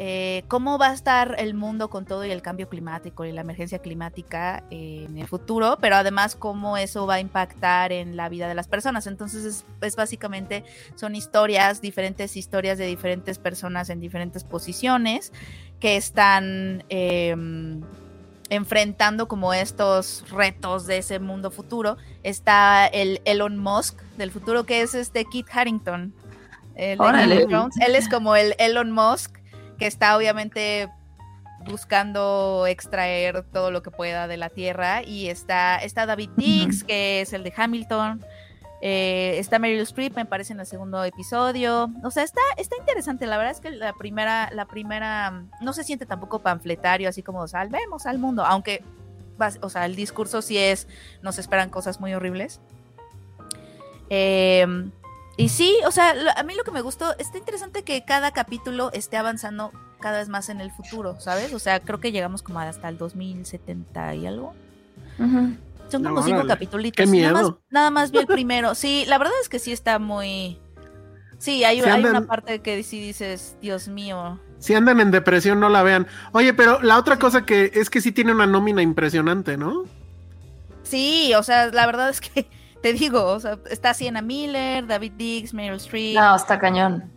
[0.00, 3.40] eh, cómo va a estar el mundo con todo y el cambio climático y la
[3.40, 8.46] emergencia climática en el futuro, pero además cómo eso va a impactar en la vida
[8.46, 9.08] de las personas.
[9.08, 10.62] Entonces es, básicamente
[10.94, 15.32] son historias, diferentes historias de diferentes personas en diferentes posiciones
[15.80, 17.80] que están em,
[18.50, 21.96] enfrentando como estos retos de ese mundo futuro.
[22.22, 26.14] Está el Elon Musk del futuro que es este Kit Harrington.
[27.80, 29.38] él es como el Elon Musk
[29.78, 30.90] que está obviamente
[31.66, 35.02] buscando extraer todo lo que pueda de la Tierra.
[35.02, 38.24] Y está, está David Dix, que es el de Hamilton.
[38.80, 41.90] Eh, está Meryl Streep, me parece, en el segundo episodio.
[42.04, 43.26] O sea, está, está interesante.
[43.26, 47.46] La verdad es que la primera, la primera, no se siente tampoco panfletario, así como
[47.48, 48.44] salvemos al mundo.
[48.44, 48.84] Aunque,
[49.60, 50.86] o sea, el discurso sí es,
[51.22, 52.60] nos esperan cosas muy horribles.
[54.10, 54.66] Eh,
[55.38, 58.90] y sí, o sea, a mí lo que me gustó, está interesante que cada capítulo
[58.92, 61.54] esté avanzando cada vez más en el futuro, ¿sabes?
[61.54, 64.54] O sea, creo que llegamos como hasta el 2070 y algo.
[65.88, 66.90] Son como cinco capítulos.
[66.94, 67.32] Qué miedo.
[67.32, 68.74] Nada más, nada más vi el primero.
[68.74, 70.58] Sí, la verdad es que sí está muy...
[71.38, 74.40] Sí, hay, hay una parte que sí dices, Dios mío.
[74.58, 76.08] Si andan en depresión, no la vean.
[76.32, 79.84] Oye, pero la otra cosa que es que sí tiene una nómina impresionante, ¿no?
[80.82, 82.48] Sí, o sea, la verdad es que
[82.82, 86.16] te digo, o sea, está Sienna Miller, David Diggs, Meryl Streep.
[86.16, 87.10] No, está cañón.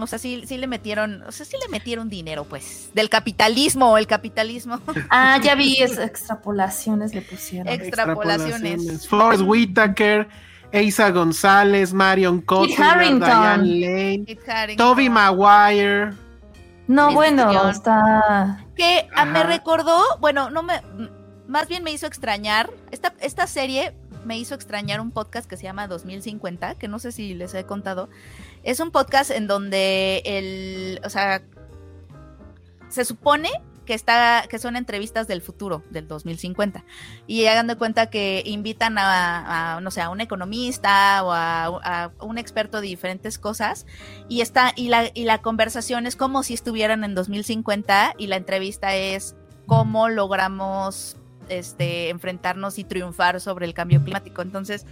[0.00, 3.96] O sea, sí, sí le metieron, o sea, sí le metieron dinero, pues, del capitalismo,
[3.96, 4.80] el capitalismo.
[5.10, 7.68] Ah, ya vi, es, extrapolaciones le pusieron.
[7.68, 9.08] Extrapolaciones.
[9.08, 10.28] Flores Whitaker,
[10.72, 16.10] Eisa González, Marion Cotillard, Diane Lane, Toby Maguire.
[16.86, 18.66] No, bueno, está...
[18.76, 20.82] Que ah, me recordó, bueno, no me,
[21.46, 23.94] más bien me hizo extrañar, esta, esta serie
[24.24, 27.64] me hizo extrañar un podcast que se llama 2050, que no sé si les he
[27.64, 28.08] contado.
[28.62, 31.42] Es un podcast en donde el, o sea,
[32.88, 33.50] se supone
[33.90, 36.84] que está, que son entrevistas del futuro, del 2050.
[37.26, 42.38] Y hagan de cuenta que invitan a, no sé, a un economista o a, un
[42.38, 43.86] experto de diferentes cosas.
[44.28, 48.36] Y está, y la, y la conversación es como si estuvieran en 2050, y la
[48.36, 49.34] entrevista es
[49.66, 51.16] cómo logramos
[51.50, 54.42] este, enfrentarnos y triunfar sobre el cambio climático.
[54.42, 54.86] Entonces,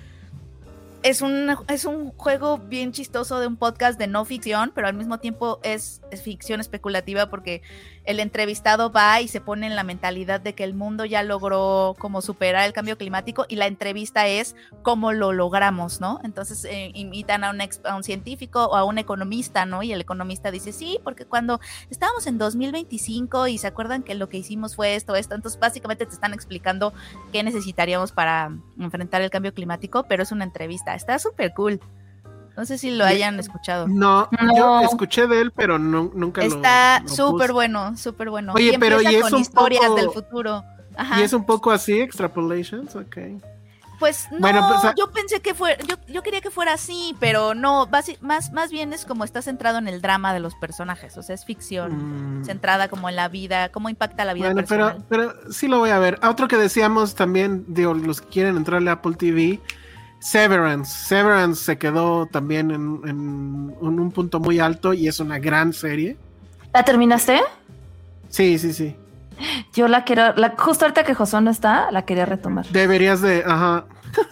[1.02, 4.94] es un, es un juego bien chistoso de un podcast de no ficción, pero al
[4.94, 7.62] mismo tiempo es, ficción especulativa porque
[8.04, 11.94] el entrevistado va y se pone en la mentalidad de que el mundo ya logró
[11.98, 16.18] como superar el cambio climático y la entrevista es cómo lo logramos, ¿no?
[16.24, 19.82] Entonces eh, invitan a un, a un científico o a un economista, ¿no?
[19.82, 24.30] Y el economista dice, sí, porque cuando estábamos en 2025 y se acuerdan que lo
[24.30, 26.94] que hicimos fue esto, esto, entonces básicamente te están explicando
[27.32, 31.80] qué necesitaríamos para enfrentar el cambio climático, pero es una entrevista, está súper cool.
[32.56, 33.86] No sé si lo hayan escuchado.
[33.86, 38.52] No, yo escuché de él, pero no, nunca Está lo Está súper bueno, súper bueno.
[38.54, 40.64] Oye, pero y es con historias del futuro.
[41.18, 43.16] Y es un poco así, extrapolations, ok.
[43.98, 47.54] Pues no, bueno, pues, yo pensé que fuera, yo, yo, quería que fuera así, pero
[47.54, 47.88] no,
[48.20, 51.34] más, más bien es como está centrado en el drama de los personajes, o sea,
[51.34, 52.44] es ficción, mm.
[52.44, 55.04] centrada como en la vida, cómo impacta la vida bueno, personal.
[55.08, 56.20] Pero, pero sí lo voy a ver.
[56.22, 59.60] Otro que decíamos también, digo, los que quieren entrarle a Apple TV,
[60.20, 61.06] Severance.
[61.06, 66.16] Severance se quedó también en, un punto muy alto y es una gran serie.
[66.72, 67.40] ¿La terminaste?
[68.28, 68.96] Sí, sí, sí.
[69.72, 72.66] Yo la quiero, la, justo ahorita que José no está, la quería retomar.
[72.68, 73.84] Deberías de, ajá.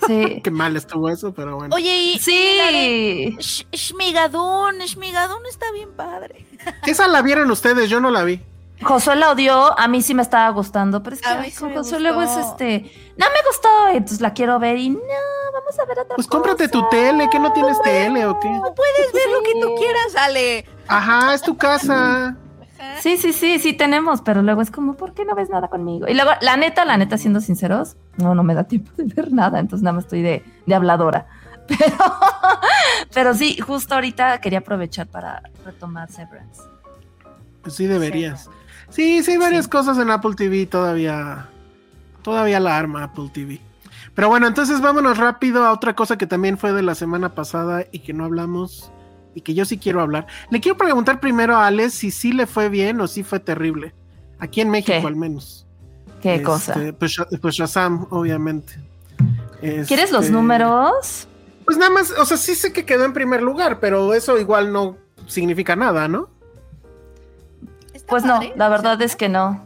[0.06, 0.40] Sí.
[0.44, 1.74] Qué mal estuvo eso, pero bueno.
[1.74, 3.36] Oye, y sí.
[3.72, 6.46] Shmigadun, Shmigadun está bien padre.
[6.86, 8.40] Esa la vieron ustedes, yo no la vi.
[8.82, 12.36] Josué la odió, a mí sí me estaba gustando, pero es que Josué luego es
[12.36, 14.98] este, no me gustó, entonces la quiero ver y no,
[15.52, 18.50] vamos a ver otra Pues cómprate tu tele, que no tienes tele o qué.
[18.50, 20.66] No puedes ver lo que tú quieras, Ale.
[20.88, 22.36] Ajá, es tu casa.
[23.00, 26.06] Sí, sí, sí, sí tenemos, pero luego es como, ¿por qué no ves nada conmigo?
[26.08, 29.32] Y luego, la neta, la neta, siendo sinceros, no, no me da tiempo de ver
[29.32, 31.26] nada, entonces nada más estoy de, de habladora.
[31.66, 31.96] Pero,
[33.12, 36.62] pero sí, justo ahorita quería aprovechar para retomar Severance.
[37.60, 38.48] Pues sí deberías.
[38.88, 41.48] Sí, sí, hay varias cosas en Apple TV todavía.
[42.22, 43.60] Todavía la arma Apple TV.
[44.14, 47.84] Pero bueno, entonces vámonos rápido a otra cosa que también fue de la semana pasada
[47.92, 48.90] y que no hablamos
[49.34, 50.26] y que yo sí quiero hablar.
[50.50, 53.94] Le quiero preguntar primero a Alex si sí le fue bien o si fue terrible.
[54.38, 55.66] Aquí en México al menos.
[56.22, 56.72] ¿Qué cosa?
[56.72, 58.74] Este, pues, pues Shazam, obviamente.
[59.60, 61.28] ¿Quieres los este, números?
[61.64, 64.72] Pues nada más, o sea, sí sé que quedó en primer lugar, pero eso igual
[64.72, 66.30] no significa nada, ¿no?
[68.08, 69.64] Pues no, la verdad es que no.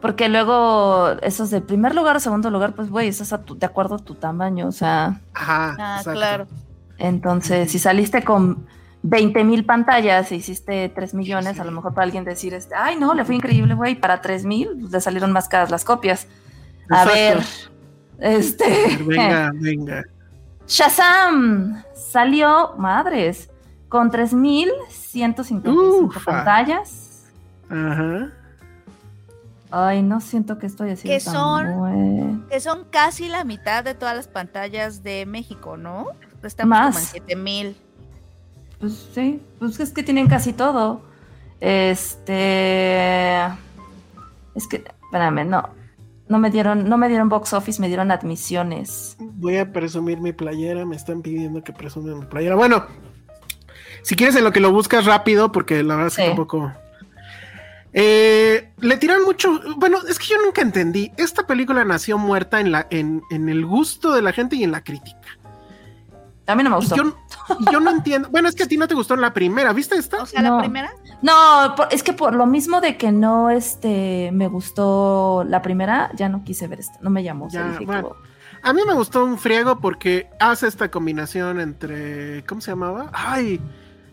[0.00, 3.56] Porque luego, esos de primer lugar o segundo lugar, pues, güey, eso es a tu-
[3.56, 5.20] de acuerdo a tu tamaño, o sea.
[5.34, 5.76] Ajá.
[5.78, 6.18] Ah, exacto.
[6.18, 6.46] claro.
[6.98, 8.66] Entonces, si saliste con
[9.02, 12.96] 20 mil pantallas e hiciste 3 millones, a lo mejor para alguien decir, este, ay,
[12.96, 16.26] no, le fue increíble, güey, para 3 mil, pues, le salieron más caras las copias.
[16.90, 17.12] A Exacto.
[17.14, 17.42] ver,
[18.36, 18.98] este.
[19.06, 20.02] Venga, venga.
[20.66, 23.50] Shazam salió, madres,
[23.88, 26.20] con 3.155 Ufa.
[26.24, 27.11] pantallas.
[27.72, 28.30] Ajá.
[29.70, 33.82] Ay, no siento que estoy haciendo Que tan son- buen- Que son casi la mitad
[33.82, 36.08] de todas las pantallas de México, ¿no?
[36.42, 36.94] Estamos Más.
[36.94, 37.76] como en 7000.
[38.78, 41.00] Pues sí, pues es que tienen casi todo.
[41.60, 43.44] Este.
[44.54, 45.70] Es que, espérame, no.
[46.28, 49.16] No me dieron, no me dieron box office, me dieron admisiones.
[49.18, 50.84] Voy a presumir mi playera.
[50.84, 52.56] Me están pidiendo que presuma mi playera.
[52.56, 52.84] Bueno,
[54.02, 56.72] si quieres en lo que lo buscas rápido, porque la verdad es que tampoco.
[57.94, 59.60] Eh, le tiran mucho.
[59.76, 61.12] Bueno, es que yo nunca entendí.
[61.16, 64.72] Esta película nació muerta en, la, en, en el gusto de la gente y en
[64.72, 65.18] la crítica.
[66.46, 66.96] A mí no me gustó.
[66.96, 67.16] yo,
[67.70, 68.28] yo no entiendo.
[68.30, 69.72] Bueno, es que a ti no te gustó la primera.
[69.72, 70.22] ¿Viste esta?
[70.22, 70.56] O sea, No.
[70.56, 70.92] la primera.
[71.22, 76.10] No, por- es que por lo mismo de que no este me gustó la primera,
[76.14, 77.48] ya no quise ver esta, no me llamó.
[77.50, 78.16] Ya, bueno.
[78.64, 82.44] A mí me gustó un friego porque hace esta combinación entre.
[82.46, 83.10] ¿Cómo se llamaba?
[83.12, 83.60] Ay,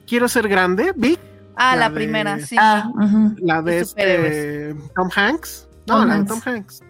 [0.07, 0.93] quiero ser grande.
[0.95, 1.19] Big.
[1.61, 2.55] Ah, La la, de- primera, sí.
[2.59, 2.89] Ah.
[3.37, 5.67] La de De este Tom Hanks.
[5.87, 6.29] No, Tom la de Hanks.
[6.29, 6.83] Tom Hanks.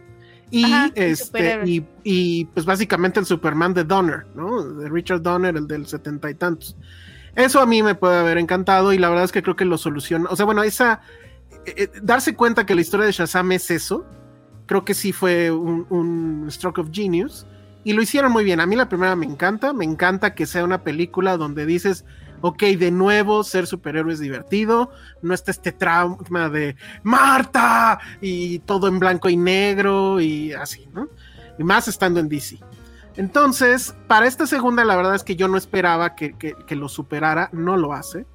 [0.51, 4.63] Y Ajá, de este, y, pues básicamente el Superman de Donner, ¿no?
[4.63, 6.75] De Richard Donner, el del setenta y tantos.
[7.35, 9.77] Eso a mí me puede haber encantado y la verdad es que creo que lo
[9.77, 10.27] soluciona.
[10.29, 11.01] O sea, bueno, esa.
[11.65, 14.05] eh, eh, darse cuenta que la historia de Shazam es eso,
[14.65, 17.45] creo que sí fue un, un stroke of genius.
[17.83, 18.59] Y lo hicieron muy bien.
[18.59, 19.71] A mí la primera me encanta.
[19.71, 22.05] Me encanta que sea una película donde dices,
[22.41, 24.91] ok, de nuevo ser superhéroe es divertido.
[25.21, 31.07] No está este trauma de Marta y todo en blanco y negro y así, ¿no?
[31.57, 32.59] Y más estando en DC.
[33.15, 36.87] Entonces, para esta segunda, la verdad es que yo no esperaba que, que- que lo
[36.87, 37.49] superara.
[37.51, 38.25] No lo hace.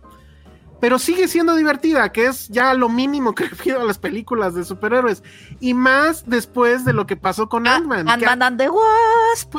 [0.84, 4.64] Pero sigue siendo divertida, que es ya lo mínimo que pido a las películas de
[4.64, 5.22] superhéroes.
[5.58, 8.06] Y más después de lo que pasó con Ah, Ant-Man.
[8.06, 9.54] Ant-Man and the Wasp.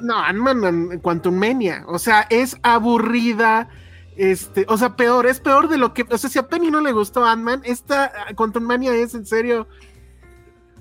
[0.00, 1.84] no, Ant-Man en Quantum Mania.
[1.88, 3.68] O sea, es aburrida.
[4.16, 6.06] Este, o sea, peor, es peor de lo que.
[6.10, 9.26] O sea, si a Penny no le gustó Ant-Man, esta ah, Quantum Mania es en
[9.26, 9.68] serio.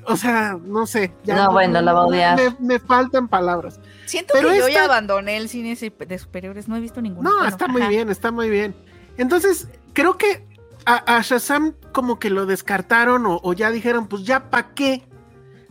[0.05, 1.13] O sea, no sé.
[1.25, 2.39] No, bueno, la va a odiar.
[2.39, 3.81] Me, me faltan palabras.
[4.05, 6.69] Siento Pero que yo ya abandoné el cine de superiores.
[6.69, 7.29] No he visto ninguno.
[7.29, 8.73] No, Bueno, está muy bien, está muy bien.
[9.17, 10.45] Entonces, creo que
[10.85, 15.03] a, a Shazam como que lo descartaron o, o ya dijeron, pues ya pa' qué.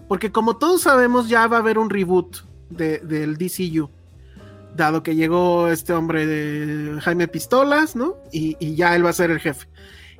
[0.08, 3.90] Porque como todos sabemos, ya va a haber un reboot de- del DCU.
[4.76, 8.16] Dado que llegó este hombre de Jaime Pistolas, ¿no?
[8.32, 9.66] Y, y ya él va a ser el jefe.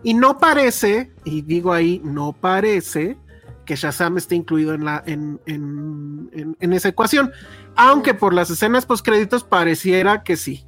[0.03, 3.17] Y no parece, y digo ahí, no parece
[3.65, 7.31] que Shazam esté incluido en, la, en, en- en- en esa ecuación.
[7.77, 10.67] Aunque por las escenas post créditos pareciera que sí.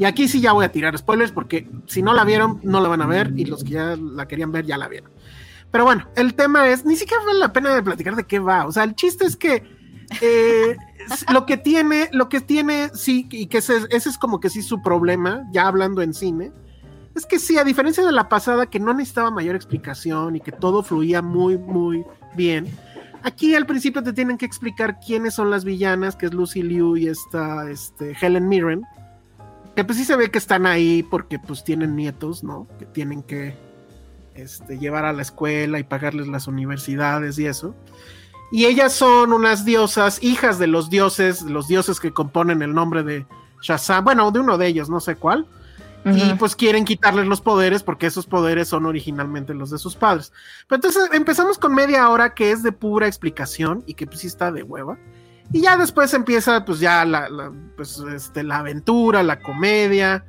[0.00, 2.88] Y aquí sí ya voy a tirar spoilers porque si no la vieron, no la
[2.88, 5.12] van a ver y los que ya la querían ver ya la vieron.
[5.70, 8.66] Pero bueno, el tema es, ni siquiera vale la pena de platicar de qué va.
[8.66, 9.62] O sea, el chiste es que
[10.22, 10.74] eh,
[11.30, 14.62] lo que tiene, lo que tiene, sí, y que ese, ese es como que sí
[14.62, 16.50] su problema, ya hablando en cine,
[17.14, 20.50] es que sí, a diferencia de la pasada, que no necesitaba mayor explicación y que
[20.50, 22.66] todo fluía muy, muy bien.
[23.22, 26.96] Aquí al principio te tienen que explicar quiénes son las villanas, que es Lucy Liu
[26.96, 28.82] y esta este, Helen Mirren.
[29.76, 32.66] Que pues sí se ve que están ahí porque pues tienen nietos, ¿no?
[32.78, 33.56] Que tienen que
[34.34, 37.74] este, llevar a la escuela y pagarles las universidades y eso.
[38.52, 43.02] Y ellas son unas diosas, hijas de los dioses, los dioses que componen el nombre
[43.04, 43.26] de
[43.62, 45.46] Shazam, bueno, de uno de ellos, no sé cuál.
[46.02, 50.32] Y pues quieren quitarles los poderes porque esos poderes son originalmente los de sus padres.
[50.66, 54.26] Pero entonces empezamos con media hora que es de pura explicación y que pues sí
[54.26, 54.98] está de hueva.
[55.52, 60.24] Y ya después empieza pues ya la, pues, este, la aventura, la comedia.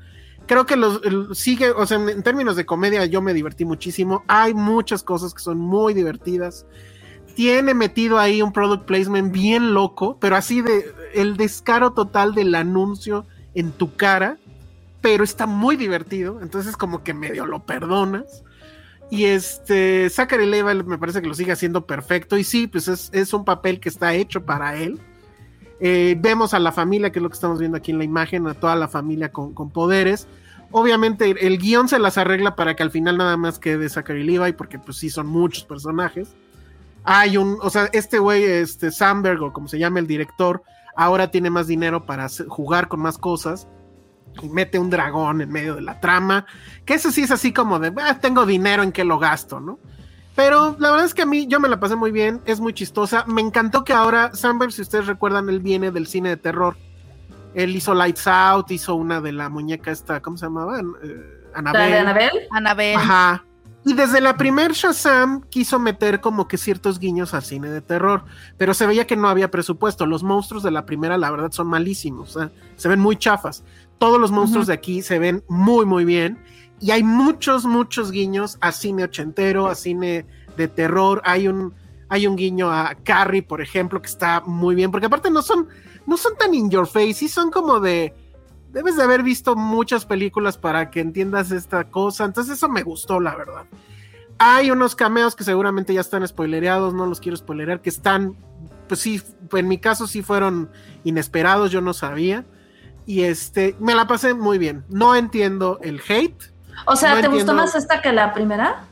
[0.48, 1.02] Creo que los,
[1.38, 4.24] sigue, o sea, en, en términos de comedia yo me divertí muchísimo.
[4.28, 6.66] Hay muchas cosas que son muy divertidas.
[7.36, 12.56] Tiene metido ahí un product placement bien loco, pero así de el descaro total del
[12.56, 14.38] anuncio en tu cara
[15.02, 18.44] pero está muy divertido, entonces como que medio lo perdonas.
[19.10, 23.10] Y este, Zachary Levi me parece que lo sigue haciendo perfecto, y sí, pues es,
[23.12, 25.02] es un papel que está hecho para él.
[25.84, 28.48] Eh, vemos a la familia, que es lo que estamos viendo aquí en la imagen,
[28.48, 30.28] a toda la familia con, con poderes.
[30.70, 34.54] Obviamente el guion se las arregla para que al final nada más quede Zachary Levi,
[34.54, 36.30] porque pues sí son muchos personajes.
[37.04, 40.62] Hay un, o sea, este güey, este Sandberg, o como se llama el director,
[40.96, 43.68] ahora tiene más dinero para jugar con más cosas
[44.42, 46.46] y mete un dragón en medio de la trama,
[46.86, 49.80] que eso sí es así como de, "Ah, tengo dinero en que lo gasto, ¿no?
[50.36, 52.74] Pero la verdad es que a mí yo me la pasé muy bien, es muy
[52.74, 53.26] chistosa.
[53.28, 56.78] Me encantó que ahora Sandberg, si ustedes recuerdan, él viene del cine de terror.
[57.54, 60.80] Él hizo Lights Out, hizo una de la muñeca esta, ¿cómo se llamaba?
[60.80, 61.98] Eh, ¿La de Annabelle.
[61.98, 62.32] Anabel?
[62.52, 62.96] Anabel.
[62.96, 63.44] Ajá.
[63.84, 68.24] Y desde la primer Shazam quiso meter como que ciertos guiños al cine de terror,
[68.58, 70.06] pero se veía que no había presupuesto.
[70.06, 72.38] Los monstruos de la primera, la verdad, son malísimos,
[72.76, 73.64] se ven muy chafas.
[73.98, 76.44] Todos los monstruos de aquí se ven muy, muy bien.
[76.82, 80.26] Y hay muchos, muchos guiños a cine ochentero, a cine
[80.58, 81.22] de terror.
[81.24, 81.76] Hay un,
[82.10, 85.70] hay un guiño a Carrie, por ejemplo, que está muy bien, porque aparte no son,
[86.08, 88.16] no son tan in your face, sí son como de.
[88.72, 92.26] Debes de haber visto muchas películas para que entiendas esta cosa.
[92.26, 93.66] Entonces, eso me gustó, la verdad.
[94.40, 98.36] Hay unos cameos que seguramente ya están spoilereados, no los quiero spoilerear, que están,
[98.88, 99.22] pues sí,
[99.52, 100.72] en mi caso sí fueron
[101.04, 102.46] inesperados, yo no sabía.
[103.06, 104.84] Y este, me la pasé muy bien.
[104.90, 106.52] No entiendo el hate.
[106.86, 108.84] O sea, No ¿te gustó más esta que la primera?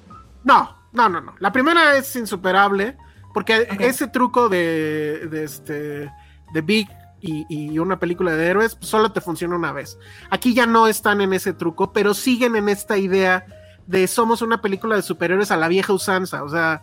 [0.44, 1.36] No, no, no, no.
[1.40, 2.98] La primera es insuperable,
[3.34, 6.12] porque ese truco de, de este,
[6.54, 6.90] de Big
[7.22, 9.98] y, y una película de héroes pues, solo te funciona una vez.
[10.30, 13.46] Aquí ya no están en ese truco, pero siguen en esta idea
[13.88, 16.82] de somos una película de superhéroes a la vieja usanza, o sea,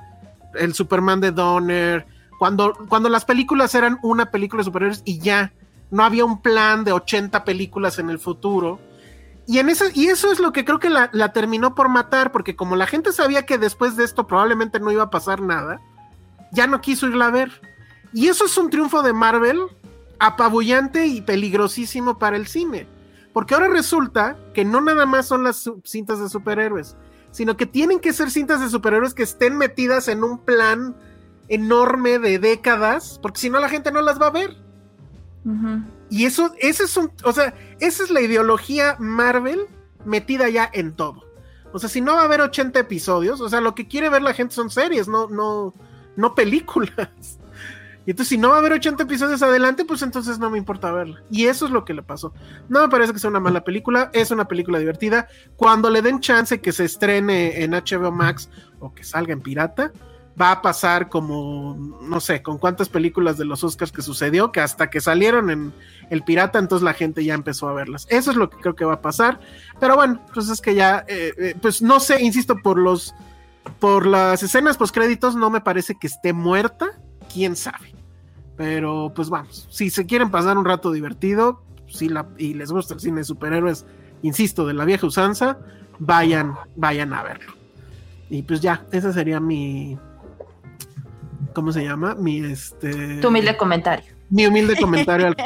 [0.54, 2.06] el Superman de Donner,
[2.38, 5.52] cuando, cuando las películas eran una película de superhéroes y ya,
[5.90, 8.80] no había un plan de 80 películas en el futuro.
[9.46, 12.32] Y, en ese, y eso es lo que creo que la, la terminó por matar,
[12.32, 15.80] porque como la gente sabía que después de esto probablemente no iba a pasar nada,
[16.52, 17.60] ya no quiso irla a ver.
[18.12, 19.60] Y eso es un triunfo de Marvel
[20.18, 22.88] apabullante y peligrosísimo para el cine.
[23.32, 26.96] Porque ahora resulta que no nada más son las cintas de superhéroes,
[27.30, 30.96] sino que tienen que ser cintas de superhéroes que estén metidas en un plan
[31.48, 34.56] enorme de décadas, porque si no la gente no las va a ver.
[36.10, 39.60] Y eso, ese es un, o sea, esa es la ideología Marvel
[40.04, 41.24] metida ya en todo.
[41.72, 44.22] O sea, si no va a haber 80 episodios, o sea, lo que quiere ver
[44.22, 45.74] la gente son series, no, no,
[46.16, 47.38] no películas.
[48.06, 50.92] Y entonces, si no va a haber 80 episodios adelante, pues entonces no me importa
[50.92, 51.22] verla.
[51.28, 52.32] Y eso es lo que le pasó.
[52.68, 55.26] No me parece que sea una mala película, es una película divertida.
[55.56, 59.92] Cuando le den chance que se estrene en HBO Max o que salga en pirata,
[60.40, 64.60] va a pasar como, no sé, con cuántas películas de los Oscars que sucedió, que
[64.60, 65.72] hasta que salieron en
[66.10, 68.06] el pirata, entonces la gente ya empezó a verlas.
[68.10, 69.40] Eso es lo que creo que va a pasar.
[69.80, 73.14] Pero bueno, pues es que ya, eh, eh, pues no sé, insisto, por los,
[73.78, 77.00] por las escenas postcréditos no me parece que esté muerta,
[77.32, 77.94] quién sabe.
[78.56, 82.94] Pero pues vamos, si se quieren pasar un rato divertido, si la, y les gusta
[82.94, 83.86] el cine de superhéroes,
[84.22, 85.58] insisto, de la vieja usanza,
[85.98, 87.54] vayan, vayan a verlo.
[88.28, 89.98] Y pues ya, ese sería mi,
[91.54, 92.14] ¿cómo se llama?
[92.14, 94.06] Mi este, Tu humilde comentario.
[94.30, 95.36] mi humilde comentario al.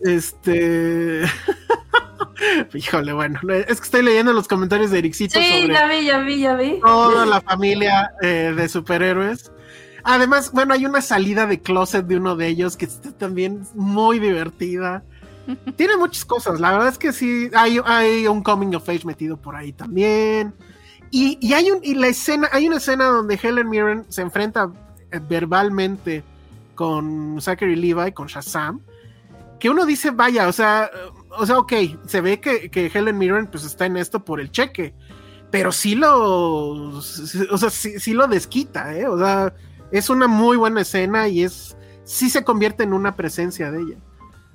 [0.00, 1.22] Este.
[2.74, 6.18] Híjole, bueno, es que estoy leyendo los comentarios de Ericito Sí, sobre ya vi, ya
[6.18, 6.80] vi, ya vi.
[6.80, 9.50] toda la familia eh, de superhéroes.
[10.02, 14.18] Además, bueno, hay una salida de closet de uno de ellos que está también muy
[14.18, 15.02] divertida.
[15.76, 19.36] Tiene muchas cosas, la verdad es que sí, hay, hay un coming of age metido
[19.38, 20.54] por ahí también.
[21.16, 24.72] Y, hay un, escena, hay una escena donde Helen Mirren se enfrenta
[25.12, 26.24] eh, verbalmente
[26.74, 28.80] con Zachary Levi, con Shazam,
[29.60, 31.72] que uno dice, vaya, o sea, eh, o sea, ok,
[32.06, 34.92] se ve que, que Helen Mirren pues está en esto por el cheque,
[35.52, 39.06] pero sí lo, o sea, sí, sí lo desquita, ¿eh?
[39.06, 39.54] O sea,
[39.92, 43.98] es una muy buena escena y es, sí se convierte en una presencia de ella.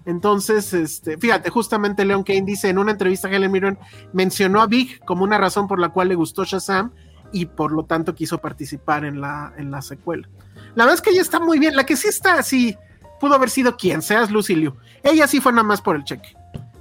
[0.05, 3.77] Entonces, este, fíjate, justamente Leon Kane dice en una entrevista a Helen Mirren
[4.13, 6.91] mencionó a Big como una razón por la cual le gustó Shazam
[7.31, 10.27] y por lo tanto quiso participar en la, en la secuela.
[10.75, 12.75] La verdad es que ella está muy bien, la que sí está así,
[13.19, 14.73] pudo haber sido quien seas Lucy Liu.
[15.03, 16.35] Ella sí fue nada más por el cheque.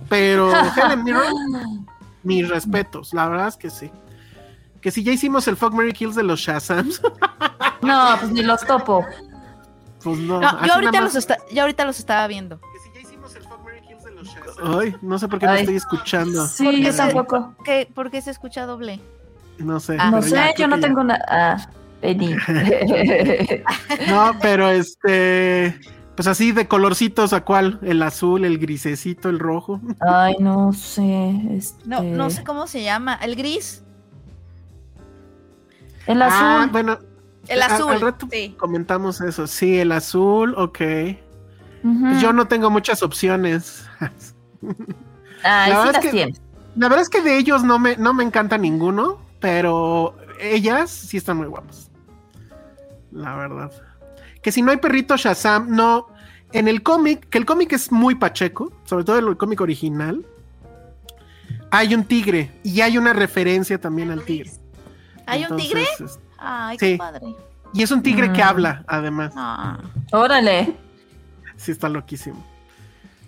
[0.09, 1.87] Pero Helen Mirren,
[2.23, 3.91] mis respetos, la verdad es que sí.
[4.81, 7.03] Que si ya hicimos el Fuck Mary Kills de los Shazams,
[7.83, 9.05] No, pues ni los topo.
[10.03, 10.41] pues no.
[10.41, 12.61] No, yo ahorita, los está- yo ahorita los estaba viendo.
[14.63, 16.47] Ay, no sé por qué no estoy escuchando.
[16.47, 17.55] Sí, yo tampoco.
[17.65, 19.01] ¿Qué, ¿Por qué se escucha doble?
[19.59, 19.97] No sé.
[19.99, 21.25] Ah, No ya, sé, yo no tengo nada.
[21.29, 21.71] Ah.
[24.09, 25.79] No, pero este.
[26.15, 27.79] Pues así de colorcitos, ¿a cuál?
[27.83, 29.81] El azul, el grisecito, el rojo.
[30.01, 31.31] Ay, no sé.
[31.53, 31.85] Este...
[31.87, 33.15] No, no sé cómo se llama.
[33.15, 33.85] El gris.
[36.07, 36.39] El azul.
[36.41, 36.99] Ah, bueno.
[37.47, 37.93] El a- azul.
[37.93, 38.57] al rato sí.
[38.59, 39.47] comentamos eso.
[39.47, 40.79] Sí, el azul, ok.
[41.83, 43.85] Pues yo no tengo muchas opciones.
[45.43, 46.35] Ay, la sí verdad es que-.
[46.77, 51.17] La verdad es que de ellos no me, no me encanta ninguno, pero ellas sí
[51.17, 51.91] están muy guapas.
[53.11, 53.73] La verdad.
[54.43, 56.07] Que si no hay perrito Shazam, no.
[56.53, 60.25] En el cómic, que el cómic es muy pacheco, sobre todo el cómic original,
[61.71, 64.51] hay un tigre y hay una referencia también al tigre.
[65.27, 65.83] ¿Hay un tigre?
[66.01, 66.93] es- Ay, Sí.
[66.93, 67.27] qué padre.
[67.75, 68.47] Y es un tigre que Mm.
[68.49, 69.33] habla, además.
[69.37, 69.79] Ah.
[70.13, 70.75] Órale.
[71.57, 72.43] Sí, está loquísimo.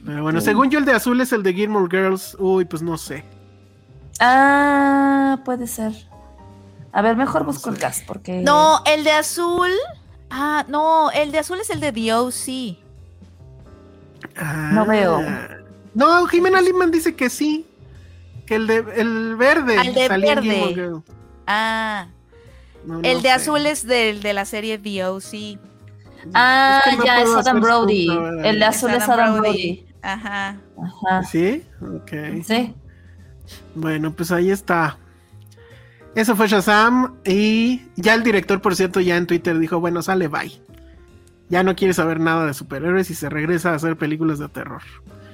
[0.05, 2.37] Pero bueno, según yo, el de azul es el de Gilmore Girls.
[2.39, 3.25] Uy, pues no sé.
[4.19, 5.93] Ah, puede ser.
[6.93, 8.41] A ver, mejor busco el cast porque.
[8.41, 9.71] No, el de azul.
[10.31, 12.79] Ah, no, el de azul es el de The OC.
[14.73, 15.21] No veo.
[15.27, 15.49] Ah.
[15.95, 17.67] No, Jimena Lipman dice que sí.
[18.47, 19.77] Que el de el verde.
[19.79, 20.43] Ah, el de verde.
[20.43, 21.03] Gilmore Girls.
[21.47, 22.07] Ah,
[22.85, 23.31] No, el no de sé.
[23.31, 25.59] azul es del de la serie The OC.
[26.35, 28.09] Ah, Es que no ya es Adam Brody.
[28.45, 29.87] El de azul es Adam Brody.
[30.03, 30.57] Ajá.
[30.83, 31.23] Ajá.
[31.25, 31.65] ¿Sí?
[31.81, 32.13] Ok.
[32.45, 32.75] Sí.
[33.75, 34.99] Bueno, pues ahí está.
[36.15, 37.17] Eso fue Shazam.
[37.25, 40.61] Y ya el director, por cierto, ya en Twitter dijo: Bueno, sale, bye.
[41.49, 44.83] Ya no quiere saber nada de superhéroes y se regresa a hacer películas de terror.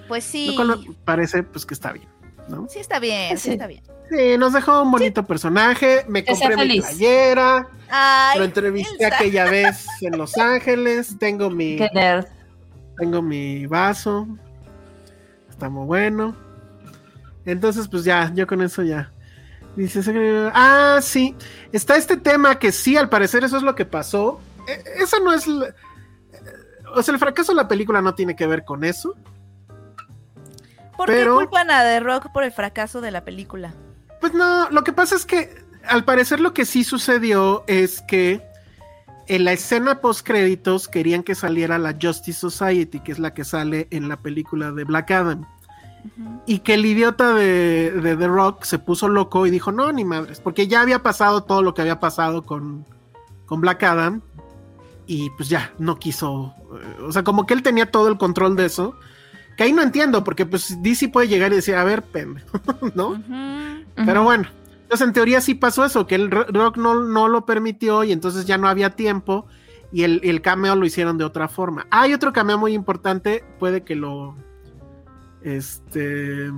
[0.08, 0.48] Pues sí.
[0.48, 2.08] Lo cual me parece pues que está bien,
[2.48, 2.66] ¿no?
[2.70, 3.50] Sí está bien, sí Sí.
[3.52, 3.82] está bien.
[4.08, 6.04] Sí, nos dejó un bonito personaje.
[6.08, 7.68] Me Que compré mi playera.
[7.90, 9.16] Ay, Lo entrevisté Elsa.
[9.16, 11.16] aquella vez en Los Ángeles.
[11.18, 12.24] Tengo mi, Qué nerd.
[12.98, 14.26] tengo mi vaso.
[15.56, 16.36] Está muy bueno.
[17.46, 19.10] Entonces, pues ya, yo con eso ya.
[19.74, 21.34] Dice, "Se- ah, sí.
[21.72, 24.38] Está este tema que sí, al parecer eso es lo que pasó.
[24.68, 25.46] E- Eso no es...
[25.46, 25.74] la-
[26.94, 29.14] O sea, el fracaso de la película no tiene que ver con eso.
[30.96, 33.72] ¿Por pero- qué culpan a The Rock por el fracaso de la película?
[34.20, 38.42] Pues no, lo que pasa es que al parecer lo que sí sucedió es que
[39.28, 43.44] en la escena post créditos querían que saliera la Justice Society, que es la que
[43.44, 45.44] sale en la película de Black Adam.
[46.46, 50.04] Y que el idiota de, de The Rock se puso loco y dijo, no, ni
[50.04, 52.84] madres, porque ya había pasado todo lo que había pasado con,
[53.46, 54.22] con Black Adam
[55.06, 58.56] y pues ya, no quiso, eh, o sea, como que él tenía todo el control
[58.56, 58.94] de eso,
[59.56, 62.60] que ahí no entiendo, porque pues DC puede llegar y decir, a ver, pendejo,
[62.94, 63.22] ¿no?
[63.94, 64.48] Pero bueno,
[64.86, 68.12] entonces en teoría sí pasó eso, que el ro- rock no, no lo permitió y
[68.12, 69.46] entonces ya no había tiempo
[69.90, 71.86] y el, el cameo lo hicieron de otra forma.
[71.90, 74.36] Hay otro cameo muy importante, puede que lo...
[75.42, 76.50] Este...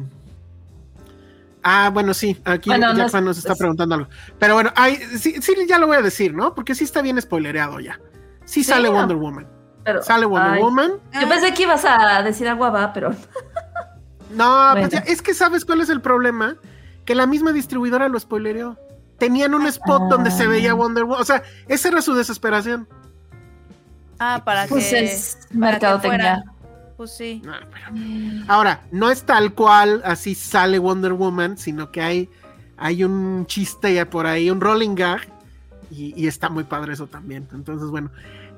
[1.62, 4.09] Ah, bueno, sí, aquí Bueno, no es- nos está es- preguntando algo.
[4.39, 6.55] Pero bueno, hay, sí, sí, ya lo voy a decir, ¿no?
[6.55, 7.99] Porque sí está bien spoilereado ya.
[8.45, 8.89] Sí, Sí, sale.
[8.89, 9.47] Wonder Woman.
[9.85, 10.93] Pero- Sale Wonder ay, Woman.
[11.20, 13.11] Yo pensé que ibas a decir algo va, pero.
[14.35, 16.57] No, pues ya- es que sabes cuál es el problema,
[17.09, 18.77] que la misma distribuidora lo spoilereó.
[19.19, 22.87] Tenían un spot donde se veía Wonder Woman, o sea, esa era su desesperación.
[24.19, 25.05] Ah, para Pues que.
[25.05, 26.43] es para que mercadotecnia.
[26.45, 26.45] fuera.
[26.99, 27.41] Pues sí.
[27.43, 32.29] No, pero- Ahora, no es tal cual así sale Wonder Woman, sino que hay,
[32.77, 35.23] hay un chiste ya por ahí, un rolling gag,
[35.91, 37.49] y, y está muy padre eso también.
[37.55, 38.11] Entonces, bueno.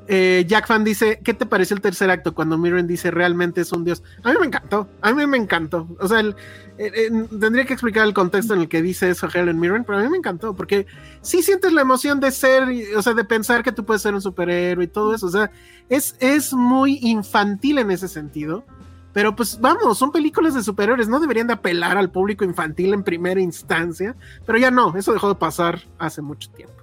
[0.09, 3.73] Eh, Jack Fan dice, ¿qué te pareció el tercer acto cuando Mirren dice realmente es
[3.73, 4.03] un dios?
[4.25, 5.89] A mí me encantó, a mí me encantó.
[6.01, 6.35] O sea, eh,
[6.79, 10.03] eh, tendría que explicar el contexto en el que dice eso Helen Mirren, pero a
[10.03, 10.87] mí me encantó, porque
[11.21, 12.65] sí sientes la emoción de ser,
[12.97, 15.27] o sea, de pensar que tú puedes ser un superhéroe y todo eso.
[15.27, 15.51] O sea,
[15.89, 18.65] es, es muy infantil en ese sentido.
[19.13, 23.03] Pero pues vamos, son películas de superhéroes, no deberían de apelar al público infantil en
[23.03, 24.15] primera instancia,
[24.47, 26.80] pero ya no, eso dejó de pasar hace mucho tiempo.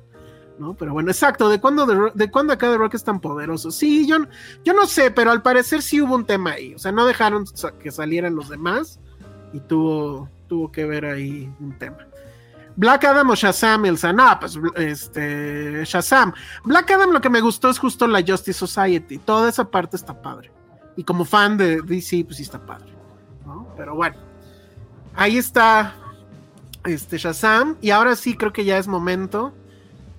[0.59, 0.73] ¿No?
[0.73, 3.69] Pero bueno, exacto, ¿de cuándo, de cuándo acá The Rock es tan poderoso?
[3.69, 4.17] Sí, yo,
[4.65, 7.45] yo no sé, pero al parecer sí hubo un tema ahí, o sea, no dejaron
[7.79, 8.99] que salieran los demás
[9.53, 12.07] y tuvo, tuvo que ver ahí un tema.
[12.77, 14.13] Black Adam o Shazam, Elsa.
[14.13, 16.31] No, pues este, Shazam.
[16.63, 19.17] Black Adam lo que me gustó es justo la Justice Society.
[19.17, 20.51] Toda esa parte está padre.
[20.95, 22.93] Y como fan de DC, pues sí está padre.
[23.45, 23.67] ¿no?
[23.75, 24.15] Pero bueno.
[25.15, 25.95] Ahí está
[26.85, 27.77] este Shazam.
[27.81, 29.53] Y ahora sí creo que ya es momento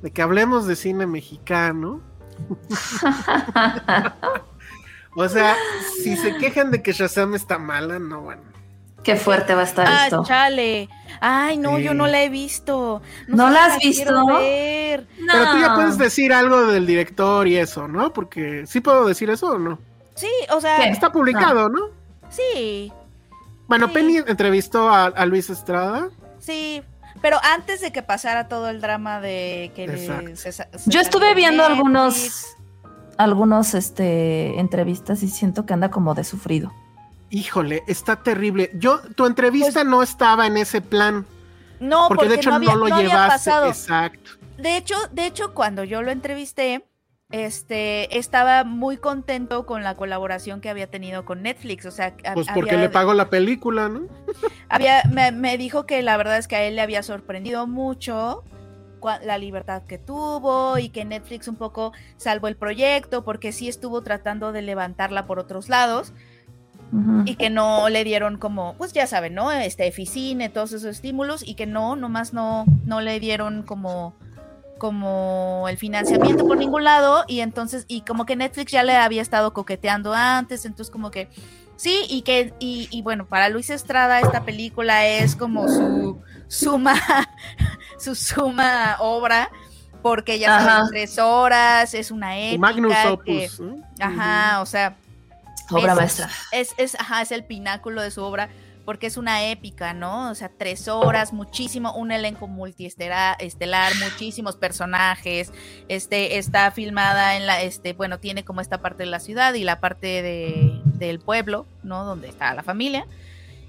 [0.02, 2.00] de que hablemos de cine mexicano.
[5.16, 5.56] o sea,
[6.02, 8.42] si se quejan de que Shazam está mala, no, bueno.
[9.02, 10.24] Qué fuerte va a estar Ah, esto.
[10.26, 10.88] chale.
[11.20, 11.84] Ay, no, Sí.
[11.84, 13.00] yo no la he visto.
[13.28, 14.04] ¿No la has visto?
[14.04, 15.06] quiero ver.
[15.16, 15.74] Pero tú ya No.
[15.76, 18.12] puedes decir algo del director y eso, ¿no?
[18.12, 19.78] Porque sí puedo decir eso o no.
[20.14, 20.88] Sí, o sea, ¿Qué?
[20.90, 21.86] Está publicado, ¿no?
[22.28, 22.92] sí,
[23.68, 23.94] Bueno, Sí.
[23.94, 26.08] Penny entrevistó a, a Luis Estrada.
[26.38, 26.82] sí.
[27.20, 31.62] Pero antes de que pasara todo el drama de que se se Yo estuve viendo
[31.62, 31.76] Netflix.
[31.78, 32.46] algunos
[33.16, 36.72] algunos este entrevistas y siento que anda como de sufrido.
[37.30, 38.70] Híjole, está terrible.
[38.74, 41.26] Yo, tu entrevista no estaba en ese plan.
[41.80, 43.32] No, porque, de hecho no, había, no lo no había llevaste.
[43.50, 43.66] pasado.
[43.68, 44.30] Exacto.
[44.56, 46.87] De hecho, de hecho, cuando yo lo entrevisté,
[47.30, 51.84] este, estaba muy contento con la colaboración que había tenido con Netflix.
[51.86, 54.06] O sea, Pues porque había- le pagó la película, ¿no?
[54.68, 58.44] había, me, me dijo que la verdad es que a él le había sorprendido mucho
[59.24, 64.02] la libertad que tuvo y que Netflix un poco salvó el proyecto porque sí estuvo
[64.02, 66.12] tratando de levantarla por otros lados
[67.26, 69.52] y que no le dieron como, pues ya saben, ¿no?
[69.52, 74.16] Este Eficine, todos esos estímulos y que no, nomás no, no le dieron como
[74.78, 79.22] como el financiamiento por ningún lado y entonces y como que Netflix ya le había
[79.22, 81.28] estado coqueteando antes, entonces como que
[81.76, 86.94] sí y que y, y bueno, para Luis Estrada esta película es como su suma
[87.98, 89.50] su suma obra
[90.02, 92.60] porque ya son tres horas, es una épica.
[92.60, 93.62] Magnus que- Opus.
[94.00, 94.96] ajá, o sea,
[95.70, 96.30] Obra es- maestra.
[96.52, 98.48] es, es, ajá, es el pináculo de su obra
[98.88, 100.30] porque es una épica, ¿no?
[100.30, 105.52] O sea, tres horas, muchísimo, un elenco multiestelar, estelar, muchísimos personajes,
[105.88, 109.62] este, está filmada en la, este, bueno, tiene como esta parte de la ciudad y
[109.62, 112.06] la parte de, del pueblo, ¿no?
[112.06, 113.06] Donde está la familia.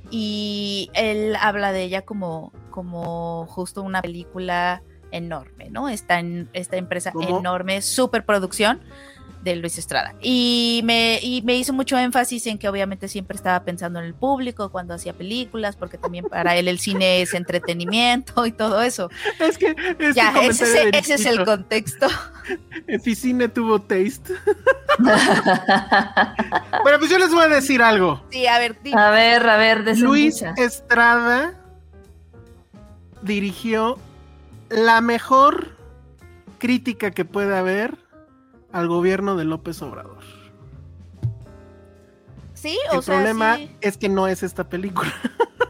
[0.09, 5.89] Y él habla de ella como, como justo una película enorme, ¿no?
[5.89, 7.39] Esta, en, esta empresa ¿Cómo?
[7.39, 8.79] enorme, superproducción
[9.41, 10.13] de Luis Estrada.
[10.21, 14.13] Y me, y me hizo mucho énfasis en que obviamente siempre estaba pensando en el
[14.13, 19.09] público cuando hacía películas, porque también para él el cine es entretenimiento y todo eso.
[19.39, 22.07] Es que este ya, ese, es- ese el contexto.
[22.87, 24.33] Eficine tuvo taste.
[26.83, 28.21] Bueno, pues yo les voy a decir algo.
[28.31, 28.99] Sí, a ver, dime.
[28.99, 30.43] a ver, a ver, Luis.
[30.57, 31.53] Estrada
[33.21, 33.97] dirigió
[34.69, 35.75] la mejor
[36.57, 37.97] crítica que puede haber
[38.71, 40.19] al gobierno de López Obrador.
[42.53, 43.75] sí, El o sea, problema sí.
[43.81, 45.11] es que no es esta película,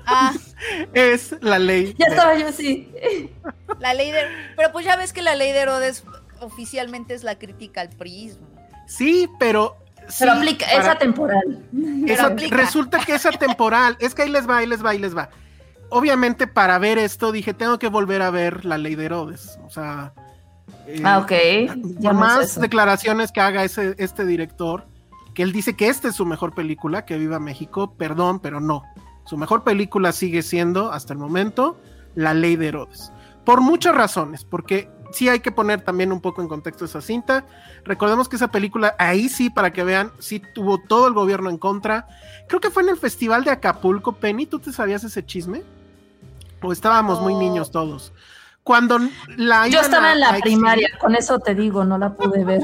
[0.05, 0.33] Ah,
[0.93, 1.95] es la ley.
[1.99, 2.91] Ya de- estaba yo así.
[3.79, 4.21] la ley de...
[4.55, 6.03] Pero pues ya ves que la ley de Herodes
[6.39, 8.47] oficialmente es la crítica al prismo.
[8.87, 9.77] Sí, pero...
[10.07, 10.65] sí, Pero aplica.
[10.65, 12.57] Esa- aplica.
[12.57, 13.97] resulta que es atemporal.
[13.99, 15.29] Es que ahí les va, ahí les va, ahí les va.
[15.91, 19.59] Obviamente, para ver esto, dije, tengo que volver a ver la ley de Herodes.
[19.63, 20.13] O sea.
[20.87, 21.31] Eh, Ah, ok.
[22.01, 22.61] Por más eso.
[22.61, 24.85] declaraciones que haga ese, este director,
[25.33, 28.83] que él dice que esta es su mejor película, que viva México, perdón, pero no.
[29.25, 31.77] Su mejor película sigue siendo, hasta el momento,
[32.15, 33.11] La Ley de Herodes.
[33.45, 37.45] Por muchas razones, porque sí hay que poner también un poco en contexto esa cinta.
[37.83, 41.57] Recordemos que esa película, ahí sí, para que vean, sí tuvo todo el gobierno en
[41.57, 42.07] contra.
[42.47, 45.63] Creo que fue en el Festival de Acapulco, Penny, ¿tú te sabías ese chisme?
[46.61, 48.11] O estábamos muy niños todos.
[48.69, 48.99] Cuando
[49.35, 52.61] la Yo estaba en la exhibir- primaria, con eso te digo, no la pude ver.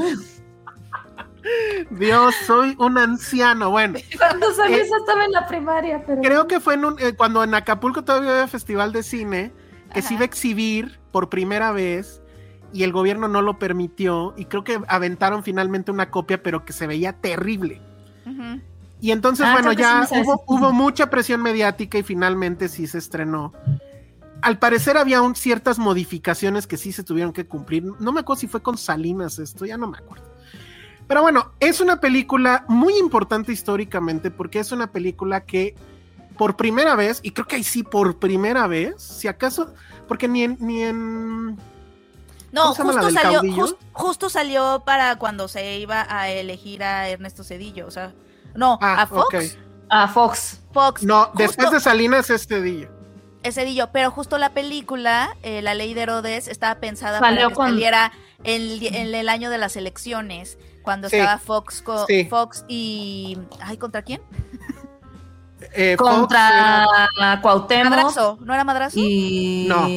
[1.90, 3.72] Dios, soy un anciano.
[3.72, 6.04] Bueno, ¿Cuántos años Eh, estaba en la primaria?
[6.06, 6.22] Pero...
[6.22, 9.52] creo que fue en un, eh, cuando en Acapulco todavía había festival de cine
[9.96, 12.22] que se iba a exhibir por primera vez
[12.72, 16.74] y el gobierno no lo permitió y creo que aventaron finalmente una copia pero que
[16.74, 17.82] se veía terrible.
[19.02, 20.08] Y entonces, Ah, bueno, ya
[20.46, 23.54] hubo mucha presión mediática y finalmente sí se estrenó.
[24.42, 27.84] Al parecer había un- ciertas modificaciones que sí se tuvieron que cumplir.
[28.00, 30.26] No me acuerdo si fue con Salinas esto, ya no me acuerdo.
[31.08, 35.76] Pero bueno, es una película muy importante históricamente porque es una película que
[36.38, 39.74] por primera vez, y creo que ahí sí por primera vez, si acaso,
[40.08, 41.56] porque ni en, ni en
[42.52, 46.84] No, ¿Cómo se llama la justo salió, justo salió para cuando se iba a elegir
[46.84, 48.14] a Ernesto Cedillo, o sea,
[48.56, 49.58] no, Ah, a Fox.
[49.90, 50.62] A Fox.
[50.74, 52.90] Fox, No, justo después de Salinas este día.
[53.48, 57.50] Es Cedillo, pero justo la película, eh, La Ley de Herodes, estaba pensada Salió para
[57.50, 58.12] que con- saliera
[58.44, 62.26] en, en el año de las elecciones, cuando Sí, estaba Fox, co- sí.
[62.26, 64.22] Fox y, ay, ¿contra quién?
[65.74, 66.86] Eh, Fox Contra
[67.18, 67.90] era- Cuauhtémoc.
[67.90, 69.00] Madrazo, ¿no era Madrazo?
[69.00, 69.66] Y...
[69.68, 69.88] No.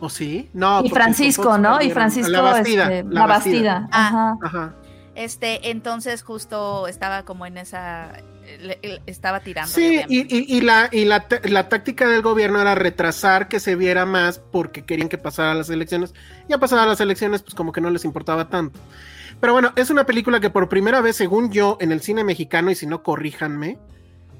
[0.00, 0.48] ¿O sí?
[0.52, 0.82] No.
[0.84, 1.80] y Francisco, Fox ¿no?
[1.82, 1.90] Y.
[1.90, 2.82] Francisco, La Bastida.
[2.84, 3.72] este, la la Bastida.
[3.80, 3.88] Bastida.
[3.92, 4.06] Ah.
[4.08, 4.36] Ajá.
[4.42, 4.74] Ajá.
[5.16, 8.12] Este, entonces justo estaba como en esa,
[8.60, 9.70] le- le- estaba tirando.
[9.70, 13.76] Sí, y, y- y la, y la, la táctica del gobierno era retrasar que se
[13.76, 16.14] viera más porque querían que pasara las elecciones.
[16.48, 18.78] Ya pasadas las elecciones, pues como que no les importaba tanto.
[19.40, 22.70] Pero bueno, es una película que por primera vez, según yo, en el cine mexicano,
[22.70, 23.78] y si no, corríjanme,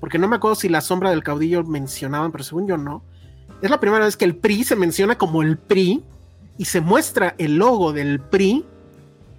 [0.00, 3.02] porque no me acuerdo si La Sombra del Caudillo mencionaban, pero según yo no,
[3.62, 6.02] es la primera vez que el PRI se menciona como el PRI
[6.56, 8.64] y se muestra el logo del PRI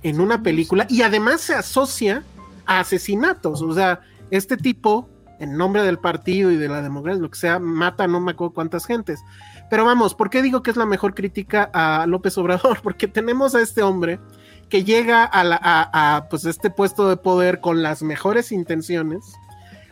[0.03, 2.23] en una película y además se asocia
[2.65, 3.61] a asesinatos.
[3.61, 4.01] O sea,
[4.31, 8.19] este tipo, en nombre del partido y de la democracia, lo que sea, mata no
[8.19, 9.21] me acuerdo cuántas gentes.
[9.69, 12.79] Pero vamos, ¿por qué digo que es la mejor crítica a López Obrador?
[12.83, 14.19] Porque tenemos a este hombre
[14.69, 19.25] que llega a, la, a, a, pues este puesto de poder con las mejores intenciones.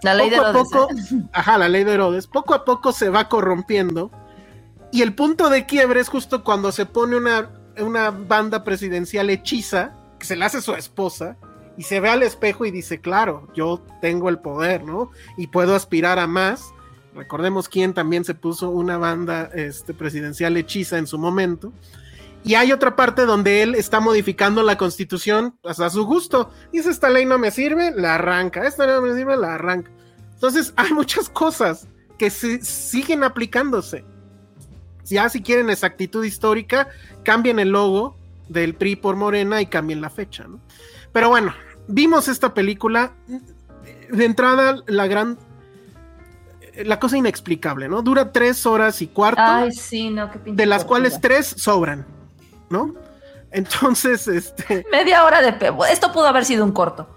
[0.04, 0.70] La ley de poco a Herodes.
[0.72, 1.24] poco, ¿eh?
[1.34, 4.12] ajá, la ley de Herodes, poco a poco se va corrompiendo.
[4.92, 7.50] Y el punto de quiebre es justo cuando se pone una,
[7.80, 11.38] una banda presidencial hechiza, que se la hace su esposa,
[11.78, 15.12] y se ve al espejo y dice, claro, yo tengo el poder, ¿no?
[15.38, 16.74] Y puedo aspirar a más.
[17.16, 21.72] Recordemos quién también se puso una banda este, presidencial hechiza en su momento.
[22.44, 26.52] Y hay otra parte donde él está modificando la constitución pues, a su gusto.
[26.72, 28.66] Dice, esta ley no me sirve, la arranca.
[28.66, 29.91] Esta ley no me sirve, la arranca.
[30.34, 31.88] Entonces hay muchas cosas
[32.18, 34.04] que se siguen aplicándose.
[35.06, 36.90] Ya si quieren exactitud histórica,
[37.24, 38.18] cambien el logo
[38.49, 40.60] del PRI por Morena y cambien la fecha, ¿no?
[41.12, 41.54] Pero bueno,
[41.88, 43.12] vimos esta película.
[44.12, 45.38] De entrada, la gran.
[46.86, 48.02] La cosa inexplicable, ¿no?
[48.04, 49.42] Dura tres horas y cuarto.
[49.44, 52.06] Ay, sí, no, qué pinche de las cuales tres sobran,
[52.70, 52.94] ¿no?
[53.52, 57.10] Entonces, este, Media hora de pe- Esto pudo haber sido un corto.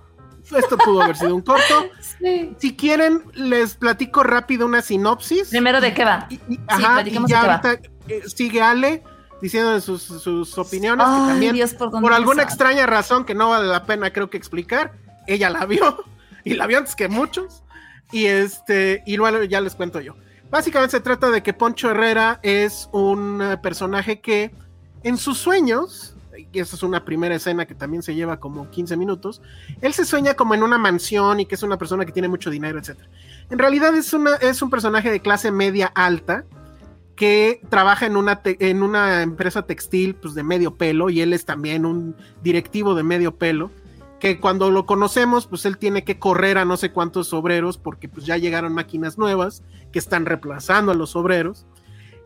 [0.56, 1.86] esto pudo haber sido un corto.
[2.20, 2.54] Sí.
[2.58, 5.48] Si quieren, les platico rápido una sinopsis.
[5.48, 6.26] Primero, ¿de qué va?
[6.28, 7.90] Y, y- ajá, y platiquemos ya de qué va.
[8.08, 9.02] eh, sigue Ale
[9.40, 13.84] diciendo sus, sus opiniones que también, Dios, ¿por alguna extraña razón que no vale la
[13.84, 14.92] pena, creo que explicar,
[15.26, 16.04] ella la vio
[16.44, 17.62] y la vio antes que muchos.
[18.12, 20.16] Y este, y luego ya les cuento yo.
[20.50, 24.50] Básicamente se trata de que Poncho Herrera es un eh, personaje que
[25.04, 26.16] en sus sueños,
[26.52, 29.40] y esa es una primera escena que también se lleva como 15 minutos,
[29.80, 32.50] él se sueña como en una mansión y que es una persona que tiene mucho
[32.50, 32.98] dinero, etc.
[33.48, 36.44] En realidad es, una, es un personaje de clase media alta
[37.20, 41.44] que trabaja en una, en una empresa textil pues, de medio pelo y él es
[41.44, 43.70] también un directivo de medio pelo
[44.20, 48.08] que cuando lo conocemos pues él tiene que correr a no sé cuántos obreros porque
[48.08, 51.66] pues ya llegaron máquinas nuevas que están reemplazando a los obreros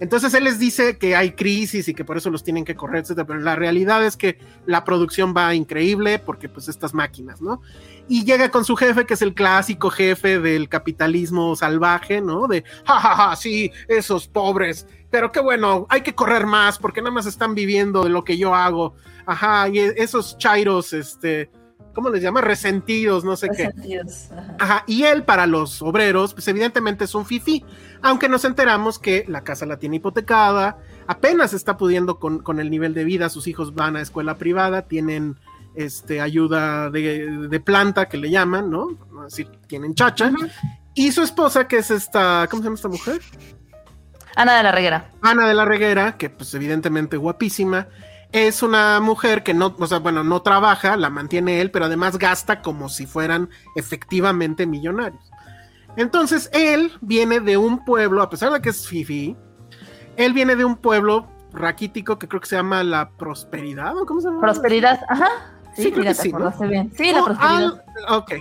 [0.01, 3.03] entonces él les dice que hay crisis y que por eso los tienen que correr,
[3.03, 7.63] etcétera, pero la realidad es que la producción va increíble porque pues estas máquinas, ¿no?
[8.09, 12.47] Y llega con su jefe, que es el clásico jefe del capitalismo salvaje, ¿no?
[12.47, 17.13] De, jajaja, ja, sí, esos pobres, pero qué bueno, hay que correr más porque nada
[17.15, 18.95] más están viviendo de lo que yo hago,
[19.27, 21.53] ajá, y esos chairos, este,
[21.95, 22.41] ¿cómo les llama?
[22.41, 23.67] Resentidos, no sé qué.
[23.67, 24.57] Resentidos, ajá.
[24.59, 27.65] Ajá, y él para los obreros, pues evidentemente es un fifí,
[28.03, 32.69] aunque nos enteramos que la casa la tiene hipotecada, apenas está pudiendo con, con el
[32.69, 35.39] nivel de vida, sus hijos van a escuela privada, tienen
[35.75, 38.89] este, ayuda de, de planta que le llaman, ¿no?
[39.25, 40.31] Decir, tienen chacha,
[40.95, 43.21] y su esposa, que es esta, ¿cómo se llama esta mujer?
[44.37, 45.11] Ana de la Reguera.
[45.23, 47.89] Ana de la Reguera, que pues evidentemente guapísima,
[48.33, 52.19] es una mujer que no, o sea, bueno, no trabaja, la mantiene él, pero además
[52.19, 55.23] gasta como si fueran efectivamente millonarios.
[55.97, 59.37] Entonces, él viene de un pueblo, a pesar de que es Fifi,
[60.17, 64.21] él viene de un pueblo raquítico que creo que se llama La Prosperidad, ¿o cómo
[64.21, 64.41] se llama?
[64.41, 65.29] Prosperidad, ajá.
[65.77, 66.69] Sí, Sí, creo mira, que te sí, ¿no?
[66.69, 66.93] bien.
[66.97, 67.65] Sí, la prosperidad.
[68.09, 68.33] al- ok.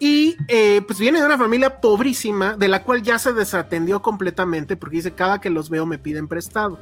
[0.00, 4.76] Y eh, pues viene de una familia pobrísima, de la cual ya se desatendió completamente,
[4.76, 6.78] porque dice, cada que los veo me piden prestado.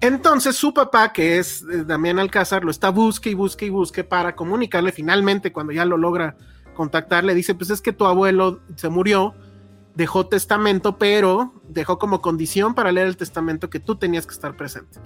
[0.00, 4.04] Entonces su papá, que es eh, Damián Alcázar, lo está busque y busque y busque
[4.04, 6.36] para comunicarle finalmente, cuando ya lo logra
[6.74, 9.34] contactar, le dice, pues es que tu abuelo se murió,
[9.94, 14.54] dejó testamento, pero dejó como condición para leer el testamento que tú tenías que estar
[14.56, 15.00] presente.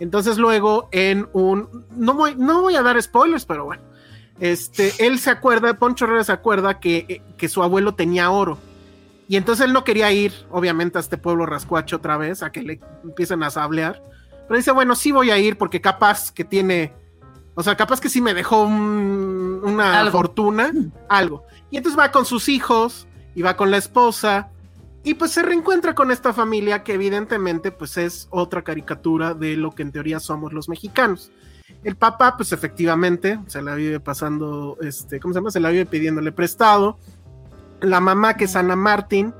[0.00, 3.82] Entonces luego en un, no voy, no voy a dar spoilers, pero bueno,
[4.40, 8.58] este, él se acuerda, Poncho Herrera se acuerda que, eh, que su abuelo tenía oro.
[9.28, 12.62] Y entonces él no quería ir, obviamente, a este pueblo rascuacho otra vez, a que
[12.62, 14.02] le empiecen a sablear.
[14.46, 16.92] Pero dice, bueno, sí voy a ir porque capaz que tiene,
[17.54, 20.12] o sea, capaz que sí me dejó un- una Algo.
[20.18, 20.72] fortuna,
[21.08, 21.44] algo.
[21.70, 24.50] Y entonces va con sus hijos y va con la esposa
[25.04, 29.70] y pues se reencuentra con esta familia que evidentemente pues es otra caricatura de lo
[29.72, 31.30] que en teoría somos los mexicanos.
[31.82, 35.50] El papá pues efectivamente se la vive pasando, este, ¿cómo se llama?
[35.50, 36.98] Se la vive pidiéndole prestado.
[37.80, 39.34] La mamá que es Ana Martín,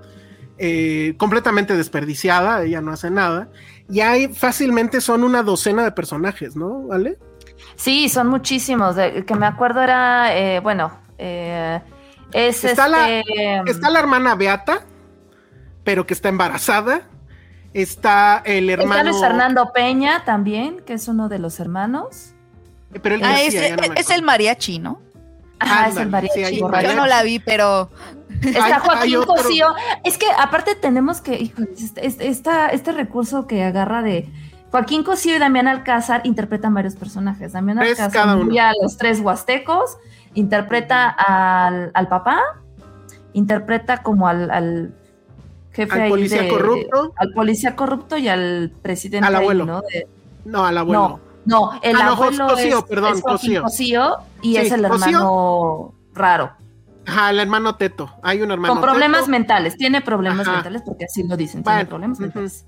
[0.59, 3.49] eh, completamente desperdiciada, ella no hace nada.
[3.89, 6.82] Y hay fácilmente son una docena de personajes, ¿no?
[6.89, 7.19] ¿Vale?
[7.77, 8.97] Sí, son muchísimos.
[8.97, 11.81] De, que me acuerdo era, eh, bueno, eh,
[12.32, 13.62] es Está la- este.
[13.70, 14.85] Está la hermana Beata,
[15.85, 17.02] pero que está embarazada.
[17.73, 19.11] Está el está hermano.
[19.11, 22.35] Luis Fernando Peña también, que es uno de los hermanos.
[23.02, 25.01] Pero él Ah, decía, es, ya no me es el mariachi, ¿no?
[25.59, 26.59] Ajá, es el mariachi sí.
[26.61, 27.90] Yo no la vi, pero
[28.43, 29.69] Está Hay- hay Joaquín otro- Cosío.
[30.05, 34.28] Es que aparte tenemos que, híjole, este, este- esta- este recurso que agarra de
[34.70, 37.52] Joaquín Cosío y Damián Alcázar interpretan varios personajes.
[37.52, 39.97] Damián Tres Alcázar a los tres huastecos,
[40.35, 42.40] interpreta al, al papá,
[43.32, 44.94] interpreta como al, al
[45.74, 47.12] jefe Al policía de- corrupto.
[47.16, 49.64] al policía corrupto y al presidente Al ahí, abuelo.
[49.66, 49.80] ¿no?
[49.82, 50.06] De-
[50.44, 51.20] No, al abuelo.
[51.46, 53.62] no, no, el Ah, no, abuelo Cosío, es, perdón, es Cosío.
[53.62, 55.06] Cosío y Sí, es el Cosío.
[55.09, 56.52] hermano raro.
[57.06, 58.10] Ajá, el hermano Teto.
[58.22, 59.30] Hay un hermano Con problemas Teto.
[59.32, 60.56] mentales, tiene problemas Ajá.
[60.59, 62.64] mentales porque así lo dicen, tiene problemas mentales.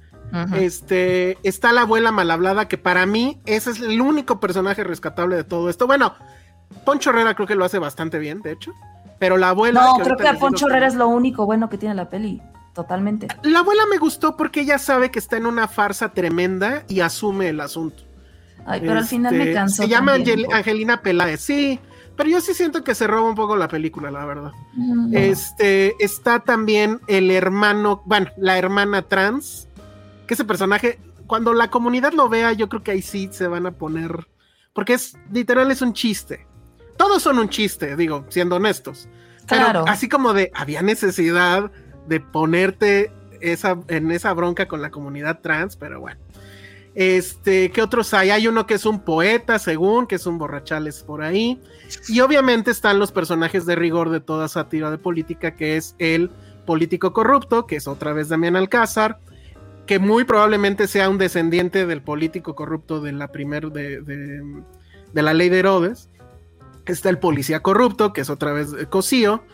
[0.54, 5.36] Este, está la abuela mal hablada, que para mí ese es el único personaje rescatable
[5.36, 5.86] de todo esto.
[5.86, 6.14] Bueno,
[6.84, 8.72] Poncho Herrera creo que lo hace bastante bien, de hecho.
[9.18, 9.82] Pero la abuela.
[9.82, 12.42] no, creo que a Poncho Herrera es lo único bueno que tiene la peli,
[12.76, 13.26] totalmente.
[13.42, 17.48] La abuela me gustó porque ella sabe que está en una farsa tremenda y asume
[17.48, 18.04] el asunto.
[18.64, 19.82] Ay, pero al final Este, me cansó.
[19.82, 20.54] Se llama también Angel-.
[20.54, 21.80] Angelina Peláez, sí.
[22.16, 24.52] Pero yo sí siento que se roba un poco la película, la verdad.
[24.74, 25.14] Mm.
[25.16, 29.68] Este, está también el hermano, bueno, la hermana trans,
[30.26, 33.66] que ese personaje cuando la comunidad lo vea, yo creo que ahí sí se van
[33.66, 34.28] a poner,
[34.72, 36.46] porque es literal es un chiste.
[36.96, 39.08] Todos son un chiste, digo, siendo honestos.
[39.48, 39.84] Pero Claro.
[39.86, 41.70] así como de había necesidad
[42.08, 46.20] de ponerte esa, en esa bronca con la comunidad trans, pero bueno.
[46.94, 48.30] Este, ¿qué otros hay?
[48.30, 51.60] Hay uno que es un poeta, según, que es un borrachales por ahí.
[52.08, 56.30] Y obviamente están los personajes de rigor de toda sátira de política, que es el
[56.64, 59.18] político corrupto, que es otra vez Damián Alcázar,
[59.86, 64.62] que muy probablemente sea un descendiente del político corrupto de la primer de, de-
[65.12, 66.08] de la ley de Herodes.
[66.86, 69.44] Está el policía corrupto, que es otra vez eh, Cosío.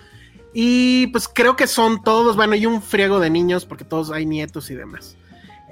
[0.53, 4.27] Y pues creo que son todos, bueno, y un friego de niños, porque todos hay
[4.27, 5.17] nietos y demás.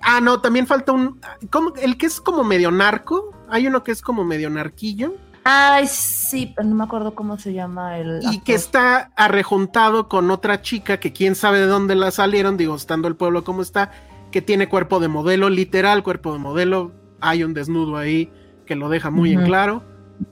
[0.03, 1.21] Ah, no, también falta un.
[1.51, 1.75] ¿cómo?
[1.77, 3.35] El que es como medio narco.
[3.49, 5.15] Hay uno que es como medio narquillo.
[5.45, 8.21] Ay, sí, pero no me acuerdo cómo se llama el.
[8.31, 12.75] Y que está arrejuntado con otra chica que quién sabe de dónde la salieron, digo,
[12.75, 13.91] estando el pueblo como está,
[14.31, 16.93] que tiene cuerpo de modelo, literal cuerpo de modelo.
[17.21, 18.31] Hay un desnudo ahí
[18.67, 19.83] que lo deja muy en claro.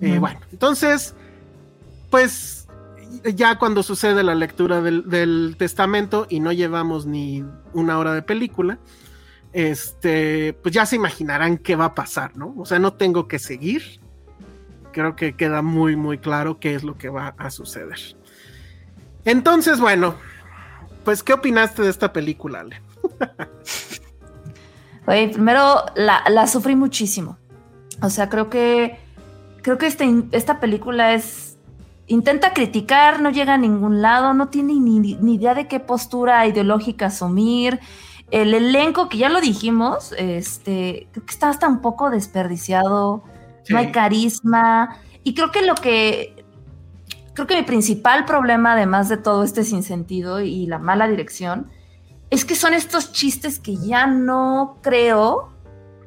[0.00, 1.14] Eh, bueno, entonces,
[2.10, 2.57] pues
[3.34, 8.78] ya cuando sucede la lectura del, testamento y no llevamos ni una hora de película,
[9.52, 12.54] este, pues ya se imaginarán qué va a pasar, ¿no?
[12.58, 14.00] O sea, no tengo que seguir.
[14.92, 17.98] Creo que queda muy, muy claro qué es lo que va a suceder.
[19.24, 20.14] Entonces, bueno,
[21.04, 22.82] pues, ¿qué opinaste de esta película, Ale?
[25.06, 27.38] Güey, primero la, la sufrí muchísimo.
[28.02, 28.98] O sea, creo que
[29.62, 31.47] creo que este, esta película es
[32.08, 36.46] intenta criticar, no llega a ningún lado, no tiene ni, ni idea de qué postura
[36.46, 37.78] ideológica asumir.
[38.30, 43.22] El elenco, que ya lo dijimos, este, creo que está hasta un poco desperdiciado,
[43.68, 44.96] no hay carisma.
[45.24, 46.44] Y creo que lo que
[47.34, 51.70] creo que mi principal problema, además de todo este sinsentido y la mala dirección,
[52.30, 55.50] es que son estos chistes que ya no creo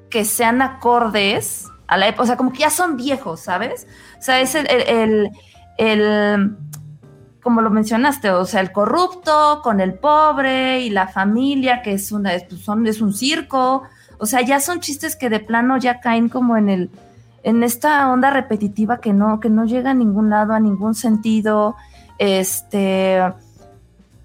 [0.09, 2.23] que sean acordes a la época.
[2.23, 3.87] O sea, como que ya son viejos, ¿sabes?
[4.19, 5.29] O sea, es el, el, el-
[5.89, 6.57] el-
[7.41, 12.11] como lo mencionaste, o sea, el corrupto con el pobre y la familia, que es
[12.11, 13.83] una, pues, son, es un circo.
[14.19, 16.91] O sea, ya son chistes que de plano ya caen como en el,
[17.43, 21.75] en esta onda repetitiva que no, que no llega a ningún lado, a ningún sentido.
[22.19, 23.19] Este,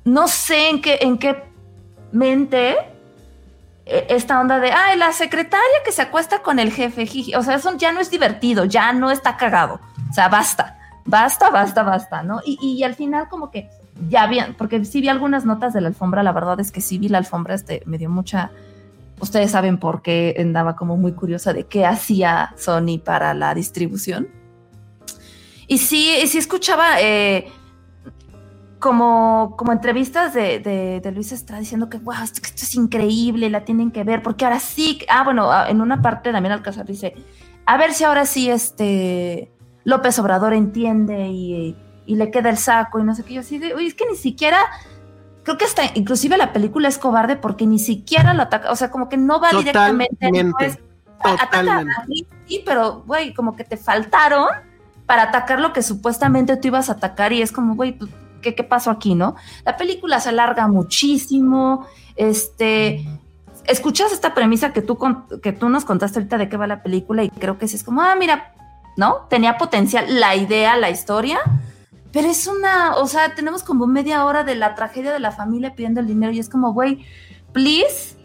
[0.04, 1.42] no sé en qué, en qué
[2.12, 2.76] mente
[3.86, 7.34] eh, esta onda de, ay, la secretaria que se acuesta con el jefe, jiji".
[7.34, 9.80] o sea, eso ya no es divertido, ya no está cagado,
[10.10, 10.75] o sea, basta,
[11.06, 12.40] basta, basta, basta, ¿no?
[12.44, 13.68] Y, y al final como que
[14.08, 16.98] ya bien, porque sí vi algunas notas de la alfombra, la verdad es que sí
[16.98, 18.50] vi la alfombra, este, me dio mucha,
[19.20, 24.28] ustedes saben por qué andaba como muy curiosa de qué hacía Sony para la distribución.
[25.66, 27.48] Y sí, sí escuchaba eh,
[28.78, 33.50] como, como entrevistas de, de, de Luis Estrada diciendo que, wow, esto, esto es increíble,
[33.50, 36.86] la tienen que ver, porque ahora sí, ah, bueno, ah, en una parte también Alcázar
[36.86, 37.14] dice,
[37.64, 39.50] a ver si ahora sí este
[39.86, 41.74] López Obrador entiende y,
[42.06, 44.04] y le queda el saco y no sé qué, yo así de, uy, es que
[44.10, 44.58] ni siquiera,
[45.44, 48.90] creo que hasta inclusive la película es cobarde porque ni siquiera lo ataca, o sea,
[48.90, 50.78] como que no va directamente, no es-
[51.20, 51.92] ataca Totalmente.
[52.02, 54.48] a mí, sí, pero, güey, como que te faltaron
[55.06, 58.10] para atacar lo que supuestamente tú ibas a atacar y es como, güey, pues,
[58.42, 59.34] ¿qué, ¿qué pasó aquí, no?
[59.64, 61.86] La película se alarga muchísimo,
[62.16, 63.06] este...
[63.66, 64.96] Escuchas esta premisa que tú,
[65.42, 67.82] que tú nos contaste ahorita de qué va la película y creo que sí es
[67.82, 68.52] como, ah, mira,
[68.96, 69.26] ¿no?
[69.28, 71.38] Tenía potencial la idea, la historia,
[72.12, 75.74] pero es una, o sea, tenemos como media hora de la tragedia de la familia
[75.74, 77.04] pidiendo el dinero y es como, güey,
[77.52, 78.16] please,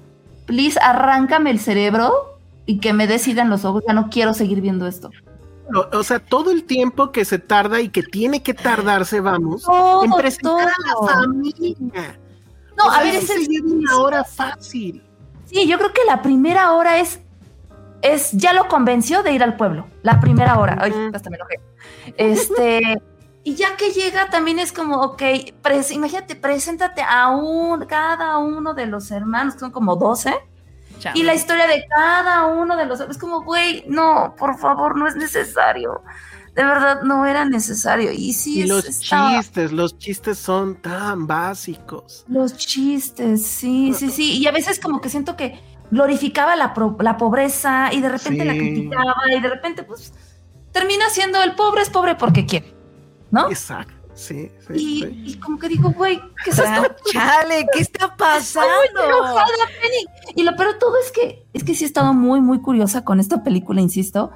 [0.45, 4.87] please, arráncame el cerebro y que me decidan los ojos, ya no quiero seguir viendo
[4.87, 5.09] esto.
[5.73, 9.63] O, o sea, todo el tiempo que se tarda y que tiene que tardarse, vamos,
[9.63, 11.75] Todo, en presentar a la familia.
[12.77, 15.03] No, O sea, a ver, eso es se lleva una hora fácil.
[15.45, 17.19] Sí, yo creo que la primera hora es,
[18.01, 19.87] es, ya lo convenció de ir al pueblo.
[20.03, 20.77] La primera hora.
[20.79, 21.59] Ay, hasta me enojé.
[22.17, 22.97] Este,
[23.43, 25.21] y ya que llega también es como, ok,
[25.63, 30.33] pres- imagínate, preséntate a un, cada uno de los hermanos, que son como 12,
[31.15, 35.07] y la historia de cada uno de los, es como, güey, no, por favor, no
[35.07, 36.01] es necesario.
[36.53, 38.11] De verdad, no era necesario.
[38.11, 42.25] Y sí, Y es- los estaba- chistes, los chistes son tan básicos.
[42.27, 44.37] Los chistes, sí, sí, sí.
[44.37, 45.59] Y a veces como que siento que
[45.91, 50.13] glorificaba la, pro- la pobreza y de repente la criticaba y de repente pues
[50.71, 52.73] termina siendo el pobre es pobre porque quiere,
[53.29, 53.49] ¿no?
[53.49, 55.23] Exacto, sí, sí, Y, sí.
[55.25, 56.95] y como que digo, güey, ¿qué es esto?
[57.11, 58.69] Chale, ¿qué está pasando?
[58.93, 59.45] enojada,
[59.81, 60.33] Penny.
[60.35, 63.03] Y lo peor de todo es que es que sí he estado muy, muy curiosa
[63.03, 64.31] con esta película, insisto.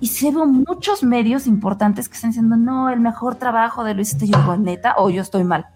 [0.00, 4.10] Y se veo muchos medios importantes que están diciendo, no, el mejor trabajo de Luis
[4.12, 5.66] Estello, neta, o yo estoy mal.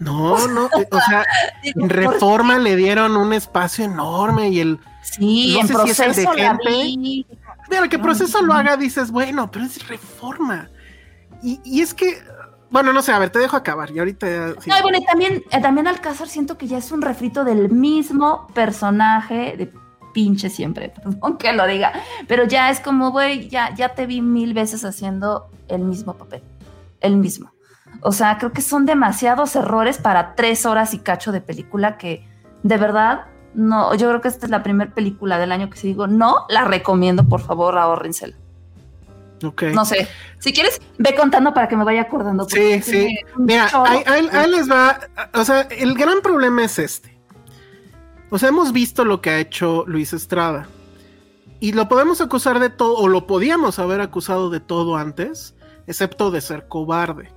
[0.00, 1.24] No, no, eh, o sea,
[1.62, 4.78] en Reforma le dieron un espacio enorme y el...
[5.02, 7.26] Sí, no sé si es el de proceso gente.
[7.70, 10.70] Mira, que proceso lo haga, dices, bueno, pero es Reforma.
[11.42, 12.18] Y, y es que,
[12.70, 14.54] bueno, no sé, a ver, te dejo acabar y ahorita...
[14.60, 14.70] sí.
[14.70, 17.70] No, y bueno, y también, eh, también Alcázar siento que ya es un refrito del
[17.70, 19.72] mismo personaje de
[20.12, 21.92] pinche siempre, perdón que lo diga,
[22.26, 26.42] pero ya es como, güey, ya, ya te vi mil veces haciendo el mismo papel,
[27.00, 27.52] el mismo.
[28.00, 32.26] O sea, creo que son demasiados errores para tres horas y cacho de película que
[32.62, 35.88] de verdad, no, yo creo que esta es la primera película del año que si
[35.88, 38.36] digo, no, la recomiendo, por favor, ahórrensela.
[39.44, 39.62] Ok.
[39.74, 40.08] No sé,
[40.40, 42.44] si quieres, ve contando para que me vaya acordando.
[42.48, 43.16] Sí, sí.
[43.36, 44.98] Mira, ahí, ahí- ahí les va.
[45.34, 47.16] O sea, el gran problema es este.
[48.30, 50.66] O sea, hemos visto lo que ha hecho Luis Estrada.
[51.60, 55.54] Y lo podemos acusar de todo, o lo podíamos haber acusado de todo antes,
[55.86, 57.32] excepto de ser cobarde.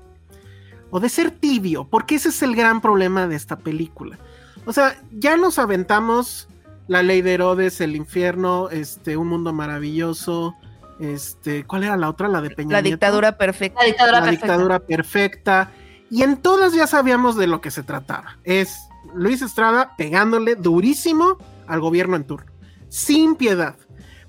[0.91, 4.19] O de ser tibio, porque ese es el gran problema de esta película.
[4.65, 6.47] O sea, ya nos aventamos
[6.87, 10.55] la ley de Herodes, el infierno, este, un mundo maravilloso.
[10.99, 12.27] Este, ¿cuál era la otra?
[12.27, 12.95] La de Peña La Nieto?
[12.95, 13.79] dictadura perfecta.
[13.79, 14.47] La dictadura la perfecta.
[14.47, 15.71] dictadura perfecta.
[16.09, 18.37] Y en todas ya sabíamos de lo que se trataba.
[18.43, 18.77] Es
[19.15, 21.37] Luis Estrada pegándole durísimo
[21.67, 22.51] al gobierno en turno.
[22.89, 23.75] Sin piedad.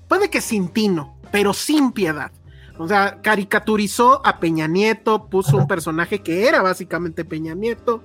[0.07, 2.31] Puede que sin tino, pero sin piedad.
[2.77, 8.01] O sea, caricaturizó a Peña Nieto, puso un personaje que era básicamente Peña Nieto.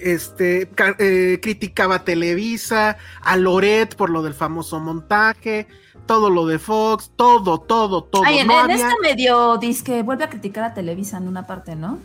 [0.00, 0.68] Este
[0.98, 5.66] eh, criticaba a Televisa, a Loret por lo del famoso montaje,
[6.06, 8.24] todo lo de Fox, todo, todo, todo.
[8.24, 11.46] Ay, en, No en había- este medio disque vuelve a criticar a Televisa en una
[11.46, 11.98] parte, ¿no?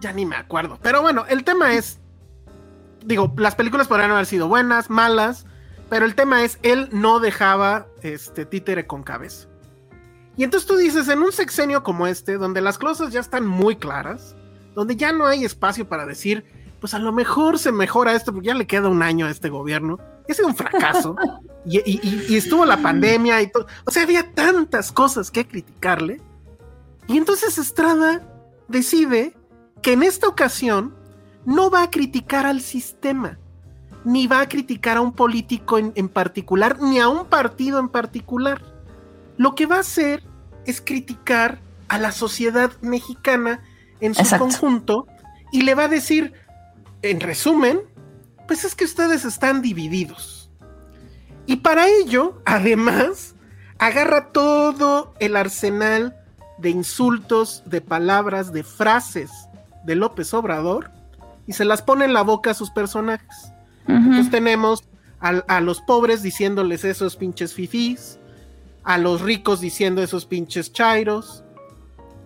[0.00, 0.78] ya ni me acuerdo.
[0.82, 1.98] Pero bueno, el tema es,
[3.06, 5.46] digo, las películas podrían haber sido buenas, malas,
[5.88, 9.48] pero el tema es, él no dejaba este títere con cabeza.
[10.36, 13.76] Y entonces tú dices, en un sexenio como este, donde las cosas ya están muy
[13.76, 14.34] claras,
[14.74, 16.44] donde ya no hay espacio para decir,
[16.80, 19.48] pues a lo mejor se mejora esto, porque ya le queda un año a este
[19.48, 19.98] gobierno,
[20.28, 21.16] ha sido un fracaso,
[21.64, 25.46] y, y- y- y estuvo la pandemia y todo, o sea, había tantas cosas que
[25.46, 26.20] criticarle,
[27.06, 28.22] y entonces Estrada
[28.68, 29.36] decide
[29.82, 30.94] que en esta ocasión
[31.44, 33.38] no va a criticar al sistema,
[34.04, 37.88] ni va a criticar a un político en, en particular, ni a un partido en
[37.88, 38.60] particular.
[39.36, 40.22] Lo que va a hacer
[40.66, 41.58] es criticar
[41.88, 43.60] a la sociedad mexicana
[44.00, 44.44] en su Exacto.
[44.46, 45.06] conjunto
[45.52, 46.32] y le va a decir,
[47.02, 47.80] en resumen,
[48.46, 50.50] pues es que ustedes están divididos.
[51.46, 53.34] Y para ello, además,
[53.78, 56.16] agarra todo el arsenal
[56.58, 59.30] de insultos, de palabras, de frases
[59.84, 60.90] de López Obrador
[61.46, 63.52] y se las pone en la boca a sus personajes.
[63.86, 64.84] Entonces tenemos
[65.20, 68.18] al- a, los pobres diciéndoles esos pinches fifís,
[68.84, 71.44] a los ricos diciendo esos pinches chairos,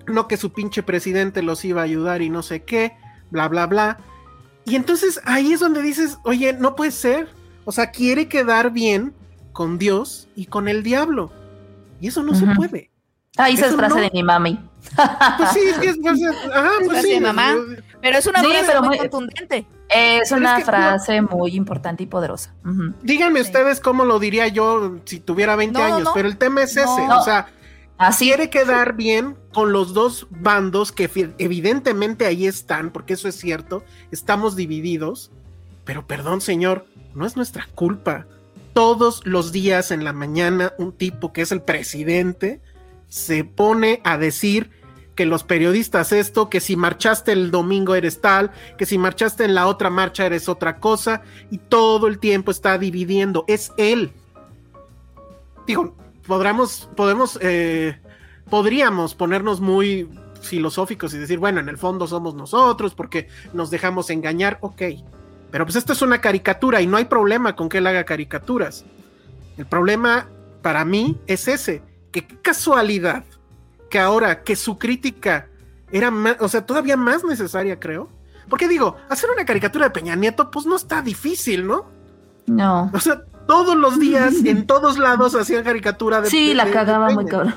[0.06, 2.96] no que su pinche presidente los iba a ayudar y no sé qué,
[3.30, 3.98] bla, bla, bla.
[4.64, 7.28] Y entonces ahí es donde dices, oye, no puede ser.
[7.64, 9.14] O sea, quiere quedar bien
[9.52, 11.32] con Dios y con el diablo.
[12.00, 12.90] Y eso no se puede.
[13.36, 14.00] Ah, esa es frase no.
[14.02, 14.58] de mi mami.
[15.36, 17.54] Pues sí, sí, es frase, ajá, pues Frase sí, de mamá.
[18.00, 19.66] Pero es una Sí, frase pero muy muy- contundente.
[19.88, 22.54] Es una es que no- frase muy importante y poderosa.
[23.02, 23.46] Díganme Sí.
[23.46, 26.12] ustedes cómo lo diría yo si tuviera 20 No, no, años, no.
[26.14, 27.20] pero el tema es ese, No.
[27.20, 27.48] o sea,
[27.96, 28.26] Así.
[28.26, 33.82] quiere quedar bien con los dos bandos que evidentemente ahí están, porque eso es cierto,
[34.12, 35.30] estamos divididos,
[35.84, 38.26] pero perdón señor, no es nuestra culpa.
[38.74, 42.60] Todos los días en la mañana un tipo que es el presidente
[43.08, 44.70] se pone a decir
[45.18, 49.56] que los periodistas esto, que si marchaste el domingo eres tal, que si marchaste en
[49.56, 54.12] la otra marcha eres otra cosa, y todo el tiempo está dividiendo, es él.
[55.66, 57.98] Digo, podremos, podemos, eh,
[58.48, 60.08] podríamos ponernos muy
[60.40, 64.82] filosóficos y decir, bueno, en el fondo somos nosotros porque nos dejamos engañar, ok,
[65.50, 68.84] pero pues esto es una caricatura y no hay problema con que él haga caricaturas.
[69.56, 70.28] El problema
[70.62, 71.82] para mí es ese,
[72.12, 73.24] que casualidad
[73.90, 75.48] que ahora que su crítica
[75.90, 78.08] era más, o sea, todavía más necesaria, creo.
[78.48, 81.86] Porque digo, hacer una caricatura de Peña Nieto, pues no está difícil, ¿no?
[82.46, 82.90] No.
[82.94, 87.10] O sea, todos los días, en todos lados, hacían caricatura de Sí, de- la cagaba
[87.10, 87.54] muy cabrón.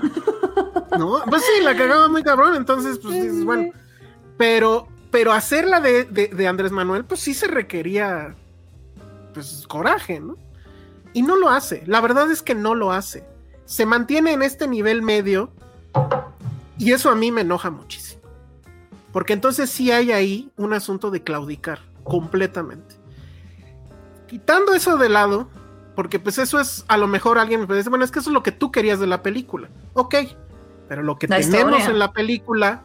[0.98, 1.22] ¿no?
[1.30, 3.72] Pues sí, la cagaba muy cabrón, entonces, pues dices, bueno.
[4.38, 8.36] Pero, pero hacerla de, de, de Andrés Manuel, pues sí se requería,
[9.34, 10.36] pues, coraje, ¿no?
[11.14, 13.26] Y no lo hace, la verdad es que no lo hace.
[13.66, 15.52] Se mantiene en este nivel medio
[16.78, 18.22] y eso a mí me enoja muchísimo.
[19.12, 22.96] Porque entonces sí hay ahí un asunto de claudicar completamente.
[24.28, 25.50] Quitando eso de lado,
[25.96, 28.30] porque pues eso es, a lo mejor alguien me puede decir, bueno, es que eso
[28.30, 29.70] es lo que tú querías de la película.
[29.94, 30.16] Ok,
[30.88, 31.90] pero lo que La tenemos historia.
[31.90, 32.82] en la película,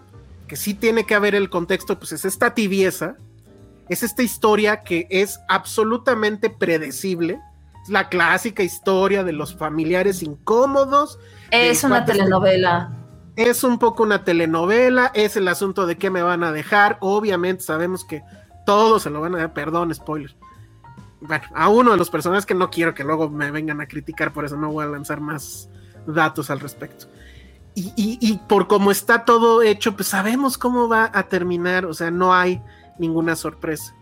[0.49, 3.17] que sí tiene que haber el contexto, pues es esta tibieza,
[3.89, 7.41] es esta historia que es absolutamente predecible.
[7.83, 11.21] Es la clásica historia de los familiares incómodos.
[11.53, 12.91] Es una telenovela.
[13.37, 16.97] Es un poco una telenovela, es el asunto de qué me van a dejar.
[17.01, 18.23] Obviamente sabemos que
[18.65, 20.35] todos se lo van a dar, perdón, spoiler.
[21.21, 24.33] Bueno, a uno de los personajes que no quiero que luego me vengan a criticar,
[24.33, 25.69] por eso no voy a lanzar más
[26.07, 27.07] datos al respecto.
[27.75, 32.33] Y, por cómo está todo hecho, pues sabemos cómo va a terminar, o sea, no
[32.33, 32.63] hay
[32.99, 33.95] ninguna sorpresa.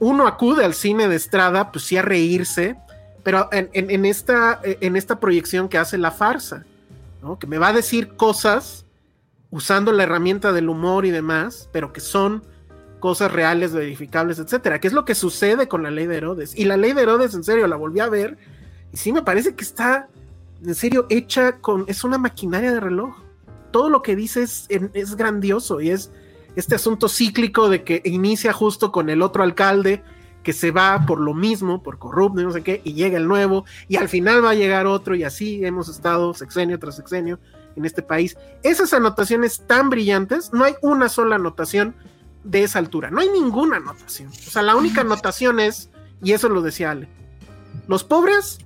[0.00, 2.76] Uno acude al cine de Estrada, pues sí a reírse,
[3.22, 6.64] pero en esta proyección que hace la farsa,
[7.38, 8.86] que me va a decir cosas
[9.50, 12.42] usando la herramienta del humor y demás, pero que son
[13.00, 16.56] cosas reales, verificables, etcétera, que es lo que sucede con la ley de Herodes.
[16.56, 18.38] Y la ley de Herodes, en serio, la volví a ver
[18.92, 20.08] y sí me parece que está,
[20.62, 23.16] en serio, hecha con, es una maquinaria de reloj.
[23.70, 26.10] Todo lo que dice es grandioso y es
[26.56, 30.02] este asunto cíclico de que inicia justo con el otro alcalde
[30.44, 33.26] que se va por lo mismo, por corrupto y no sé qué, y llega el
[33.26, 37.40] nuevo, y al final va a llegar otro, y así hemos estado sexenio tras sexenio
[37.74, 38.36] en este país.
[38.62, 41.96] Esas anotaciones tan brillantes, no hay una sola anotación
[42.44, 44.28] de esa altura, no hay ninguna anotación.
[44.28, 45.90] O sea, la única anotación es,
[46.22, 47.08] y eso lo decía Ale,
[47.88, 48.58] los pobres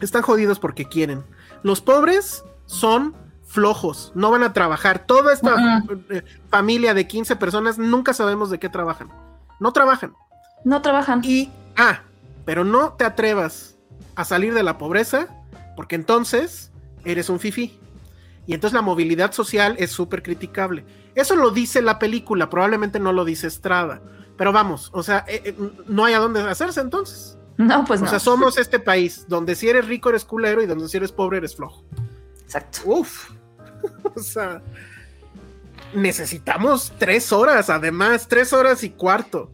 [0.00, 1.24] están jodidos porque quieren.
[1.62, 3.16] Los pobres son
[3.46, 5.06] flojos, no van a trabajar.
[5.06, 9.10] Toda esta eh, familia de 15 personas nunca sabemos de qué trabajan.
[9.58, 10.12] No trabajan.
[10.66, 11.20] No trabajan.
[11.22, 12.00] Y, ah,
[12.44, 13.76] pero no te atrevas
[14.16, 15.28] a salir de la pobreza
[15.76, 16.72] porque entonces
[17.04, 17.78] eres un fifi.
[18.48, 20.84] Y entonces la movilidad social es súper criticable.
[21.14, 24.02] Eso lo dice la película, probablemente no lo dice Estrada.
[24.36, 25.56] Pero vamos, o sea, eh, eh,
[25.86, 27.38] no hay a dónde hacerse entonces.
[27.58, 28.08] No, pues no.
[28.08, 31.12] O sea, somos este país donde si eres rico eres culero y donde si eres
[31.12, 31.84] pobre eres flojo.
[32.42, 32.80] Exacto.
[32.86, 33.30] Uf.
[34.16, 34.62] o sea,
[35.94, 39.52] necesitamos tres horas, además, tres horas y cuarto.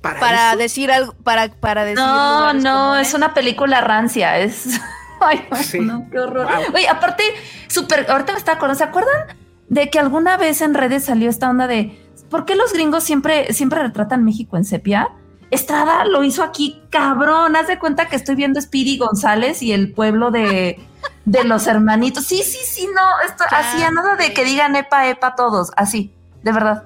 [0.00, 1.98] Para, decir algo, para, para decir.
[1.98, 4.80] No, no, es una película rancia, es.
[5.20, 5.48] Ay,
[5.80, 6.46] no, qué horror.
[6.72, 7.24] Oye, aparte,
[7.66, 9.36] súper, ahorita me estaba acordando, ¿se acuerdan
[9.68, 11.98] de que alguna vez en redes salió esta onda de
[12.30, 15.10] ¿por qué los gringos siempre, siempre retratan México en sepia?
[15.50, 17.56] Estrada lo hizo aquí, cabrón.
[17.56, 20.78] Haz de cuenta que estoy viendo Speedy González y el pueblo de,
[21.24, 22.24] de los hermanitos.
[22.24, 23.26] Sí, sí, sí, no.
[23.26, 25.72] Esto, así, a nada de que digan epa, epa todos.
[25.76, 26.12] Así,
[26.42, 26.84] de verdad.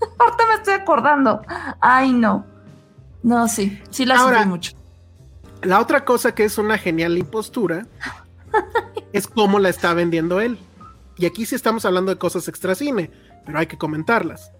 [0.18, 1.42] Ahorita me estoy acordando.
[1.80, 2.46] Ay, no.
[3.22, 4.72] No, sí, sí la sufrí mucho.
[5.62, 7.86] La otra cosa que es una genial impostura
[9.12, 10.58] es cómo la está vendiendo él.
[11.18, 13.10] Y aquí sí estamos hablando de cosas extra cine,
[13.44, 14.52] pero hay que comentarlas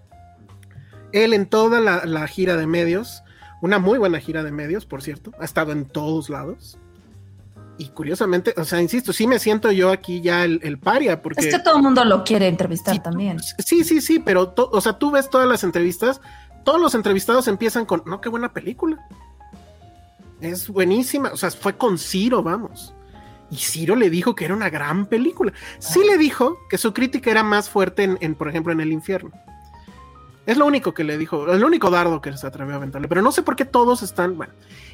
[1.11, 3.23] él en toda la, gira de medios,
[3.61, 6.77] una muy buena gira de medios, por cierto, ha estado en todos lados.
[7.81, 11.41] Y curiosamente, o sea, insisto, sí me siento yo aquí ya el, paria, porque...
[11.41, 13.39] Es que todo el mundo lo quiere entrevistar también.
[13.57, 16.21] Sí, sí, sí, pero, o sea, tú ves todas las entrevistas,
[16.63, 19.03] todos los entrevistados empiezan con, no, qué buena película.
[20.41, 22.93] Es buenísima, o sea, fue con Ciro, vamos.
[23.49, 25.51] Y Ciro le dijo que era una gran película.
[25.79, 29.31] Sí le dijo que su crítica era más fuerte en por ejemplo, en El Infierno.
[30.45, 33.21] Es lo único que le dijo, el único dardo que se atrevió a aventarle, pero
[33.21, 34.53] no sé por qué todos están, bueno.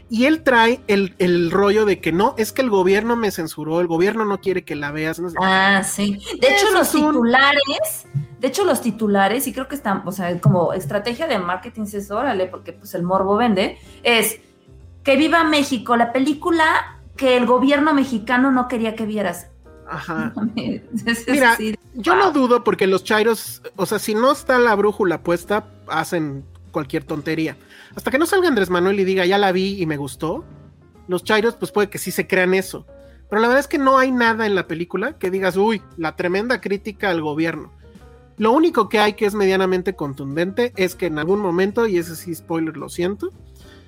[0.09, 3.87] Y él trae el, rollo de que no, es que el gobierno me censuró, el
[3.87, 5.21] gobierno no quiere que la veas.
[5.41, 6.19] Ah, sí.
[6.39, 8.07] De hecho, los titulares,
[8.39, 12.09] de hecho, los titulares, y creo que están, o sea, como estrategia de marketing, es
[12.09, 14.39] órale, porque pues el morbo vende, es
[15.03, 19.47] que viva México, la película que el gobierno mexicano no quería que vieras.
[19.89, 20.33] Ajá.
[20.55, 21.57] Mira,
[21.95, 26.45] yo no dudo porque los chairos, o sea, si no está la brújula puesta, hacen
[26.71, 27.57] cualquier tontería.
[27.97, 30.45] Hasta que no salga Andrés Manuel y diga, ya la vi y me gustó,
[31.07, 32.85] los chairos, pues puede que sí se crean eso.
[33.27, 36.15] Pero la verdad es que no hay nada en la película que digas, uy, la
[36.15, 37.73] tremenda crítica al gobierno.
[38.37, 42.15] Lo único que hay que es medianamente contundente es que en algún momento, y ese
[42.15, 43.31] sí spoiler, lo siento,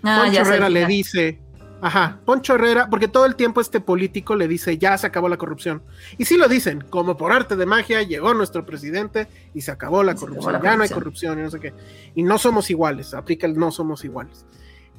[0.01, 1.39] ah, Herrera le dice,
[1.81, 5.37] Ajá, Poncho Herrera, porque todo el tiempo este político le dice, ya se acabó la
[5.37, 5.81] corrupción.
[6.17, 10.03] Y sí lo dicen, como por arte de magia llegó nuestro presidente y se acabó
[10.03, 10.61] la, corrupción.
[10.61, 11.73] ya no hay corrupción y no sé qué.
[12.15, 14.45] Y no somos iguales, aplica el no somos iguales.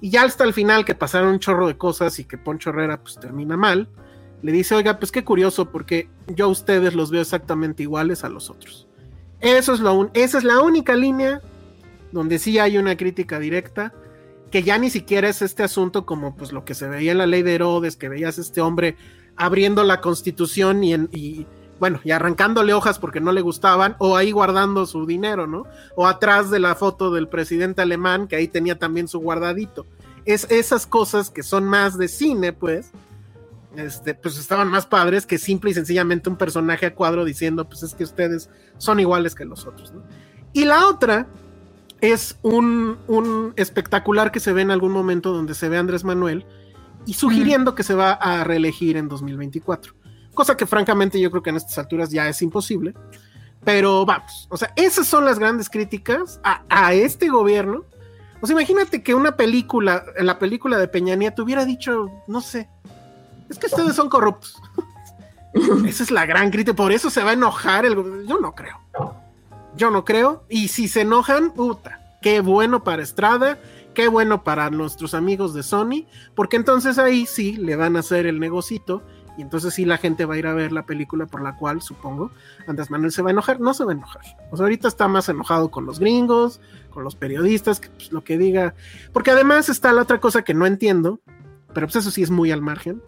[0.01, 3.03] Y ya hasta el final que pasaron un chorro de cosas y que Poncho Herrera
[3.03, 3.89] pues termina mal,
[4.43, 8.31] le dice, oiga, pues qué curioso, porque yo a ustedes los veo exactamente iguales a
[8.31, 8.89] los otros.
[9.41, 11.41] Eso es lo esa es la única línea
[12.13, 13.93] donde sí hay una crítica directa
[14.51, 17.27] que ya ni siquiera es este asunto como pues lo que se veía en la
[17.27, 18.97] ley de Herodes, que veías este hombre
[19.37, 21.47] abriendo la constitución y, y
[21.81, 25.65] bueno, y arrancándole hojas porque no le gustaban, o ahí guardando su dinero, ¿no?
[25.97, 29.87] O atrás de la foto del presidente alemán, que ahí tenía también su guardadito.
[30.27, 32.91] Es esas cosas que son más de cine, pues,
[33.77, 37.83] este, pues estaban más padres que simple y sencillamente un personaje a cuadro diciendo, pues
[37.83, 40.03] es que ustedes son iguales que los otros, ¿no?
[40.53, 41.29] Y la otra
[42.01, 46.05] es un, un espectacular que se ve en algún momento donde se ve a Andrés
[46.05, 46.47] Manuel
[47.07, 49.95] y sugiriendo que se va a reelegir en 2024.
[50.35, 52.95] Cosa que francamente yo creo que en estas alturas ya es imposible.
[53.65, 57.85] Pero vamos, o sea, esas son las grandes críticas a, a este gobierno.
[58.41, 62.41] O sea, imagínate que una película, en la película de Peña Nieto hubiera dicho, no
[62.41, 62.71] sé,
[63.51, 64.57] es que ustedes son corruptos.
[65.87, 68.23] Esa es la gran crítica, por eso se va a enojar el gobierno.
[68.23, 68.79] Yo no creo.
[69.77, 70.45] Yo no creo.
[70.49, 73.59] Y si se enojan, puta, qué bueno para Estrada,
[73.95, 78.27] qué bueno para nuestros amigos de Sony, porque entonces ahí sí le van a hacer
[78.27, 79.03] el negocito
[79.37, 81.81] y entonces sí la gente va a ir a ver la película por la cual,
[81.81, 82.31] supongo,
[82.67, 83.61] Andrés Manuel se va a enojar.
[83.61, 84.23] No se va a enojar.
[84.51, 86.61] O sea, ahorita está más enojado con los gringos,
[86.91, 88.75] con los periodistas, que, pues, lo que diga.
[89.13, 91.21] Porque además está la otra cosa que no entiendo,
[91.73, 93.03] pero pues eso sí es muy al margen.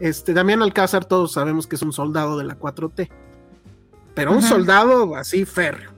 [0.00, 3.10] Este, Damián Alcázar, todos sabemos que es un soldado de la 4T.
[4.14, 5.93] Pero un soldado así férreo.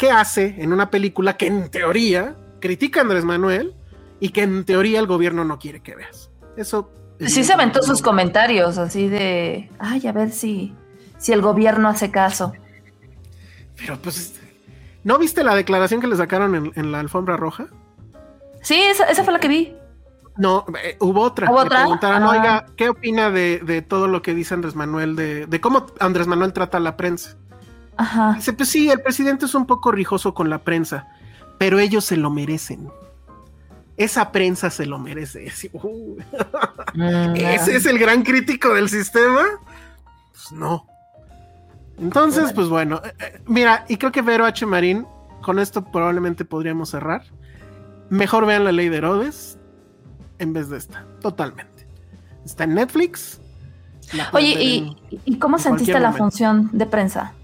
[0.00, 3.74] ¿Qué hace en una película que en teoría critica a Andrés Manuel
[4.18, 6.30] y que en teoría el gobierno no quiere que veas?
[6.56, 6.90] Eso
[7.20, 10.74] Sí se aventó sus comentarios así de, ay, a ver si,
[11.18, 12.54] si el gobierno hace caso.
[13.76, 14.40] Pero pues,
[15.04, 17.66] ¿no viste la declaración que le sacaron en, en la alfombra roja?
[18.62, 19.74] Sí, esa, esa fue la que vi.
[20.38, 21.50] No, eh, hubo otra.
[21.50, 21.80] ¿Hubo Le otra?
[21.80, 22.30] preguntaron, Ah.
[22.30, 26.26] oiga, ¿qué opina de, de todo lo que dice Andrés Manuel, de, de cómo Andrés
[26.26, 27.36] Manuel trata a la prensa?
[27.96, 28.34] Ajá.
[28.34, 31.08] Dice, pues sí, el presidente es un poco rijoso con la prensa,
[31.58, 32.88] pero ellos se lo merecen.
[33.96, 35.52] Esa prensa se lo merece.
[35.74, 36.16] Uh,
[36.94, 39.42] Mm, ¿Ese es el gran crítico del sistema?
[40.32, 40.86] Pues no.
[41.98, 44.64] Entonces, pues bueno, eh, eh, mira, y creo que Vero H.
[44.66, 45.06] Marín,
[45.42, 47.22] con esto probablemente podríamos cerrar.
[48.08, 49.58] Mejor vean la ley de Herodes
[50.38, 51.86] en vez de esta, totalmente.
[52.44, 53.38] Está en Netflix.
[54.32, 54.78] Oye, ¿y,
[55.10, 56.18] en- ¿y cómo en sentiste la momento.
[56.24, 57.34] función de prensa?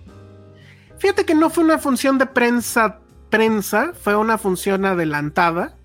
[0.99, 3.01] Fíjate que no fue una función de prensa,
[3.31, 5.77] prensa, fue una función adelantada.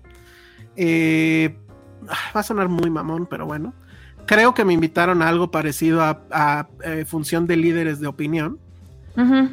[0.76, 1.56] Eh,
[2.34, 3.74] va a sonar muy mamón, pero bueno.
[4.26, 8.58] Creo que me invitaron a algo parecido a, a, eh, función de líderes de opinión.
[9.16, 9.50] Ujú.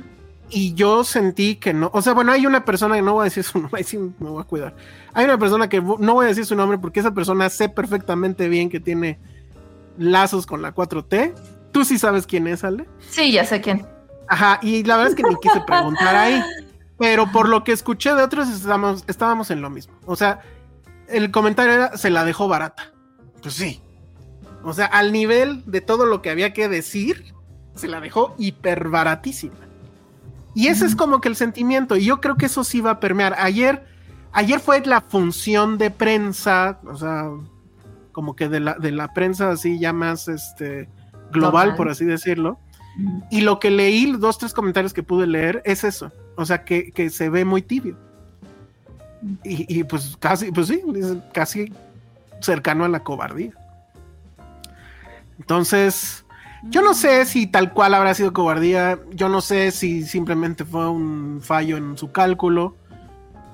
[0.51, 3.23] Y yo sentí que no, o sea, bueno, hay una persona que no voy a
[3.25, 4.75] decir su nombre, sí me voy a cuidar.
[5.13, 8.47] Hay una persona que no voy a decir su nombre porque esa persona sé perfectamente
[8.47, 9.19] bien que tiene
[9.97, 11.33] lazos con la 4T.
[11.71, 12.87] Tú sí sabes quién es, Ale.
[13.09, 13.85] Sí, ya sé quién.
[14.29, 16.41] Ajá, y la verdad es que ni quise preguntar ahí.
[16.97, 19.93] Pero por lo que escuché de otros, estábamos, estábamos en lo mismo.
[20.05, 20.41] O sea,
[21.07, 22.91] el comentario era, se la dejó barata.
[23.41, 23.81] Pues sí.
[24.63, 27.33] O sea, al nivel de todo lo que había que decir,
[27.75, 29.55] se la dejó hiper baratísima.
[30.53, 31.95] Y ese es como que el sentimiento.
[31.95, 33.35] Y yo creo que eso sí va a permear.
[33.39, 33.85] Ayer,
[34.33, 37.29] ayer fue la función de prensa, o sea,
[38.11, 40.89] como que de la, de la prensa así ya más este,
[41.31, 42.59] global, por así decirlo.
[43.29, 46.11] Y lo que leí, dos, tres comentarios que pude leer, es eso.
[46.35, 47.97] O sea, que, que se ve muy tibio.
[49.43, 50.81] Y, y, pues casi, pues sí,
[51.33, 51.71] casi
[52.41, 53.51] cercano a la cobardía.
[55.37, 56.25] Entonces,
[56.63, 58.99] yo no sé si tal cual habrá sido cobardía.
[59.11, 62.75] Yo no sé si simplemente fue un fallo en su cálculo.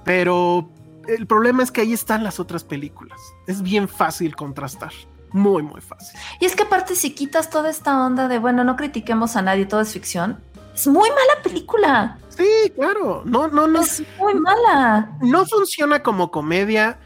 [0.04, 0.70] Pero
[1.08, 3.20] el problema es que ahí están las otras películas.
[3.48, 4.92] Es bien fácil contrastar.
[5.36, 6.18] Muy, muy fácil.
[6.40, 9.66] Y es que aparte si quitas toda esta onda de, bueno, no critiquemos a nadie,
[9.66, 10.40] todo es ficción,
[10.74, 12.18] es muy mala película.
[12.30, 13.22] Sí, claro.
[13.26, 13.82] No, no, no.
[13.82, 15.10] Es muy mala.
[15.22, 17.00] no funciona como comedia,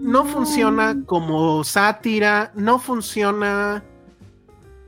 [0.00, 0.30] no No.
[0.30, 3.84] funciona como sátira, no funciona.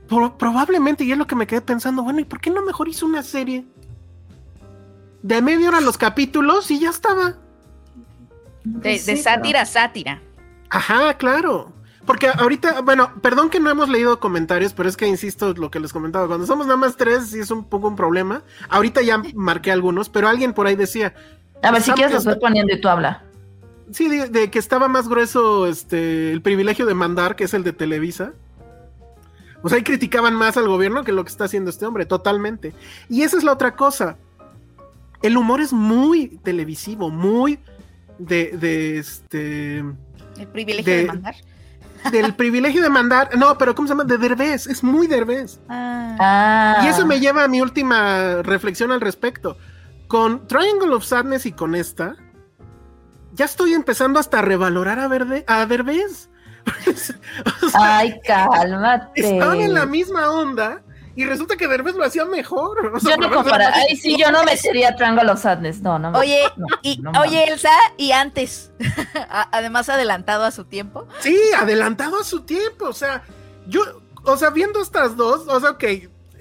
[0.09, 2.89] Pro- probablemente, y es lo que me quedé pensando, bueno, ¿y por qué no mejor
[2.89, 3.65] hizo una serie?
[5.21, 7.35] De media hora los capítulos y ya estaba.
[8.65, 10.21] De, de Sí, pero- sátira a sátira.
[10.69, 11.71] Ajá, claro.
[12.05, 15.79] Porque ahorita, bueno, perdón que no hemos leído comentarios, pero es que insisto lo que
[15.79, 16.27] les comentaba.
[16.27, 18.41] Cuando somos nada más tres, sí es un poco un problema.
[18.69, 21.13] Ahorita ya marqué algunos, pero alguien por ahí decía,
[21.61, 23.23] A ver, si quieres los voy poniendo y tú habla.
[23.91, 27.63] Sí, de, de que estaba más grueso este el privilegio de mandar, que es el
[27.63, 28.33] de Televisa.
[29.61, 32.73] O sea, ahí criticaban más al gobierno que lo que está haciendo este hombre, totalmente.
[33.07, 34.17] Y esa es la otra cosa.
[35.21, 37.59] El humor es muy televisivo, muy
[38.19, 41.35] de, de este El privilegio de, De- mandar.
[42.11, 43.29] Del privilegio de mandar.
[43.37, 44.03] No, pero ¿cómo se llama?
[44.03, 45.59] De Derbez, es muy Derbez.
[45.69, 46.15] Ah.
[46.19, 46.81] Ah.
[46.83, 49.57] Y eso me lleva a mi última reflexión al respecto.
[50.07, 52.15] Con Triangle of Sadness y con esta,
[53.33, 56.29] ya estoy empezando hasta a revalorar a, Verde, a Derbez.
[57.61, 59.33] O sea, Ay, cálmate.
[59.33, 60.81] estaban en la misma onda
[61.15, 62.93] y resulta que Derbez lo hacía mejor.
[62.93, 63.71] O sea, Yo no compara.
[63.73, 65.81] Ay, sí, yo no metería Triangle of Sadness.
[65.81, 66.11] No, no.
[66.17, 67.43] Oye, no, y, no oye.
[67.47, 68.71] Elsa, y antes,
[69.51, 71.07] además adelantado a su tiempo.
[71.19, 72.85] Sí, adelantado a su tiempo.
[72.85, 73.23] O sea,
[73.67, 73.81] yo,
[74.23, 75.83] o sea, viendo estas dos, o sea, ok,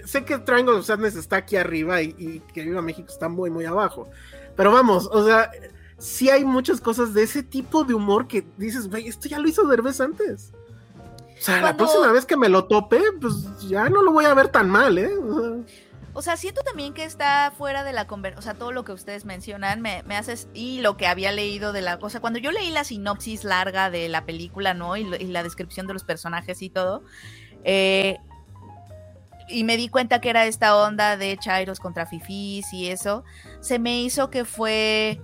[0.04, 3.50] sé que Triangle of Sadness está aquí arriba y, y que Viva México está muy,
[3.50, 4.08] muy abajo.
[4.56, 5.50] Pero vamos, o sea,
[5.98, 9.48] sí hay muchas cosas de ese tipo de humor que dices, güey, esto ya lo
[9.48, 10.52] hizo Derbez antes.
[11.42, 13.34] O sea, la próxima vez que me lo tope, pues
[13.68, 15.10] ya no lo voy a ver tan mal, ¿eh?
[16.14, 18.92] O sea, siento también que está fuera de la conversación, o sea, todo lo que
[18.92, 22.52] ustedes mencionan me, me hace, y lo que había leído de la cosa, cuando yo
[22.52, 24.96] leí la sinopsis larga de la película, ¿no?
[24.96, 27.02] Y, lo- y la descripción de los personajes y todo,
[27.64, 28.18] eh,
[29.48, 33.24] y me di cuenta que era esta onda de Chairos contra Fifís y eso,
[33.60, 35.20] se me hizo que fue,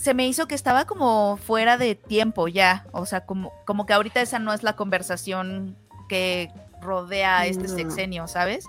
[0.00, 3.92] se me hizo que estaba como fuera de tiempo ya, o sea, como, como que
[3.92, 5.76] ahorita esa no es la conversación
[6.08, 6.50] que
[6.80, 7.74] rodea este No.
[7.76, 8.64] sexenio, ¿sabes?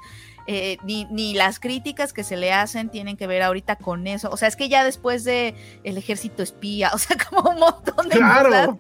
[0.48, 4.30] Eh, ni, ni las críticas que se le hacen tienen que ver ahorita con eso.
[4.32, 8.10] O sea, es que ya después de el ejército espía, o sea, como un montón
[8.10, 8.80] de cosas claro,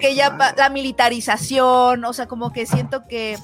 [0.00, 0.56] que ya claro.
[0.58, 3.38] la militarización, o sea, como que siento que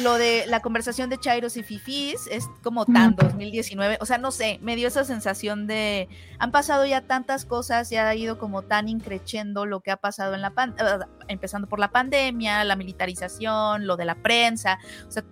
[0.00, 4.30] lo de la conversación de Chairos y Fifís es como tan 2019, o sea, no
[4.30, 8.62] sé, me dio esa sensación de han pasado ya tantas cosas, ya ha ido como
[8.62, 12.76] tan increchendo lo que ha pasado en la pan, eh, empezando por la pandemia, la
[12.76, 14.78] militarización, lo de la prensa,
[15.08, 15.24] o sea,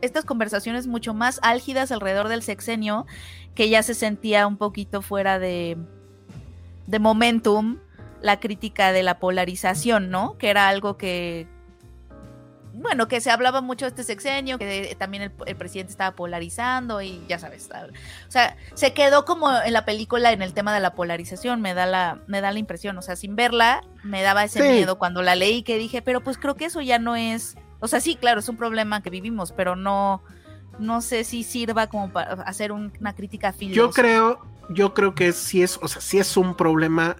[0.00, 3.06] estas conversaciones mucho más álgidas alrededor del sexenio
[3.54, 5.76] que ya se sentía un poquito fuera de
[6.86, 7.78] de momentum
[8.22, 10.38] la crítica de la polarización, ¿no?
[10.38, 11.46] Que era algo que,
[12.78, 17.00] bueno, que se hablaba mucho de este sexenio, que también el, el presidente estaba polarizando
[17.00, 17.68] y ya sabes,
[18.28, 21.72] o sea, se quedó como en la película en el tema de la polarización, me
[21.74, 24.68] da la, me da la impresión, o sea, sin verla, me daba ese Sí.
[24.68, 27.88] miedo cuando la leí que dije, pero pues creo que eso ya no es, o
[27.88, 30.22] sea, sí, claro, es un problema que vivimos, pero no,
[30.78, 33.74] no sé si sirva como para hacer un- una crítica filosa.
[33.76, 37.16] Yo creo, yo creo que sí es, o sea, sí es un problema,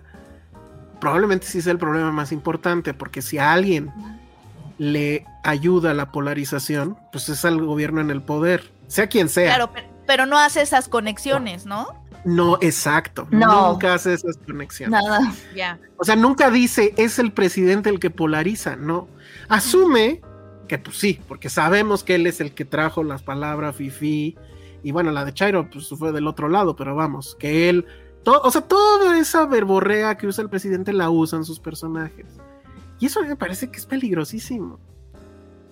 [1.01, 3.91] probablemente sí es el problema más importante, porque si a alguien
[4.79, 9.55] le ayuda la polarización, pues es al gobierno en el poder, sea quien sea.
[9.55, 11.89] Claro, pe- pero no hace esas conexiones, ¿no?
[12.25, 13.29] No, exacto.
[13.31, 13.73] No.
[13.73, 15.01] Nunca hace esas conexiones.
[15.01, 15.33] Nada.
[15.55, 15.79] Ya.
[15.97, 19.09] O sea, nunca dice es el presidente el que polariza, no.
[19.49, 20.21] Asume
[20.69, 24.37] que pues sí, porque sabemos que él es el que trajo las palabras fifi
[24.83, 27.87] y bueno, la de Chairo pues fue del otro lado, pero vamos, que él,
[28.25, 32.27] o sea, toda esa verborrea que usa el presidente la usan sus personajes.
[32.99, 34.79] Y eso me parece que es peligrosísimo.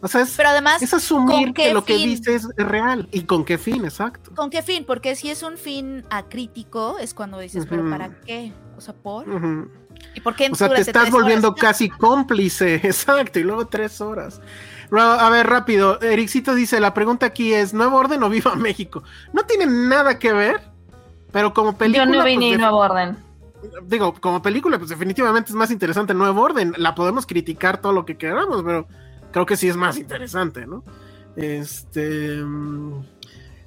[0.01, 3.09] O sea, es, Pero además, es asumir ¿con qué que lo que dice es real.
[3.11, 3.85] ¿Y con qué fin?
[3.87, 4.33] Exacto.
[4.35, 4.85] ¿con qué fin?
[4.85, 8.53] Porque si es un fin acrítico, es cuando dices, ¿pero para qué?
[8.77, 9.25] O sea, ¿por?
[10.15, 11.61] ¿Y por qué O sea, te estás volviendo horas?
[11.61, 14.43] casi cómplice, exacto, y luego tres horas.
[14.91, 19.03] Ra- A ver, rápido, Ericito dice, la pregunta aquí es, ¿Nuevo Orden o Viva México?
[19.33, 20.61] No tiene nada que ver,
[21.33, 22.05] pero como película...
[22.05, 23.17] Yo no vi pues, ni nuevo orden.
[23.87, 26.75] Digo, como película, pues definitivamente es más interesante Nuevo Orden.
[26.77, 28.87] La podemos criticar todo lo que queramos, pero
[29.33, 30.83] creo que sí es más interesante, ¿no?
[31.37, 32.37] Este...
[32.43, 33.03] mm,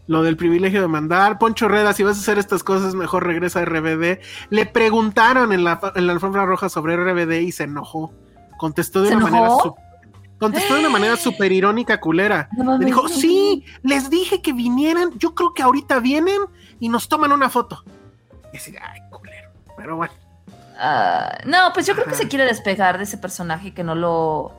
[0.07, 1.37] Lo del privilegio de mandar.
[1.37, 4.19] Poncho Reda, si vas a hacer estas cosas, mejor regresa a RBD.
[4.49, 8.13] Le preguntaron en la, en la alfombra roja sobre RBD y se enojó.
[8.57, 9.43] Contestó de ¿Se una enojó?
[9.43, 9.75] manera su-
[10.39, 12.47] Contestó de una manera súper irónica, culera.
[12.57, 16.39] No Le dijo, sí, les dije que vinieran, yo creo que ahorita vienen
[16.79, 17.83] y nos toman una foto.
[18.53, 19.01] Y así, ay.
[19.77, 20.13] Pero bueno.
[20.79, 24.51] Ah, no, pues yo creo que se quiere despegar de ese personaje que no lo.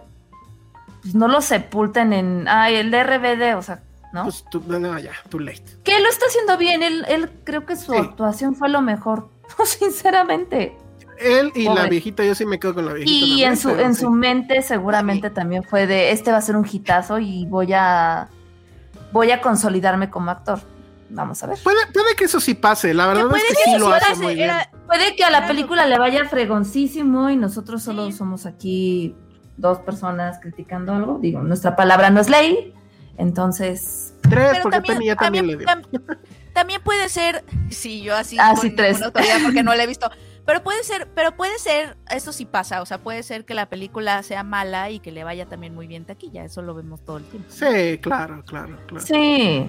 [1.02, 2.48] Pues no lo sepulten en.
[2.48, 3.80] Ay, el de RBD, o sea,
[4.12, 4.24] ¿no?
[4.24, 5.62] Pues tú, no, no, ya, too late.
[5.84, 6.82] que lo está haciendo bien.
[6.82, 7.98] Él, él creo que su Sí.
[7.98, 9.28] actuación fue lo mejor.
[9.64, 10.76] Sinceramente.
[11.18, 13.26] Él y la viejita, yo sí me quedo con la viejita.
[13.26, 14.02] Y en su, en sí.
[14.02, 18.28] su mente seguramente también fue de este va a ser un hitazo y voy a
[19.12, 20.60] voy a consolidarme como actor.
[21.10, 21.59] Vamos a ver.
[21.64, 24.35] Puede, puede que eso sí pase, la verdad es que que sí lo hace muy
[24.35, 24.51] bien.
[24.51, 28.12] era- Puede que a la película le vaya fregoncísimo y nosotros solo Sí.
[28.12, 29.14] somos aquí
[29.56, 31.18] dos personas criticando algo.
[31.18, 32.74] Digo, nuestra palabra no es ley.
[33.16, 35.66] Entonces, Tres, Pero porque también, ya también, le dio.
[35.66, 35.82] tam-
[36.52, 39.01] también puede ser, sí, yo así Ah, con sí, tres.
[39.43, 40.10] porque no la he visto,
[40.44, 43.70] pero puede ser, pero puede ser, eso sí pasa, o sea, puede ser que la
[43.70, 47.16] película sea mala y que le vaya también muy bien taquilla, eso lo vemos todo
[47.18, 47.48] el tiempo.
[47.51, 49.05] Sí, claro, claro, claro.
[49.05, 49.68] sí.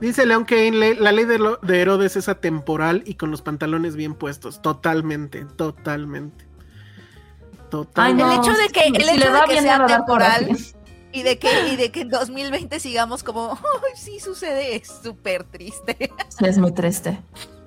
[0.00, 3.40] Dice Leon Kane, le- la ley de, lo- de Herodes es atemporal y con los
[3.42, 4.60] pantalones bien puestos.
[4.62, 6.44] Totalmente, totalmente.
[6.44, 8.22] Ay, Totalmente.
[8.24, 9.78] no, el hecho de que, sí, el si hecho de que sea le va a
[9.78, 10.64] dar temporal coraje.
[11.12, 13.52] y de que, y de que en 2020 sigamos como,
[13.84, 16.10] "Ay, sí sucede, es súper triste.
[16.28, 17.18] Sí, es muy triste.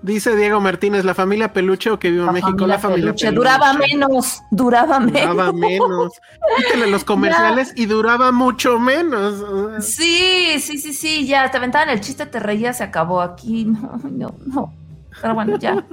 [0.02, 3.26] Dice Diego Martínez, la familia Peluche o que viva La México, familia la familia Peluche.
[3.28, 3.36] Peluche.
[3.36, 5.22] Duraba menos, duraba menos.
[5.32, 6.14] Duraba menos.
[6.58, 9.84] Quítale los comerciales y duraba mucho menos.
[9.86, 13.66] Sí, sí, sí, sí, ya te aventaban el chiste, te reías, se acabó aquí.
[13.66, 14.74] No, no, no.
[15.22, 15.86] Pero bueno, ya.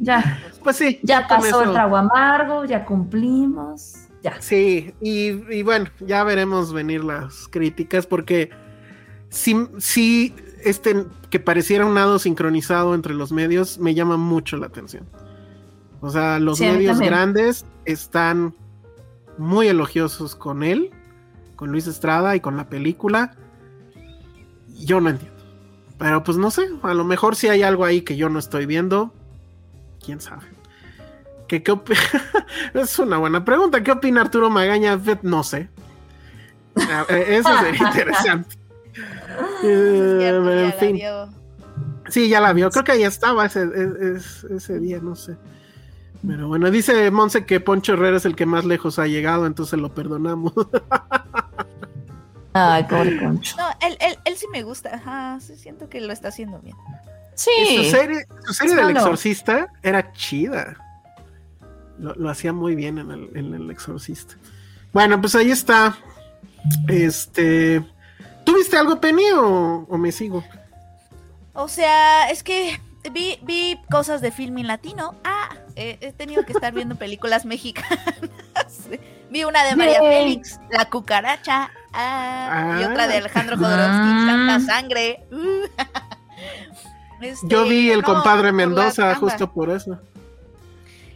[0.00, 0.98] Ya, Pues sí.
[1.02, 3.94] ya pasó el trago amargo, ya cumplimos.
[4.22, 4.40] Ya.
[4.40, 8.50] Sí, y, y bueno, ya veremos venir las críticas porque
[9.28, 14.66] sí, sí, este que pareciera un nado sincronizado entre los medios me llama mucho la
[14.66, 15.06] atención.
[16.00, 18.54] O sea, los Sí, medios grandes están
[19.36, 20.90] muy elogiosos con él,
[21.56, 23.34] con Luis Estrada y con la película.
[24.78, 25.36] Yo no entiendo.
[25.98, 28.66] Pero pues no sé, a lo mejor si hay algo ahí que yo no estoy
[28.66, 29.12] viendo.
[30.04, 30.46] ¿Quién sabe?
[31.48, 31.76] ¿Qué, qué
[32.74, 33.82] es una buena pregunta.
[33.82, 35.00] ¿Qué opina Arturo Magaña?
[35.22, 35.68] No sé.
[36.76, 38.56] Ah, eh, Eso sería interesante.
[39.60, 40.94] Cierto, ya en fin.
[40.96, 41.28] vio.
[42.08, 42.70] Sí, ya la vio.
[42.70, 45.36] Creo que ahí estaba ese, es- es- ese día, no sé.
[46.26, 49.78] Pero bueno, dice Monse que Poncho Herrera es el que más lejos ha llegado, entonces
[49.78, 50.52] lo perdonamos.
[52.54, 53.56] Ay, pobre Poncho.
[53.56, 54.94] No, él, él, él sí me gusta.
[54.96, 56.76] Ajá, sí, siento que lo está haciendo bien.
[57.34, 57.50] Sí.
[57.70, 58.98] Y su serie, su serie Es del malo.
[59.00, 60.76] exorcista era chida.
[62.00, 64.34] Lo, lo hacía muy bien en el, en el exorcista.
[64.92, 65.96] Bueno, pues ahí está.
[66.88, 67.84] Este.
[68.48, 70.42] ¿Tuviste algo, Penny, o, o me sigo?
[71.52, 72.80] O sea, es que
[73.12, 75.14] vi, vi cosas de filming latino.
[75.22, 78.00] Ah, eh, he tenido que estar viendo películas mexicanas.
[79.30, 80.22] vi una de María Yay.
[80.24, 81.70] Félix, La Cucaracha.
[81.92, 82.88] Ah, y Ah.
[82.90, 84.24] otra de Alejandro Jodorowsky, Ah.
[84.26, 85.26] Tanta Sangre.
[85.30, 85.66] Uh.
[87.20, 89.98] Este, Yo vi el no, compadre Mendoza justo por eso.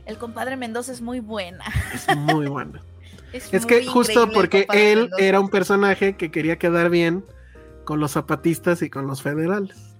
[0.04, 1.64] El compadre Mendoza es muy buena.
[1.94, 2.80] Es muy bueno.
[3.32, 7.24] Es, que justo porque él era un personaje que quería quedar bien
[7.84, 9.92] con los zapatistas y con los federales.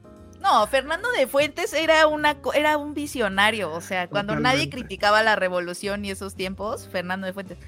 [0.42, 5.36] No, Fernando de Fuentes era una era un visionario, o sea, cuando nadie criticaba la
[5.36, 7.58] revolución y esos tiempos, Fernando de Fuentes.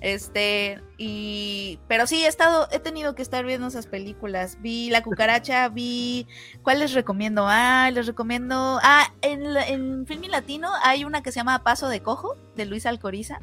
[0.00, 4.56] Este, y pero sí he estado he tenido que estar viendo esas películas.
[4.62, 6.26] Vi La cucaracha, vi
[6.62, 7.44] ¿Cuál les recomiendo?
[7.46, 12.00] Ah, les recomiendo Ah, en en Filmi Latino hay una que se llama Paso de
[12.00, 13.40] Cojo de Luis Alcoriza.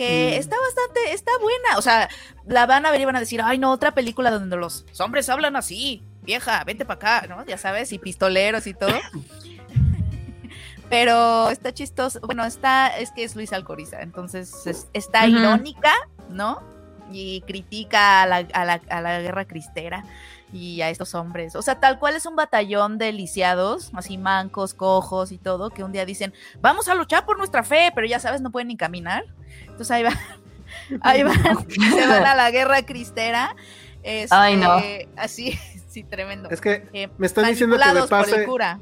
[0.00, 0.40] Que Mm.
[0.40, 1.76] está bastante, está buena.
[1.76, 2.08] O sea,
[2.46, 5.28] la van a ver y van a decir, ay, no, otra película donde los hombres
[5.28, 7.44] hablan así, vieja, vente para acá, ¿no?
[7.44, 8.90] Ya sabes, y pistoleros y todo.
[10.88, 12.20] Pero está chistoso.
[12.22, 15.92] Bueno, está, es que es Luis Alcoriza, entonces es- está irónica,
[16.30, 16.62] ¿no?
[17.12, 20.04] Y critica a la, a, la, a la guerra cristera
[20.52, 21.54] y a estos hombres.
[21.56, 25.84] O sea, tal cual es un batallón de lisiados, así mancos, cojos y todo, que
[25.84, 28.76] un día dicen, vamos a luchar por nuestra fe, pero ya sabes, no pueden ni
[28.76, 29.24] caminar.
[29.62, 30.14] Entonces ahí van,
[31.02, 31.34] ahí van,
[31.68, 33.54] se van a la guerra cristera.
[34.02, 34.80] Este, Ay, no.
[35.16, 35.58] Así,
[35.88, 36.48] sí, tremendo.
[36.50, 38.80] Es que Eh, me están diciendo que me manipulados por el pase.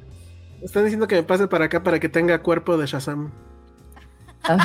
[0.63, 3.33] están diciendo que me pase para acá para que tenga cuerpo de Shazam.
[4.49, 4.57] No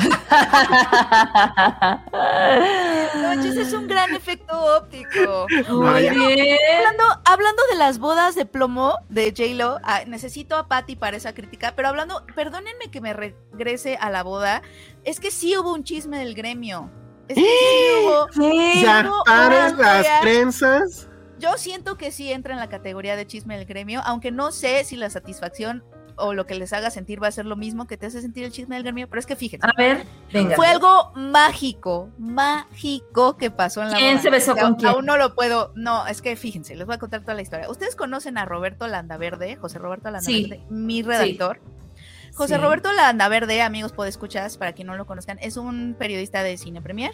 [3.22, 5.46] manches, es un gran efecto óptico.
[5.68, 6.58] Muy bien.
[6.78, 11.34] Hablando, hablando de las bodas de plomo de J-Lo, ah, necesito a Patty para esa
[11.34, 14.62] crítica, pero hablando, perdónenme que me regrese a la boda,
[15.04, 16.90] es que sí hubo un chisme del gremio.
[17.28, 17.46] Es que sí
[18.04, 18.32] hubo.
[18.32, 18.84] Sí.
[18.84, 21.08] Las trenzas.
[21.38, 24.84] Yo siento que sí entra en la categoría de chisme del gremio, aunque no sé
[24.84, 25.84] si la satisfacción
[26.16, 28.44] o lo que les haga sentir va a ser lo mismo que te hace sentir
[28.44, 29.66] el chisme del gremio, pero es que fíjense.
[29.66, 30.56] A ver, venga.
[30.56, 34.22] Fue algo mágico, mágico que pasó en la ¿Quién boda.
[34.22, 34.90] se besó con quién?
[34.90, 35.72] Aún no lo puedo.
[35.74, 37.68] No, es que fíjense, les voy a contar toda la historia.
[37.70, 41.60] Ustedes conocen a Roberto Landaverde, José Roberto Landaverde, mi redactor.
[42.34, 42.60] José Sí.
[42.60, 47.12] Roberto Landaverde, amigos podescuchas, para quien no lo conozcan, es un periodista de Cine Premier.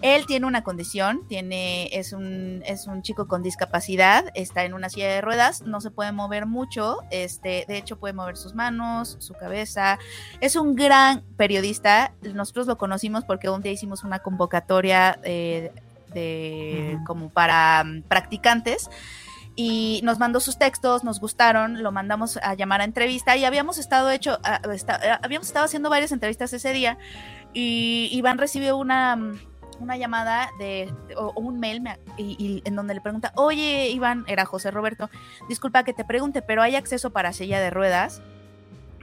[0.00, 4.88] Él tiene una condición, tiene, es un, es un chico con discapacidad, está en una
[4.88, 9.16] silla de ruedas, no se puede mover mucho, este, de hecho puede mover sus manos,
[9.20, 9.98] su cabeza.
[10.40, 12.14] Es un gran periodista.
[12.22, 15.70] Nosotros lo conocimos porque un día hicimos una convocatoria eh,
[16.14, 18.88] de como para mm, practicantes
[19.54, 23.78] y nos mandó sus textos, nos gustaron, lo mandamos a llamar a entrevista y habíamos
[23.78, 24.60] estado hecho, a-
[25.22, 26.98] habíamos estado haciendo varias entrevistas ese día
[27.52, 29.18] y Iván recibió una,
[29.78, 31.82] una llamada de o, un mail
[32.16, 35.10] y en donde le pregunta, oye Iván, era José Roberto,
[35.48, 38.22] disculpa que te pregunte, pero ¿hay acceso para silla de ruedas?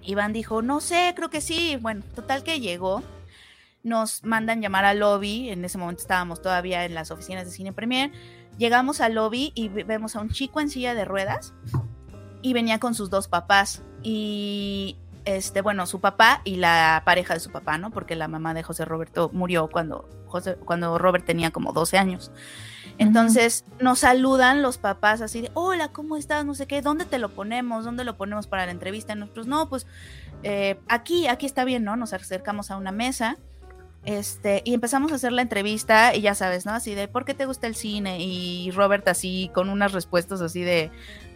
[0.01, 1.77] Iván dijo, no sé, creo que sí.
[1.79, 3.03] Bueno, total que llegó.
[3.83, 5.49] Nos mandan llamar al lobby.
[5.49, 8.11] En ese momento estábamos todavía en las oficinas de Cine Premier.
[8.59, 11.53] Llegamos al lobby y ve- vemos a un chico en silla de ruedas
[12.43, 13.81] y venía con sus dos papás.
[14.03, 17.89] Y este, bueno, su papá y la pareja de su papá, ¿no?
[17.89, 22.31] Porque la mamá de José Roberto murió cuando, José, cuando Robert tenía como 12 años.
[22.97, 26.43] Entonces nos saludan los papás así de, hola, ¿cómo estás?
[26.45, 27.85] No sé qué, ¿dónde te lo ponemos?
[27.85, 29.13] ¿Dónde lo ponemos para la entrevista?
[29.13, 29.87] Y nosotros, no, pues
[30.43, 31.95] eh, aquí, aquí está bien, ¿no?
[31.95, 33.37] Nos acercamos a una mesa.
[34.05, 36.71] Este, y empezamos a hacer la entrevista y ya sabes, ¿no?
[36.71, 38.19] Así de, ¿por qué te gusta el cine?
[38.19, 40.89] Y Robert así con unas respuestas así de,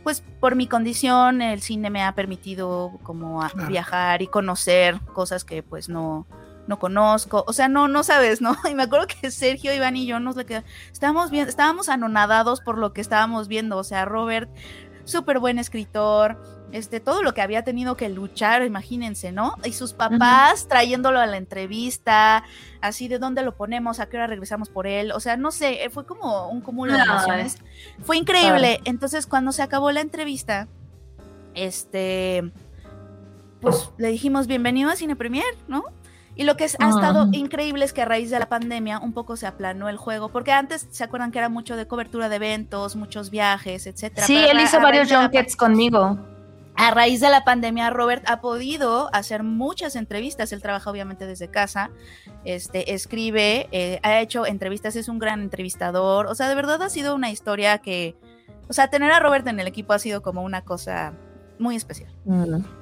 [0.04, 3.68] pues por mi condición el cine me ha permitido como Claro.
[3.68, 6.26] viajar y conocer cosas que pues no,
[6.68, 8.56] no conozco, o sea, no, no sabes, ¿no?
[8.70, 12.62] Y me acuerdo que Sergio, Iván y yo nos le quedamos, estábamos bien, estábamos anonadados
[12.62, 14.50] por lo que estábamos viendo, o sea, Robert
[15.06, 16.42] súper buen escritor,
[16.74, 19.56] este, todo lo que había tenido que luchar, imagínense, ¿no?
[19.64, 22.44] Y sus papás trayéndolo a la entrevista,
[22.82, 25.86] así de dónde lo ponemos, a qué hora regresamos por él, o sea, no sé,
[25.86, 27.58] eh, fue como un cúmulo de emociones.
[28.02, 28.82] Fue increíble.
[28.84, 30.68] Entonces, cuando se acabó la entrevista,
[31.54, 32.52] este,
[33.62, 35.84] pues le dijimos bienvenido a Cine Premier, ¿no?
[36.36, 37.30] Y lo que es- ha estado Ajá.
[37.34, 40.52] increíble es que a raíz de la pandemia un poco se aplanó el juego, porque
[40.52, 44.26] antes se acuerdan que era mucho de cobertura de eventos, muchos viajes, etcétera.
[44.26, 46.18] Sí, pero él hizo varios junkets conmigo.
[46.76, 50.52] A raíz de la pandemia, Robert ha podido hacer muchas entrevistas.
[50.52, 51.92] Él trabaja obviamente desde casa,
[52.46, 56.26] este, escribe, eh, ha hecho entrevistas, es un gran entrevistador.
[56.28, 58.16] O sea, de verdad ha sido una historia que,
[58.68, 61.14] o sea, tener a Robert en el equipo ha sido como una cosa
[61.60, 62.12] muy especial.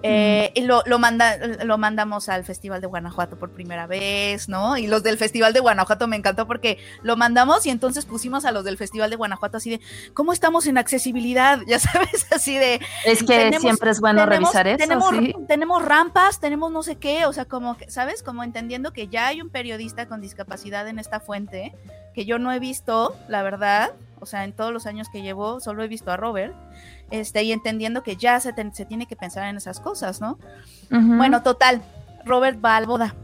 [0.04, 4.78] Eh, y lo, lo, manda, lo mandamos al Festival de Guanajuato por primera vez, ¿no?
[4.78, 8.52] Y los del Festival de Guanajuato me encantó porque lo mandamos y entonces pusimos a
[8.52, 9.82] los del Festival de Guanajuato así de,
[10.14, 11.60] ¿cómo estamos en accesibilidad?
[11.68, 15.36] Ya sabes, así de, Es que tenemos- siempre es bueno tenemos- revisar eso, tenemos, sí.
[15.48, 18.24] tenemos rampas, tenemos no sé qué, o sea, como, ¿sabes?
[18.24, 21.74] Como entendiendo que ya hay un periodista con discapacidad en esta fuente,
[22.14, 25.60] que yo no he visto, la verdad, o sea, en todos los años que llevo,
[25.60, 26.54] solo he visto a Robert,
[27.12, 30.40] este, y entendiendo que ya se, ten- se tiene que pensar en esas cosas, ¿no?
[31.18, 31.82] Bueno, total,
[32.26, 33.16] Robert va a la boda.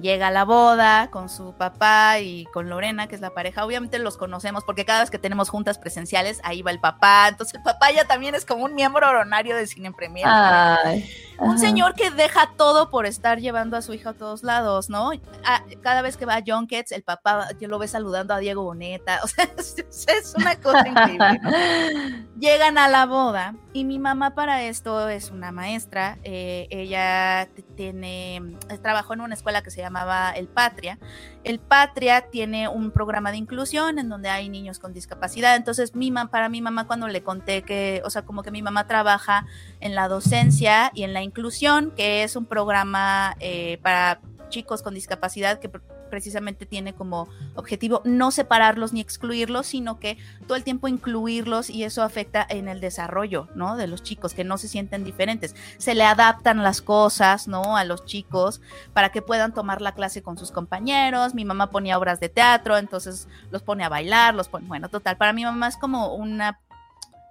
[0.00, 3.66] Llega a la boda con su papá y con Lorena, que es la pareja.
[3.66, 7.26] Obviamente los conocemos porque cada vez que tenemos juntas presenciales, ahí va el papá.
[7.28, 10.24] Entonces el papá ya también es como un miembro honorario de Cine Premier.
[10.26, 11.04] Ay,
[11.38, 15.10] Un señor que deja todo por estar llevando a su hija a todos lados, ¿no?
[15.44, 18.62] A- cada vez que va a Junkets, el papá yo lo ve saludando a Diego
[18.62, 19.20] Boneta.
[19.24, 19.76] O sea, es,
[20.08, 21.40] es una cosa increíble.
[21.42, 21.50] ¿no?
[22.38, 26.18] Llegan a la boda y mi mamá para esto es una maestra.
[26.24, 28.36] eh, ella tiene,
[28.68, 30.98] eh, trabajó en una escuela que se llamaba El Patria.
[31.44, 35.56] El Patria tiene un programa de inclusión en donde hay niños con discapacidad.
[35.56, 38.86] Entonces, mi para mi mamá cuando le conté que, o sea, como que mi mamá
[38.86, 39.46] trabaja
[39.80, 44.20] en la docencia y en la inclusión, que es un programa eh, para
[44.52, 47.26] chicos con discapacidad que pr- precisamente tiene como
[47.56, 52.68] objetivo no separarlos ni excluirlos, sino que todo el tiempo incluirlos y eso afecta en
[52.68, 53.76] el desarrollo, ¿no?
[53.76, 55.56] De los chicos, que no se sienten diferentes.
[55.78, 57.76] Se le adaptan las cosas, ¿no?
[57.76, 58.60] A los chicos
[58.92, 61.34] para que puedan tomar la clase con sus compañeros.
[61.34, 65.16] Mi mamá ponía obras de teatro, entonces los pone a bailar, los pone, bueno, total,
[65.16, 66.60] para mi mamá es como una,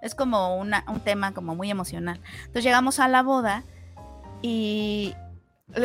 [0.01, 2.19] es como una, un tema como muy emocional.
[2.39, 3.63] Entonces llegamos a la boda
[4.41, 5.13] y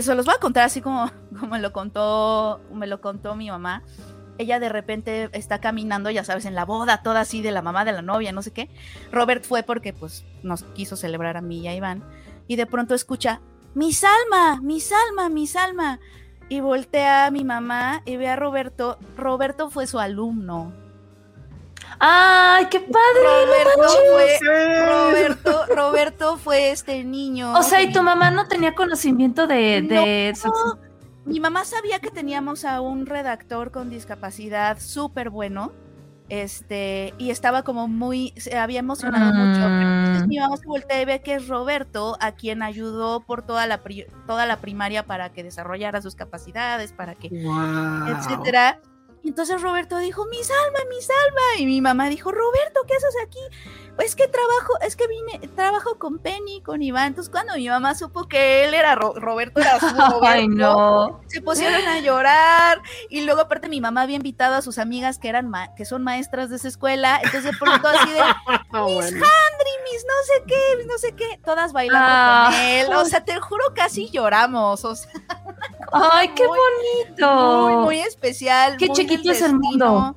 [0.00, 3.50] se los voy a contar así como, como me lo contó, me lo contó mi
[3.50, 3.82] mamá.
[4.38, 7.86] Ella de repente está caminando, ya sabes, en la boda, toda así de la mamá
[7.86, 8.68] de la novia, no sé qué.
[9.10, 12.04] Robert fue porque pues nos quiso celebrar a mí y a Iván.
[12.46, 13.40] Y de pronto escucha,
[13.74, 16.00] mi Salma, mi Salma, mi Salma.
[16.48, 18.98] Y voltea a mi mamá y ve a Roberto.
[19.16, 20.72] Roberto fue su alumno.
[21.98, 23.66] Ay, qué padre.
[23.74, 24.39] Roberto fue.
[24.86, 27.52] Roberto, Roberto fue este niño.
[27.59, 30.78] O sea, y tu mamá no tenía conocimiento de, No,
[31.24, 35.73] mi mamá sabía que teníamos a un redactor con discapacidad súper bueno.
[36.28, 39.60] Este, y estaba como muy, se había emocionado mucho.
[39.60, 40.28] pero entonces Mm.
[40.28, 43.85] mi mamá se voltea y ve que es Roberto, a quien ayudó por toda la,
[43.85, 48.09] pri- toda la primaria para que desarrollara sus capacidades, para que Wow.
[48.09, 48.81] etcétera.
[49.27, 51.43] Y entonces Roberto dijo, mi salma, mi salma.
[51.59, 53.40] Y mi mamá dijo, Roberto, ¿qué haces aquí?
[53.98, 57.09] Es que trabajo, es que vine, trabajo con Penny, con Iván.
[57.09, 61.23] Entonces cuando mi mamá supo que él era Ro- Roberto, era su Roberto, Ay, no.
[61.27, 62.81] se pusieron a llorar.
[63.11, 66.05] Y luego aparte mi mamá había invitado a sus amigas que eran ma- que son
[66.05, 67.16] maestras de esa escuela.
[67.16, 69.01] Entonces de pronto así de, Ah, bueno.
[69.03, 72.48] Handry, mis no sé qué, mis no sé qué, todas bailando Ah.
[72.53, 72.94] con él.
[72.94, 74.85] O sea, te juro casi lloramos.
[74.85, 75.11] O sea,
[75.92, 76.58] Ay, qué muy-
[77.06, 77.34] bonito.
[77.68, 78.76] muy, muy especial.
[78.76, 80.16] Qué muy chiquito es el mundo.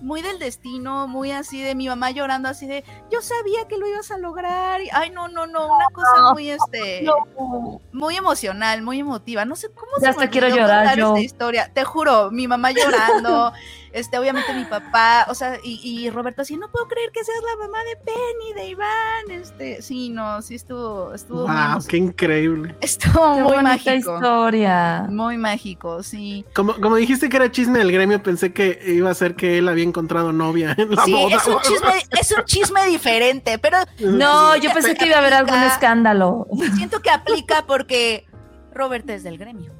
[0.00, 3.86] Muy del destino, muy así de mi mamá llorando así de yo sabía que lo
[3.86, 4.82] ibas a lograr.
[4.92, 7.80] ay, no, no, no, una cosa muy este No.
[7.90, 9.46] muy emocional, muy emotiva.
[9.46, 11.08] No sé cómo Ya se hasta quiero llorar contar yo.
[11.08, 11.70] esta historia.
[11.72, 13.52] Te juro, mi mamá llorando,
[13.94, 17.38] este, obviamente mi papá, o sea, y, y Roberto así, no puedo creer que seas
[17.42, 21.96] la mamá de Penny, de Iván, este, sí, no, sí estuvo, estuvo muy, Wow, qué
[21.96, 22.74] increíble.
[22.80, 24.16] estuvo Qué muy mágico.
[24.16, 25.06] historia.
[25.08, 26.44] Muy mágico, sí.
[26.54, 29.68] Como, como dijiste que era chisme del gremio, pensé que iba a ser que él
[29.68, 31.36] había encontrado novia en la Sí, boda.
[31.36, 35.34] es un chisme, es un chisme diferente, pero No, yo pensé que iba a haber
[35.34, 36.46] algún escándalo.
[36.76, 38.26] siento que aplica porque
[38.72, 39.72] Robert es del gremio.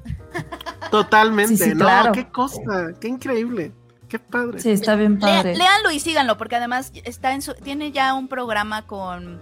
[0.91, 2.11] Totalmente, Sí, sí, no, claro.
[2.11, 3.73] qué cosa, qué increíble,
[4.09, 4.59] qué padre.
[4.59, 5.55] Sí, está bien Lea- padre.
[5.57, 9.41] léanlo y síganlo, porque además está en su, tiene ya un programa con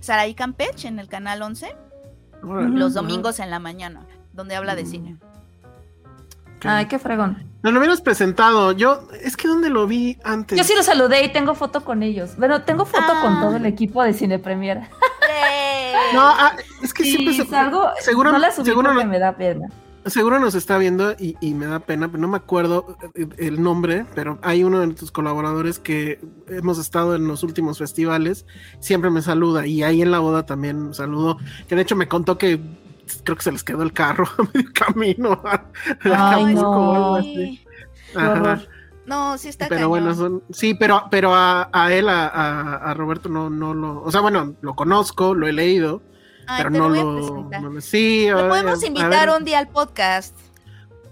[0.00, 1.74] Saraí Campeche en el canal 11,
[2.42, 2.68] Órale.
[2.70, 5.16] los domingos en la mañana, donde habla de cine.
[6.56, 6.64] Ok.
[6.66, 7.44] Ay, qué fregón.
[7.62, 8.72] No lo hubieras presentado.
[8.72, 10.56] Yo, es que ¿dónde lo vi antes?
[10.58, 12.36] Yo sí los saludé y tengo foto con ellos.
[12.36, 13.40] Bueno, tengo foto con Ah.
[13.42, 14.82] todo el equipo de Cine Premier.
[16.14, 16.52] No, ah,
[16.82, 19.68] es que siempre se- salgo, seguro, no la subí seguro, porque no- me da pena.
[20.10, 22.96] Seguro nos está viendo y, y me da pena, pero no me acuerdo
[23.36, 28.46] el nombre, pero hay uno de tus colaboradores que hemos estado en los últimos festivales,
[28.80, 32.38] siempre me saluda y ahí en la boda también saludó, que de hecho me contó
[32.38, 32.60] que
[33.24, 35.40] creo que se les quedó el carro a medio camino.
[35.44, 35.64] a-
[36.12, 37.16] a Ay, no.
[38.14, 38.60] Ajá.
[39.06, 39.88] No, sí está Pero cañón.
[39.90, 44.02] bueno, son, sí, pero, pero a, a él, a, a- a Roberto, no, no lo,
[44.02, 46.02] o sea, bueno, lo conozco, lo he leído,
[46.48, 47.62] Ay, pero te no lo voy a lo, presentar.
[47.62, 50.34] no lo- sí, Lo podemos invitar un día al podcast.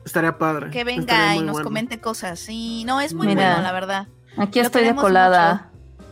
[0.05, 0.71] estaría padre.
[0.71, 1.65] Que venga y nos bueno.
[1.69, 2.39] comente cosas.
[2.41, 3.49] Sí, no, es muy Mira.
[3.51, 4.09] bueno, la verdad.
[4.39, 5.71] Aquí Lo estoy de colada.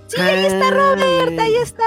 [0.09, 1.85] Sí, ahí está Robert, ahí está.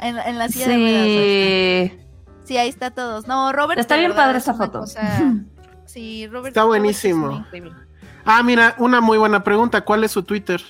[0.00, 1.06] En, en la silla de ruedas.
[1.06, 2.06] Sí.
[2.44, 3.26] Sí, ahí está todos.
[3.26, 3.78] No, Robert.
[3.80, 4.80] Está bien verdad, padre es esa foto.
[4.80, 5.22] cosa-
[5.86, 6.48] Sí, Robert.
[6.48, 7.46] Está es buenísimo.
[8.24, 9.82] Ah, mira, una muy buena pregunta.
[9.82, 10.60] ¿Cuál es su Twitter?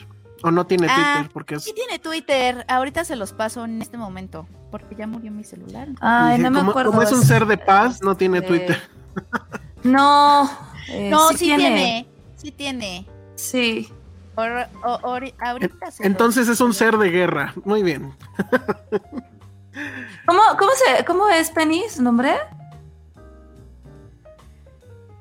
[0.42, 1.32] ¿O no tiene Ah, Twitter?
[1.32, 1.64] Porque es...
[1.64, 2.64] Sí tiene Twitter.
[2.68, 4.46] Ahorita se los paso en este momento.
[4.78, 5.88] Porque ya murió mi celular.
[6.00, 6.90] Ay, no me como, acuerdo.
[6.90, 8.82] como es un ser de paz, no tiene de- Twitter.
[9.82, 10.50] No.
[10.88, 12.06] eh, no, sí, tiene.
[12.36, 13.06] Sí tiene.
[13.36, 13.88] Sí.
[14.34, 17.54] Or- ahorita se Entonces es un ser de guerra.
[17.64, 18.12] Muy bien.
[20.26, 22.34] ¿Cómo, cómo, se, ¿Cómo es Penny su nombre?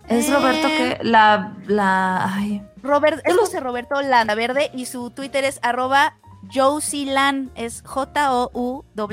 [0.07, 0.34] Es Eh.
[0.34, 5.60] Roberto que la la ay, Robert, es José Roberto Landa Verde y su Twitter es
[5.64, 6.18] arroba
[6.53, 7.07] Josie
[7.55, 9.07] es J-O-U-S-Y-L-A-N.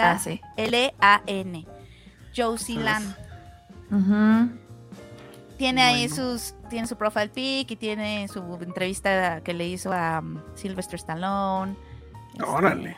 [0.00, 0.40] ah, sí.
[2.36, 3.16] Josie Lan.
[5.56, 10.18] Tiene ahí sus, tiene su profile pic y tiene su entrevista que le hizo a
[10.18, 11.76] um, Sylvester Stallone.
[12.32, 12.96] Este, Órale.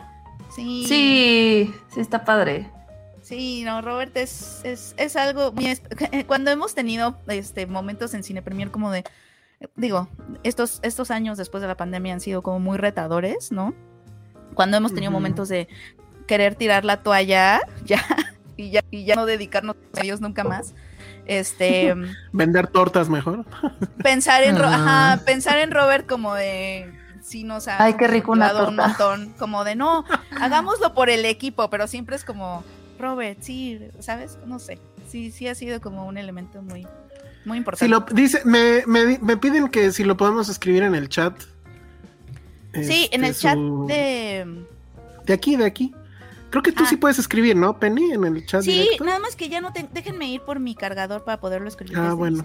[0.54, 0.84] Sí.
[0.86, 2.70] Sí, sí está padre.
[3.20, 5.52] Sí, no, Robert es, es, es algo
[6.26, 9.04] cuando hemos tenido este momentos en Cine Premier como de
[9.76, 10.08] digo,
[10.42, 13.74] estos, estos años después de la pandemia han sido como muy retadores, ¿no?
[14.54, 15.68] Cuando hemos tenido momentos de
[16.26, 18.02] querer tirar la toalla, ya,
[18.56, 20.74] y ya, y ya no dedicarnos a ellos nunca más.
[21.26, 21.94] Este
[22.32, 23.44] Vender tortas mejor.
[24.02, 25.12] pensar en Ro- Ah.
[25.14, 26.92] ajá, pensar en Robert como de
[27.22, 28.88] sí nos ha Ay, qué rico una motivado un torta.
[28.88, 30.04] montón, como de no,
[30.40, 32.62] hagámoslo por el equipo, pero siempre es como
[32.98, 34.38] Robert, sí, ¿sabes?
[34.46, 34.78] No sé.
[35.08, 36.86] Sí, sí ha sido como un elemento muy
[37.46, 37.84] muy importante.
[37.86, 41.34] Si lo dice, me, me, me piden que si lo podemos escribir en el chat.
[42.74, 44.66] sí, en Este, el chat su- de
[45.24, 45.94] De aquí, de aquí.
[46.50, 46.88] Creo que tú Ah.
[46.88, 48.12] sí puedes escribir, ¿no, Penny?
[48.12, 49.04] En el chat Sí, directo.
[49.04, 51.98] nada más que ya no te déjenme ir por mi cargador para poderlo escribir.
[51.98, 52.42] Ah, desde bueno.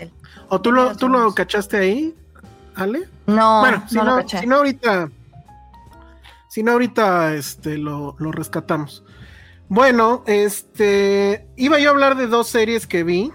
[0.50, 2.16] ¿O tú lo, tú lo cachaste ahí,
[2.76, 3.08] Ale?
[3.28, 4.40] No, bueno, si no, no, lo caché.
[4.40, 5.10] si no ahorita,
[6.50, 9.04] si no ahorita, este, lo, lo rescatamos.
[9.70, 13.32] Bueno, este, iba yo a hablar de dos series que vi,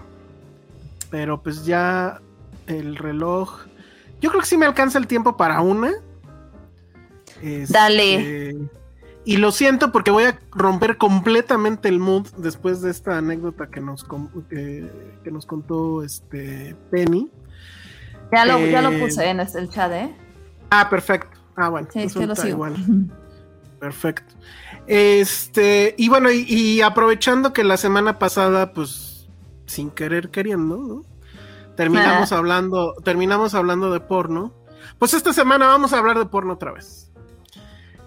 [1.09, 2.21] pero pues ya
[2.67, 3.65] el reloj,
[4.21, 5.91] yo creo que sí me alcanza el tiempo para una.
[7.41, 8.69] Este, Dale.
[9.25, 13.81] Y lo siento porque voy a romper completamente el mood después de esta anécdota que
[13.81, 14.05] nos,
[14.49, 14.89] que,
[15.23, 17.29] que nos contó este Penny.
[18.31, 20.15] ya, lo, ya lo eh, puse en el chat, ¿eh?
[20.69, 21.37] Ah, perfecto.
[21.57, 21.89] Ah, bueno.
[21.91, 22.47] Sí, eso sí lo sigo.
[22.47, 22.75] igual.
[23.79, 24.33] Perfecto.
[24.87, 29.06] Este, y bueno, y, y aprovechando que la semana pasada, pues,
[29.67, 31.01] sin querer queriendo, ¿no?
[31.75, 34.51] Terminamos hablando, terminamos hablando de porno.
[34.97, 37.11] Pues esta semana vamos a hablar de porno otra vez.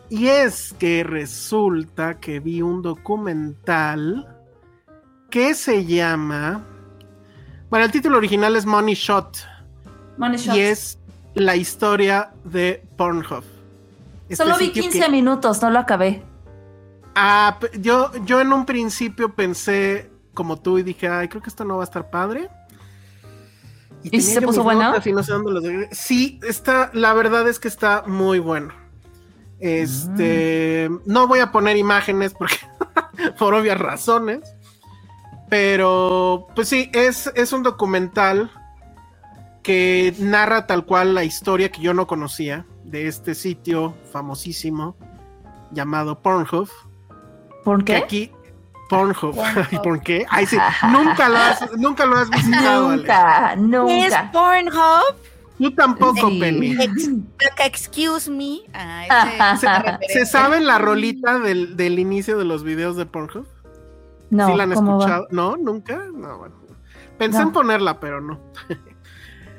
[0.09, 4.27] Y es que resulta que vi un documental
[5.31, 6.65] que se llama.
[7.69, 9.37] Bueno, el título original es Money Shot.
[10.19, 10.59] Money Y Shots.
[10.59, 10.99] es
[11.35, 13.45] la historia de Pornhub.
[14.29, 16.25] Este Solo vi sitio 15 que- minutos, no lo acabé.
[17.15, 20.10] Ah, yo, yo en un principio pensé
[20.41, 22.49] como tú y dije, ay, creo que esto no va a estar padre.
[24.03, 24.83] ¿Y si se puso bueno?
[24.85, 25.95] notas y no sé dónde dejé.
[25.95, 28.73] Sí, está, la verdad es que está muy bueno.
[29.59, 31.01] Este, Mm.
[31.05, 32.57] no voy a poner imágenes porque
[33.39, 34.41] por obvias razones.
[35.51, 38.51] Pero, pues sí, es, es un documental
[39.63, 44.97] que narra tal cual la historia que yo no conocía de este sitio famosísimo
[45.73, 46.71] llamado Pornhub.
[47.65, 47.97] ¿Por Que qué?
[47.99, 48.33] aquí,
[48.91, 49.35] Pornhub.
[49.71, 50.27] ¿Y por qué?
[50.29, 50.59] Ay, sí,
[50.93, 52.97] nunca lo has, nunca lo has visitado, Ale.
[53.57, 54.31] Nunca, ¿Qué es nunca.
[54.33, 55.17] Pornhub?
[55.59, 56.41] Tú tampoco, Sí.
[56.41, 56.77] Penny.
[56.81, 57.11] Ex-
[57.65, 58.61] excuse me.
[58.75, 59.57] Ah,
[60.09, 63.47] ¿Se, saben la rolita del, del inicio de los videos de Pornhub?
[64.31, 65.27] No, ¿Sí la han escuchado?
[65.31, 65.57] ¿No?
[65.57, 65.97] ¿Nunca?
[66.15, 66.55] No, bueno.
[67.19, 67.45] Pensé No.
[67.47, 68.41] en ponerla, pero no.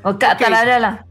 [0.03, 0.39] O ca- Ok.
[0.39, 1.05] tararéala.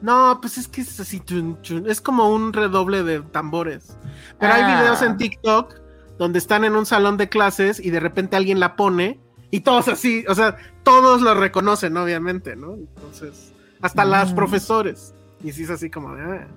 [0.00, 3.96] No, pues es que es así, chun, chun, es como un redoble de tambores.
[4.38, 4.80] Pero hay Ah.
[4.80, 5.74] videos en TikTok
[6.18, 9.18] donde están en un salón de clases y de repente alguien la pone
[9.50, 12.74] Y todos así, o sea, todos lo reconocen, obviamente, ¿no?
[12.74, 15.14] Entonces, hasta las profesores.
[15.44, 16.22] Y sí es así como de...
[16.22, 16.48] "Ah".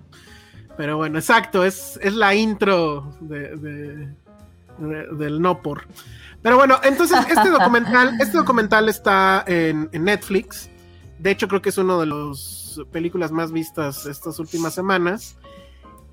[0.78, 4.08] Pero bueno, exacto, es, es la intro de, de-
[4.80, 5.84] de- del no por.
[6.42, 10.70] Pero bueno, entonces este documental, este documental está en, en Netflix.
[11.20, 15.36] De hecho, creo que es una de las películas más vistas estas últimas semanas.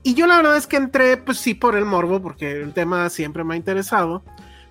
[0.07, 3.09] Y yo la verdad es que entré, pues sí, por el morbo, porque el tema
[3.09, 4.23] siempre me ha interesado,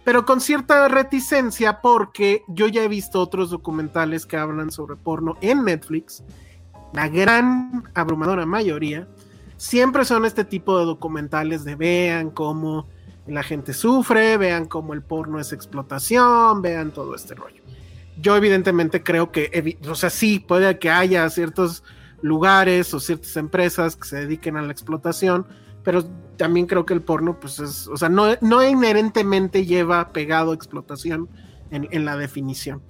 [0.04, 5.36] pero con cierta reticencia porque yo ya he visto otros documentales que hablan sobre porno
[5.42, 6.24] en Netflix.
[6.94, 9.08] La gran abrumadora mayoría
[9.58, 12.88] siempre son este tipo de documentales de vean cómo
[13.26, 17.64] la gente sufre, vean cómo el porno es explotación, vean todo este rollo.
[18.22, 21.84] Yo evidentemente creo que, o sea, sí, puede que haya ciertos
[22.24, 25.46] lugares o ciertas empresas que se dediquen a la explotación,
[25.84, 26.06] pero
[26.38, 31.28] también creo que el porno, pues es, o sea, no, no inherentemente lleva pegado explotación
[31.70, 32.82] en, en la definición.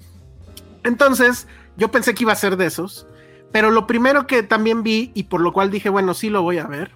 [0.84, 3.08] Entonces, yo pensé que iba a ser de esos,
[3.52, 6.60] pero lo primero que también vi y por lo cual dije, bueno, sí lo voy
[6.60, 6.92] a ver,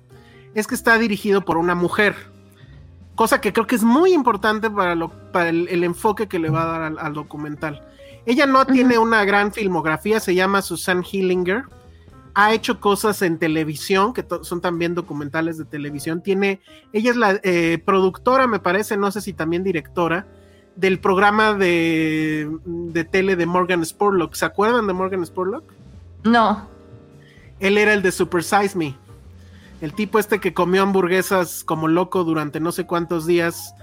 [0.53, 2.15] es que está dirigido por una mujer,
[3.15, 6.51] cosa que creo que es muy importante para, lo, para el, el enfoque que le
[6.51, 7.81] va a dar al, al documental.
[8.27, 11.63] Ella no tiene una gran filmografía, se llama Susan Hillinger,
[12.39, 16.21] ha hecho cosas en televisión, que son también documentales de televisión.
[16.21, 16.61] Tiene,
[16.93, 20.27] ella es la eh, productora, me parece, no sé si también directora,
[20.75, 24.35] del programa de, de tele de Morgan Spurlock.
[24.35, 25.63] ¿Se acuerdan de Morgan Spurlock?
[26.25, 26.67] No.
[27.59, 28.95] Él era el de Super Size Me.
[29.81, 33.73] El tipo este que comió hamburguesas como loco durante no sé cuántos días,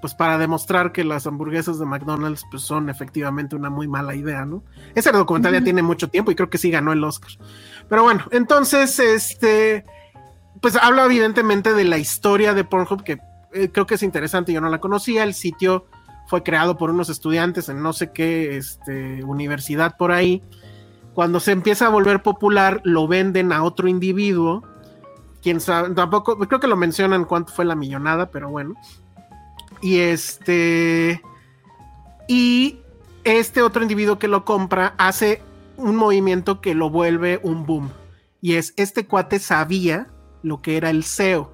[0.00, 4.44] pues para demostrar que las hamburguesas de McDonald's pues son efectivamente una muy mala idea,
[4.44, 4.64] ¿no?
[4.96, 7.30] Ese documental ya tiene mucho tiempo y creo que sí ganó el Oscar.
[7.90, 9.84] Pero bueno, entonces, este,
[10.62, 13.18] pues habla evidentemente de la historia de Pornhub, que
[13.52, 15.86] eh, creo que es interesante, yo no la conocía, el sitio
[16.28, 20.40] fue creado por unos estudiantes en no sé qué este, universidad por ahí.
[21.14, 24.62] Cuando se empieza a volver popular, lo venden a otro individuo.
[25.42, 28.74] Quién sabe, tampoco, creo que lo mencionan cuánto fue la millonada, pero bueno.
[29.80, 31.20] Y este.
[32.28, 32.78] Y
[33.24, 35.42] este otro individuo que lo compra hace
[35.80, 37.90] un movimiento que lo vuelve un boom.
[38.40, 40.06] Y es, este cuate sabía
[40.42, 41.52] lo que era el SEO.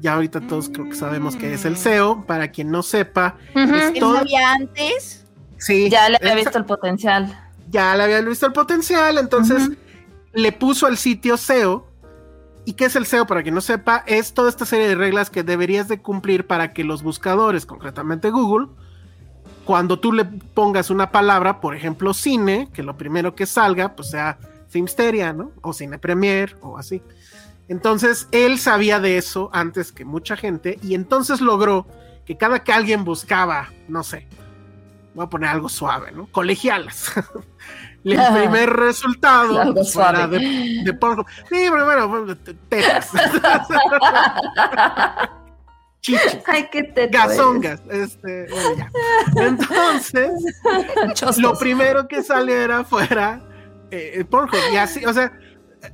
[0.00, 2.24] Ya ahorita todos creo que sabemos que es el SEO.
[2.26, 5.26] Para quien no sepa, es ¿Él todo- sabía antes?
[5.58, 7.38] sí, Ya le había visto el potencial.
[7.70, 9.70] ya le habían visto el potencial, entonces
[10.32, 11.86] le puso al sitio SEO.
[12.64, 13.26] ¿Y qué es el SEO?
[13.26, 16.72] Para quien no sepa, es toda esta serie de reglas que deberías de cumplir para
[16.72, 18.68] que los buscadores, concretamente Google,
[19.64, 24.10] cuando tú le pongas una palabra, por ejemplo cine, que lo primero que salga, pues
[24.10, 24.38] sea
[24.68, 25.52] Filmsteria, ¿no?
[25.62, 27.02] O Cine Premier, o así.
[27.68, 31.86] Entonces, él sabía de eso antes que mucha gente, y entonces logró
[32.24, 34.26] que cada que alguien buscaba, no sé,
[35.14, 36.26] voy a poner algo suave, ¿no?
[36.32, 37.12] Colegialas.
[38.04, 40.98] el primer resultado pues, fuera de, de.
[41.48, 43.10] Sí, pero bueno, te- tetas.
[46.00, 46.38] Chichis.
[46.46, 47.82] Ay, qué teto Gazongas.
[47.90, 48.90] Este, bueno, ya.
[49.46, 50.30] Entonces.
[51.14, 51.38] Chostos.
[51.38, 53.42] lo primero que saliera fuera
[53.90, 54.54] eh, Pornhub.
[54.72, 55.32] Y así, o sea,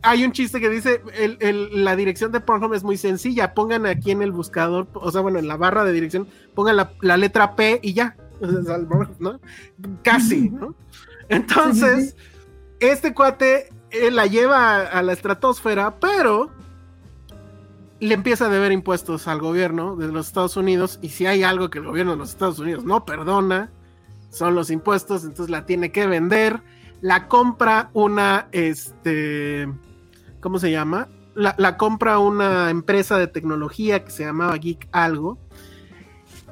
[0.02, 3.86] hay un chiste que dice, el- el- la dirección de Pornhub es muy sencilla, pongan
[3.86, 7.16] aquí en el buscador, o sea, bueno, en la barra de dirección, pongan la, la
[7.16, 9.40] letra P y ya, O sea, el Pornhub, ¿no?
[10.02, 10.74] Casi, ¿no?
[11.28, 12.16] Entonces,
[12.80, 16.50] este cuate eh, la lleva a, a la estratosfera, pero
[18.00, 21.70] le empieza a deber impuestos al gobierno de los Estados Unidos, y si hay algo
[21.70, 23.70] que el gobierno de los Estados Unidos no perdona,
[24.30, 26.62] son los impuestos, entonces la tiene que vender,
[27.00, 29.68] la compra una, este,
[30.40, 31.08] ¿cómo se llama?
[31.34, 35.38] La, la compra una empresa de tecnología que se llamaba Geek Algo,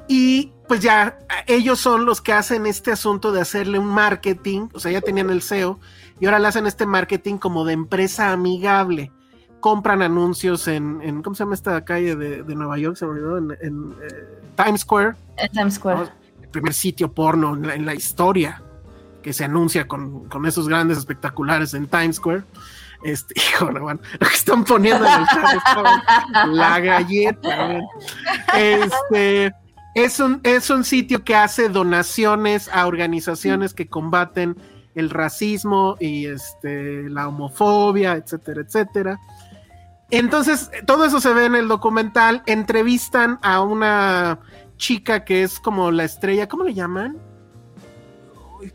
[0.07, 4.79] y pues ya ellos son los que hacen este asunto de hacerle un marketing, o
[4.79, 5.79] sea, ya tenían el SEO,
[6.19, 9.11] y ahora le hacen este marketing como de empresa amigable.
[9.65, 12.97] Compran anuncios en, en ¿cómo se llama esta calle de, de Nueva York?
[12.97, 16.01] Se me olvidó, en, en, eh, Times Square En Times Square.
[16.01, 16.09] ¿no?
[16.43, 18.61] el primer sitio porno en la, en la historia
[19.23, 22.43] que se anuncia con, con esos grandes espectaculares en Times Square.
[23.03, 27.79] Este, híjole, bueno, lo que están poniendo en el chat está- la galleta.
[28.55, 29.51] Este
[29.95, 34.57] es un, es un sitio que hace donaciones a organizaciones que combaten
[34.93, 39.19] el racismo y este, la homofobia, etcétera, etcétera.
[40.11, 42.43] Entonces, todo eso se ve en el documental.
[42.45, 44.39] Entrevistan a una
[44.77, 47.17] chica que es como la estrella, ¿cómo le llaman?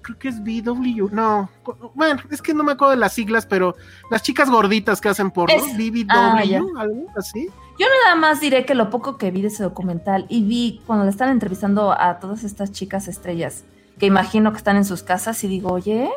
[0.02, 1.50] Creo que es BW, no,
[1.94, 3.74] bueno, es que no me acuerdo de las siglas, pero
[4.08, 7.48] las chicas gorditas que hacen porno, Es- BBW, ah, algo así.
[7.78, 11.06] Yo nada más diré que lo poco que vi de ese documental y vi cuando
[11.06, 13.64] le están entrevistando a todas estas chicas estrellas
[13.98, 16.08] que imagino que están en sus casas y digo, oye,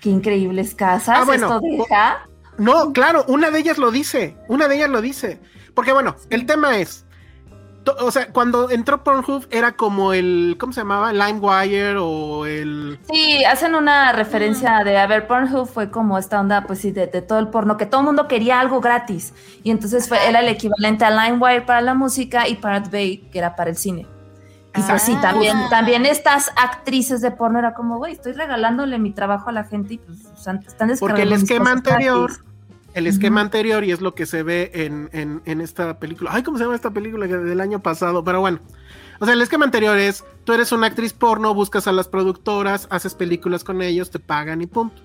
[0.00, 2.26] qué increíbles casas, Ah, bueno, esto deja.
[2.58, 5.40] No, claro, una de ellas lo dice, una de ellas lo dice.
[5.74, 7.04] Porque bueno, el tema es,
[8.00, 11.12] o sea, cuando entró Pornhub era como el, ¿cómo se llamaba?
[11.12, 12.98] LimeWire o el...
[13.12, 17.06] Sí, hacen una referencia de, a ver, Pornhub fue como esta onda, pues sí, de,
[17.06, 19.34] de todo el porno, que todo el mundo quería algo gratis.
[19.62, 23.38] Y entonces fue, era el equivalente a LimeWire para la música y Pirate Bay, que
[23.38, 24.06] era para el cine.
[24.76, 25.20] Y pues sí, Ah.
[25.20, 29.64] también, también estas actrices de porno era como, güey, estoy regalándole mi trabajo a la
[29.64, 32.44] gente y pues o sea, están Porque el descargando esquema anterior, gratis.
[32.94, 36.30] el esquema anterior, y es lo que se ve en, en- en esta película.
[36.32, 38.22] Ay, ¿cómo se llama esta película del año pasado?
[38.24, 38.58] Pero bueno.
[39.18, 42.86] O sea, el esquema anterior es, tú eres una actriz porno, buscas a las productoras,
[42.90, 45.00] haces películas con ellos, te pagan y punto.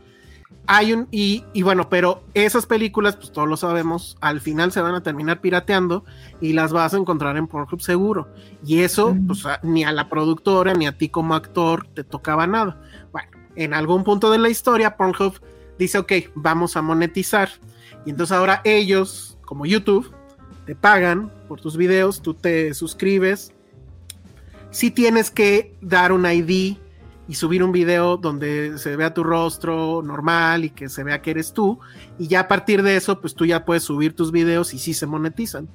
[0.67, 4.79] Hay un, y, y bueno, pero esas películas, pues todos lo sabemos, al final se
[4.79, 6.05] van a terminar pirateando
[6.39, 8.29] y las vas a encontrar en Pornhub seguro.
[8.65, 9.27] Y eso, Mm.
[9.27, 12.79] pues a- ni a la productora ni a ti como actor te tocaba nada.
[13.11, 15.41] Bueno, en algún punto de la historia, Pornhub
[15.77, 17.49] dice, ok, vamos a monetizar.
[18.05, 20.13] Y entonces ahora ellos, como YouTube,
[20.65, 23.51] te pagan por tus videos, tú te suscribes.
[24.69, 26.77] Si tienes que dar un ID
[27.31, 31.31] y subir un video donde se vea tu rostro normal y que se vea que
[31.31, 31.79] eres tú.
[32.19, 34.93] Y ya a partir de eso, pues tú ya puedes subir tus videos y sí
[34.93, 35.69] se monetizan.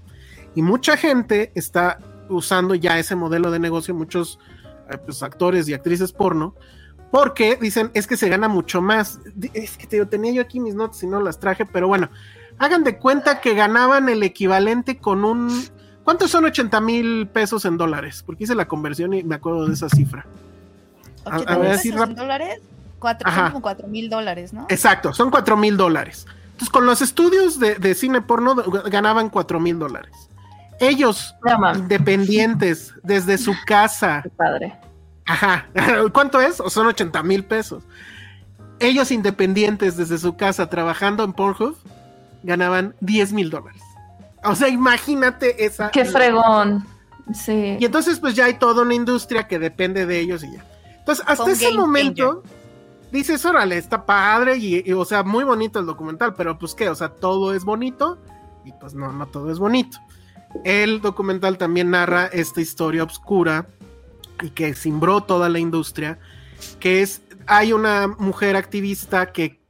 [0.55, 4.39] Y mucha gente está usando ya ese modelo de negocio, muchos
[4.91, 6.55] eh, pues, actores y actrices porno,
[7.11, 9.19] porque dicen es que se gana mucho más.
[9.55, 12.11] Es que te, tenía yo aquí mis notas y no las traje, pero bueno,
[12.59, 15.51] hagan de cuenta que ganaban el equivalente con un.
[16.05, 18.23] ¿Cuántos son 80 mil pesos en dólares?
[18.27, 20.27] Porque hice la conversión y me acuerdo de esa cifra.
[21.27, 22.61] A- a 80 ver, pesos dólares?
[22.99, 24.67] Cuatro, son como cuatro mil dólares, ¿no?
[24.71, 26.27] Exacto, son 4 mil dólares.
[26.47, 30.13] Entonces, con los estudios de, de cine porno ganaban 4 mil dólares.
[30.81, 34.75] Ellos, No independientes, desde su casa, qué padre.
[35.27, 35.67] Ajá.
[36.13, 36.61] ¿Cuánto es?
[36.61, 37.85] O son 80 mil pesos.
[38.79, 41.77] Ellos independientes desde su casa trabajando en Pornhub
[42.43, 43.83] ganaban 10 mil dólares.
[44.45, 45.91] O sea, imagínate esa.
[45.91, 46.87] Qué fregón.
[47.35, 47.77] Sí.
[47.81, 50.65] Y entonces, pues ya hay toda una industria que depende de ellos y ya.
[51.07, 52.43] Entonces, hasta ese momento,
[53.13, 56.89] dices, órale, está padre y, y, o sea, muy bonito el documental, pero pues qué,
[56.89, 58.19] o sea, todo es bonito
[58.65, 59.99] y pues no, no todo es bonito.
[60.65, 63.69] El documental también narra esta historia oscura
[64.43, 66.19] y que cimbró toda la industria,
[66.81, 69.61] que es, hay una mujer activista que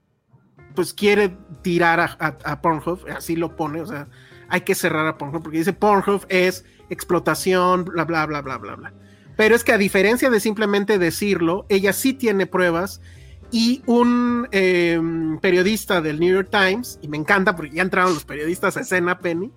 [0.75, 4.09] pues quiere tirar a, a- a Pornhub, así lo pone, o sea,
[4.49, 8.75] hay que cerrar a Pornhub porque dice Pornhub es explotación, bla, bla, bla, bla, bla,
[8.77, 8.93] bla.
[9.37, 13.01] Pero es que a diferencia de simplemente decirlo, ella sí tiene pruebas
[13.51, 15.01] y un eh,
[15.41, 19.19] periodista del New York Times, y me encanta porque ya entraron los periodistas a escena,
[19.19, 19.53] Penny,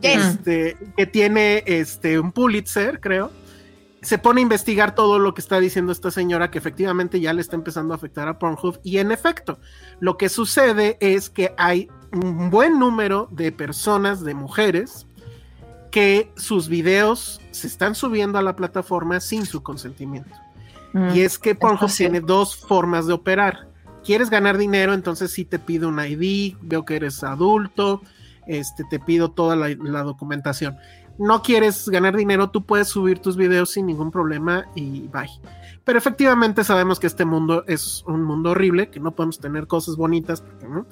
[0.00, 0.24] Yes.
[0.24, 3.32] este, que tiene este, un Pulitzer, creo,
[4.02, 7.40] se pone a investigar todo lo que está diciendo esta señora que efectivamente ya le
[7.40, 9.58] está empezando a afectar a Pornhub y en efecto,
[9.98, 15.06] lo que sucede es que hay un buen número de personas, de mujeres,
[15.90, 20.34] que sus videos se están subiendo a la plataforma sin su consentimiento.
[20.92, 21.14] Mm.
[21.14, 23.68] Y es que Pornhub tiene dos formas de operar.
[24.04, 28.02] Quieres ganar dinero, entonces sí te pido un ID, veo que eres adulto,
[28.46, 30.76] este, te pido toda la, la documentación.
[31.18, 35.28] No quieres ganar dinero, tú puedes subir tus videos sin ningún problema y bye.
[35.84, 39.96] Pero efectivamente sabemos que este mundo es un mundo horrible, que no podemos tener cosas
[39.96, 40.86] bonitas, porque, ¿no?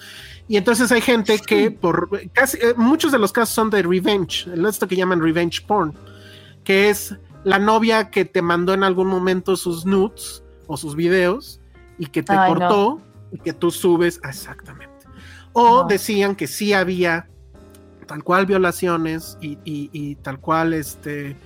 [0.49, 4.47] Y entonces hay gente que por casi eh, muchos de los casos son de revenge,
[4.67, 5.93] esto que llaman revenge porn,
[6.65, 7.15] que es
[7.45, 11.61] la novia que te mandó en algún momento sus nudes o sus videos
[11.99, 13.01] y que te Ay, cortó
[13.31, 14.89] y que tú subes exactamente.
[15.53, 15.89] O No.
[15.89, 17.29] decían que sí había
[18.07, 21.37] tal cual violaciones y, y- y tal cual este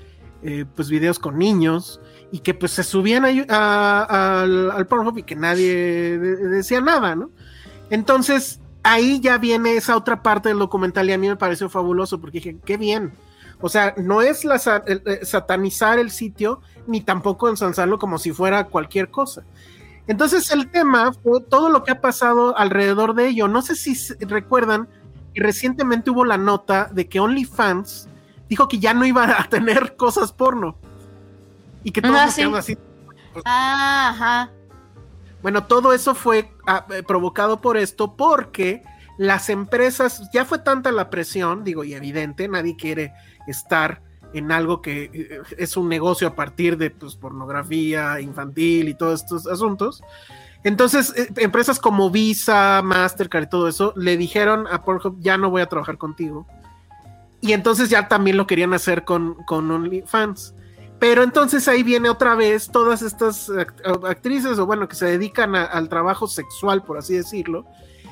[0.44, 2.00] eh, pues videos con niños
[2.32, 7.14] y que pues se subían a- al, al Pornhub y que nadie de- decía nada,
[7.16, 7.30] ¿no?
[7.90, 12.20] Entonces ahí ya viene esa otra parte del documental y a mí me pareció fabuloso
[12.20, 13.12] porque dije, qué bien.
[13.60, 18.64] O sea, no es la el satanizar el sitio ni tampoco ensalzarlo como si fuera
[18.64, 19.44] cualquier cosa.
[20.08, 23.46] Entonces el tema fue todo lo que ha pasado alrededor de ello.
[23.46, 23.94] No sé si
[24.24, 24.88] recuerdan
[25.32, 28.08] que recientemente hubo la nota de que OnlyFans
[28.48, 30.76] dijo que ya no iba a tener cosas porno.
[31.84, 32.42] Y que todos Ah, nos sí.
[32.42, 32.78] así.
[33.44, 34.50] Ah, ajá.
[35.42, 38.82] Bueno, todo eso fue ah, eh, provocado por esto porque
[39.18, 43.12] las empresas, ya fue tanta la presión, digo, y evidente, nadie quiere
[43.46, 44.02] estar
[44.32, 49.22] en algo que eh, es un negocio a partir de pues, pornografía infantil y todos
[49.22, 50.02] estos asuntos.
[50.64, 55.50] Entonces, eh, empresas como Visa, Mastercard y todo eso le dijeron a Pornhub, ya no
[55.50, 56.46] voy a trabajar contigo.
[57.40, 60.54] Y entonces ya también lo querían hacer con, con OnlyFans.
[61.02, 65.56] Pero entonces ahí viene otra vez todas estas act- actrices, o bueno, que se dedican
[65.56, 67.64] a- al trabajo sexual, por así decirlo,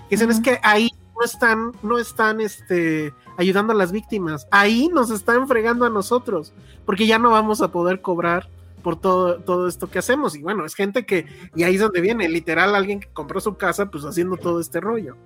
[0.08, 4.88] que dicen es que ahí no están, no están este, ayudando a las víctimas, ahí
[4.92, 6.52] nos están fregando a nosotros,
[6.84, 8.48] porque ya no vamos a poder cobrar
[8.82, 10.34] por todo, todo esto que hacemos.
[10.34, 13.56] Y bueno, es gente que, y ahí es donde viene, literal, alguien que compró su
[13.56, 15.16] casa, pues haciendo todo este rollo.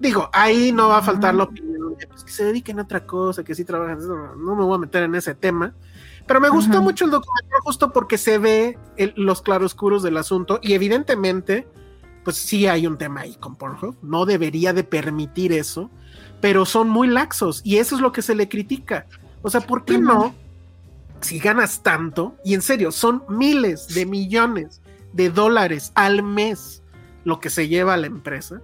[0.00, 3.06] Digo, ahí no va a faltar la opinión de pues, que se dediquen a otra
[3.06, 5.72] cosa, que sí trabajan, no, no me voy a meter en ese tema.
[6.26, 10.58] Pero me gustó mucho el documental justo porque se ve el- los claroscuros del asunto
[10.62, 11.66] y evidentemente,
[12.24, 13.96] pues sí hay un tema ahí con Pornhub.
[14.02, 15.90] No debería de permitir eso,
[16.40, 19.06] pero son muy laxos y eso es lo que se le critica.
[19.42, 20.34] O sea, ¿por qué no?
[21.20, 24.80] Si ganas tanto, y en serio, son miles de millones
[25.12, 26.82] de dólares al mes
[27.24, 28.60] lo que se lleva a la empresa.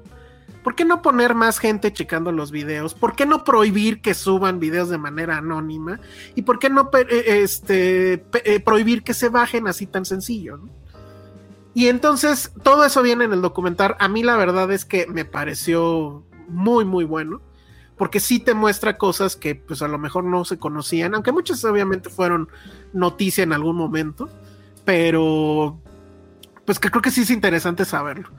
[0.63, 2.95] ¿Por qué no poner más gente checando los videos?
[2.95, 6.01] ¿Por qué no prohibir que suban videos de manera anónima?
[6.35, 10.61] ¿Y por qué no eh, este, eh, prohibir que se bajen así tan sencillo?
[11.73, 13.97] Y entonces todo eso viene en el documental.
[13.99, 17.41] A mí la verdad es que me pareció muy, muy bueno.
[17.97, 21.63] Porque sí te muestra cosas que pues a lo mejor no se conocían, aunque muchas
[21.67, 22.49] obviamente fueron
[22.95, 24.31] noticia en algún momento,
[24.87, 25.79] pero
[26.65, 28.31] pues que creo que sí es interesante saberlo.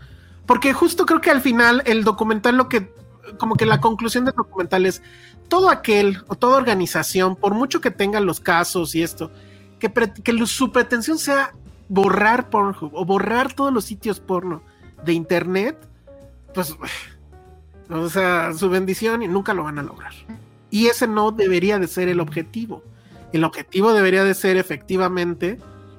[0.46, 2.94] Porque justo creo que al final el documental lo que,
[3.38, 5.02] como que la conclusión del documental es
[5.48, 9.32] todo aquel o toda organización, por mucho que tengan los casos y esto,
[9.80, 11.54] que, que su pretensión sea
[11.90, 14.62] borrar Pornhub o borrar todos los sitios porno
[15.04, 15.78] de internet,
[16.54, 16.76] pues,
[17.90, 20.14] o sea, su bendición y nunca lo van a lograr.
[20.70, 22.84] Y ese no debería de ser el objetivo.
[23.34, 25.58] El objetivo debería de ser efectivamente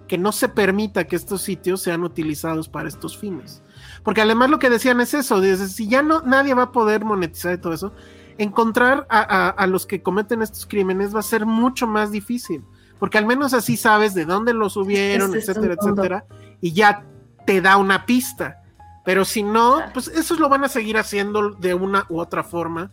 [0.09, 3.62] que no se permita que estos sitios sean utilizados para estos fines.
[4.05, 7.05] Porque además lo que decían es eso, dice, si ya no nadie va a poder
[7.05, 7.93] monetizar y todo eso,
[8.39, 12.65] encontrar a, a- a los que cometen estos crímenes va a ser mucho más difícil,
[12.99, 16.24] porque al menos así sabes de dónde lo subieron, etcétera, etcétera,
[16.61, 17.05] y ya
[17.47, 18.59] te da una pista.
[19.05, 22.91] Pero si no, pues eso lo van a seguir haciendo de una u otra forma,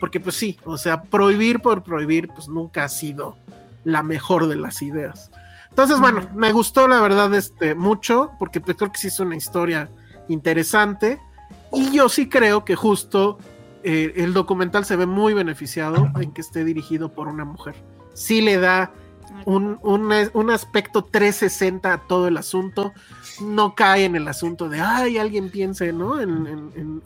[0.00, 3.36] porque pues sí, o sea, prohibir por prohibir, pues nunca ha sido
[3.84, 5.30] la mejor de las ideas.
[5.70, 9.36] Entonces, bueno, me gustó la verdad este mucho, porque pues, creo que sí es una
[9.36, 9.88] historia
[10.28, 11.20] interesante.
[11.72, 13.38] Y yo sí creo que justo
[13.82, 17.74] eh, el documental se ve muy beneficiado en que esté dirigido por una mujer.
[18.14, 18.92] Sí le da
[19.46, 22.92] un, un, un aspecto 360 a todo el asunto.
[23.40, 26.20] No cae en el asunto de, ay, alguien piense, ¿no?
[26.20, 26.46] En,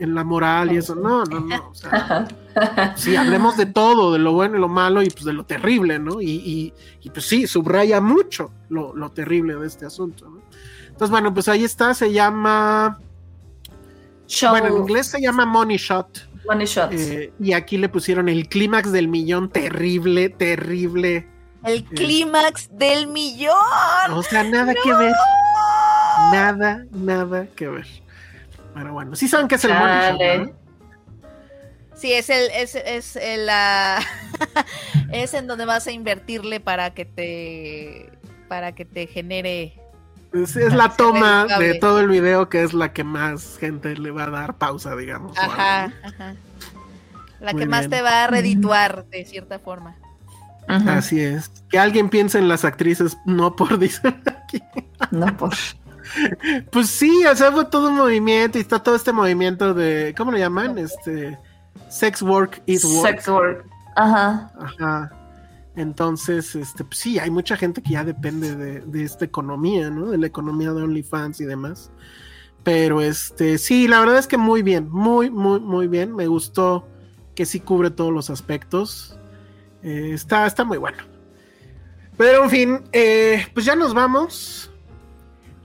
[0.01, 0.94] en- la moral y eso.
[0.97, 1.68] No, no, no.
[1.70, 2.26] O sea,
[2.97, 5.98] sí, hablemos de todo, de lo bueno y lo malo y pues de lo terrible,
[6.01, 6.20] ¿no?
[6.20, 6.72] Y, y-
[7.02, 10.40] y, pues sí, subraya mucho lo, lo terrible de este asunto, ¿no?
[10.88, 12.98] Entonces, bueno, pues ahí está, se llama,
[14.27, 16.94] Show bueno, en inglés se llama Money Shot, Money Shots.
[16.94, 21.28] eh, y aquí le pusieron el clímax del millón, terrible, terrible.
[21.65, 23.55] El clímax del millón.
[24.12, 25.12] O sea, nada que ver,
[26.32, 27.86] nada, nada que ver.
[28.74, 30.57] Pero bueno, sí saben que es el Money Shot.
[31.94, 33.98] Sí, es el, es, es el, la
[35.12, 38.11] es en donde vas a invertirle para que te
[38.48, 39.81] para que te genere
[40.42, 44.10] Es, es la toma de todo el video que es la que más gente le
[44.10, 45.36] va a dar pausa, digamos.
[45.38, 46.34] ajá, ajá.
[47.40, 49.96] La Muy que más te va a redituar de cierta forma.
[50.68, 51.50] Así es.
[51.68, 54.62] Que alguien piense en las actrices, no por dicen aquí.
[55.10, 55.54] No por.
[56.70, 60.32] Pues sí, o sea, fue todo un movimiento y está todo este movimiento de, ¿cómo
[60.32, 60.78] le llaman?
[60.78, 61.38] Este,
[61.88, 63.06] sex work is work.
[63.06, 63.66] Sex work.
[63.96, 64.50] Ajá.
[64.58, 65.12] Ajá.
[65.77, 70.07] Entonces, este, pues sí, hay mucha gente que ya depende de, de esta economía, ¿no?
[70.11, 71.90] De la economía de OnlyFans y demás.
[72.62, 76.15] Pero este, sí, la verdad es que muy bien, muy, muy, muy bien.
[76.16, 76.89] Me gustó
[77.35, 79.19] que sí cubre todos los aspectos.
[79.82, 80.98] Eh, está, está muy bueno.
[82.16, 84.70] Pero en fin, eh, pues ya nos vamos.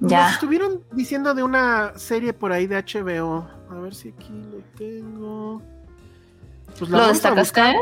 [0.01, 0.29] Nos Ya.
[0.31, 3.47] estuvieron diciendo de una serie por ahí de HBO.
[3.69, 5.61] A ver si aquí lo tengo.
[6.77, 7.73] Pues la ¿Lo destacaste?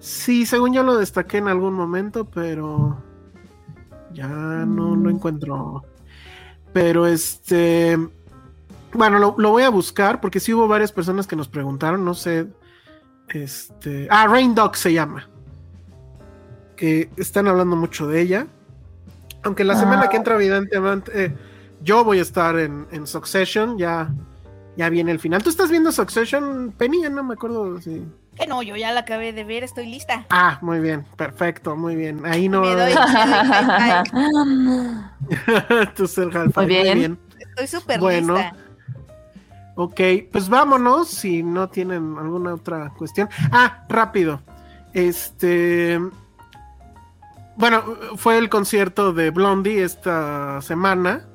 [0.00, 2.96] Sí, según yo lo destaqué en algún momento, pero
[4.12, 5.02] ya no Mm.
[5.04, 5.84] lo encuentro.
[6.72, 7.98] Pero este,
[8.92, 12.14] bueno, lo, lo voy a buscar porque sí hubo varias personas que nos preguntaron, no
[12.14, 12.46] sé,
[13.28, 15.28] este, ah, Rain Dog se llama,
[16.76, 18.46] que están hablando mucho de ella,
[19.42, 20.08] aunque la semana Ah.
[20.08, 21.34] que entra evidentemente eh,
[21.82, 24.12] yo voy a estar en, en Succession, ya,
[24.76, 25.42] ya viene el final.
[25.42, 27.02] ¿Tú estás viendo Succession, Penny?
[27.02, 28.04] Ya No me acuerdo si...
[28.36, 30.24] Que no, yo ya la acabé de ver, estoy lista.
[30.30, 32.24] Ah, muy bien, perfecto, muy bien.
[32.24, 32.62] Ahí no.
[32.62, 32.94] Me doy-
[35.96, 37.18] Tú ser Half-Life, Muy bien.
[37.38, 38.34] Estoy súper Bueno.
[38.36, 38.54] lista.
[39.76, 43.28] Ok, pues vámonos si no tienen alguna otra cuestión.
[43.50, 44.40] Ah, rápido.
[44.92, 45.98] Este.
[47.56, 47.82] bueno,
[48.16, 51.26] fue el concierto de Blondie esta semana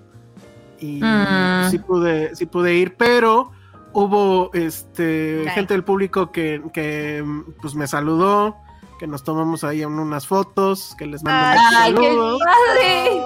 [0.79, 1.69] y Mm.
[1.71, 3.51] sí pude, sí pude ir, pero
[3.93, 7.23] hubo este gente del público que, que
[7.61, 8.55] pues me saludó,
[8.99, 12.41] que nos tomamos ahí unas fotos, que les mandé Ay, ¡Ay, qué saludos.
[12.43, 13.21] padre!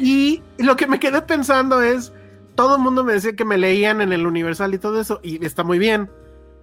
[0.00, 2.12] Y lo que me quedé pensando es,
[2.54, 5.44] todo el mundo me decía que me leían en el Universal y todo eso, y
[5.44, 6.08] está muy bien.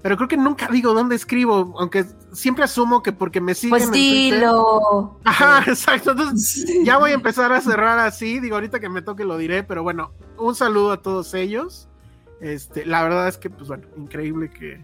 [0.01, 3.83] Pero creo que nunca digo dónde escribo, aunque siempre asumo que porque me siguen Pues
[3.85, 5.19] en dilo.
[5.23, 6.11] Ajá, exacto.
[6.11, 8.39] Entonces, ya voy a empezar a cerrar así.
[8.39, 11.87] Digo, ahorita que me toque lo diré, pero bueno, un saludo a todos ellos.
[12.39, 14.83] Este, la verdad es que, pues bueno, increíble que,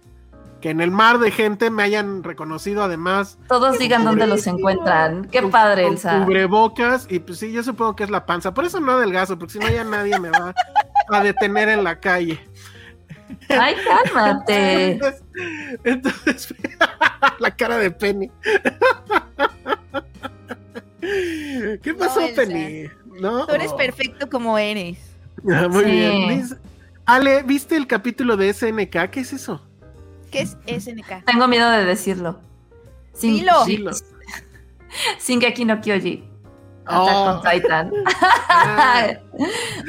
[0.61, 3.39] que en el mar de gente me hayan reconocido además.
[3.47, 5.25] Todos digan dónde los encuentran.
[5.25, 6.23] Qué padre, con Elsa.
[6.23, 8.53] Cubrebocas, y pues sí, yo supongo que es la panza.
[8.53, 10.53] Por eso no adelgazo, porque si no ya nadie me va
[11.09, 12.39] a detener en la calle.
[13.49, 14.91] Ay, cálmate.
[14.91, 15.23] Entonces,
[15.83, 16.55] entonces,
[17.39, 18.31] la cara de Penny.
[21.81, 22.21] ¿Qué pasó.
[22.35, 22.89] Penny?
[23.19, 23.45] ¿No?
[23.47, 24.97] Tú eres perfecto como eres.
[25.51, 25.89] Ah, Muy Sí.
[25.91, 26.47] bien.
[27.05, 29.09] Ale, ¿viste el capítulo de SNK?
[29.11, 29.61] ¿Qué es eso?
[30.31, 31.23] ¿Qué es SNK?
[31.25, 32.39] Tengo miedo de decirlo.
[33.13, 33.53] Sin, Dilo.
[33.65, 33.91] sin- Dilo.
[35.25, 36.23] Shingeki no Kyoji.
[36.85, 37.25] Attack Oh.
[37.31, 37.91] on Titan.
[38.49, 39.07] Ah,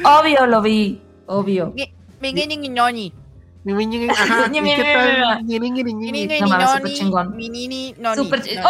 [0.21, 1.01] Obvio lo vi.
[1.27, 1.73] Obvio.
[2.21, 2.57] Minini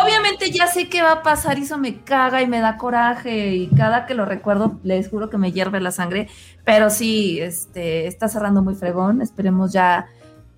[0.03, 3.55] Obviamente ya sé qué va a pasar y eso me caga y me da coraje
[3.55, 6.27] y cada que lo recuerdo les juro que me hierve la sangre,
[6.65, 10.07] pero sí, este, está cerrando muy fregón, esperemos ya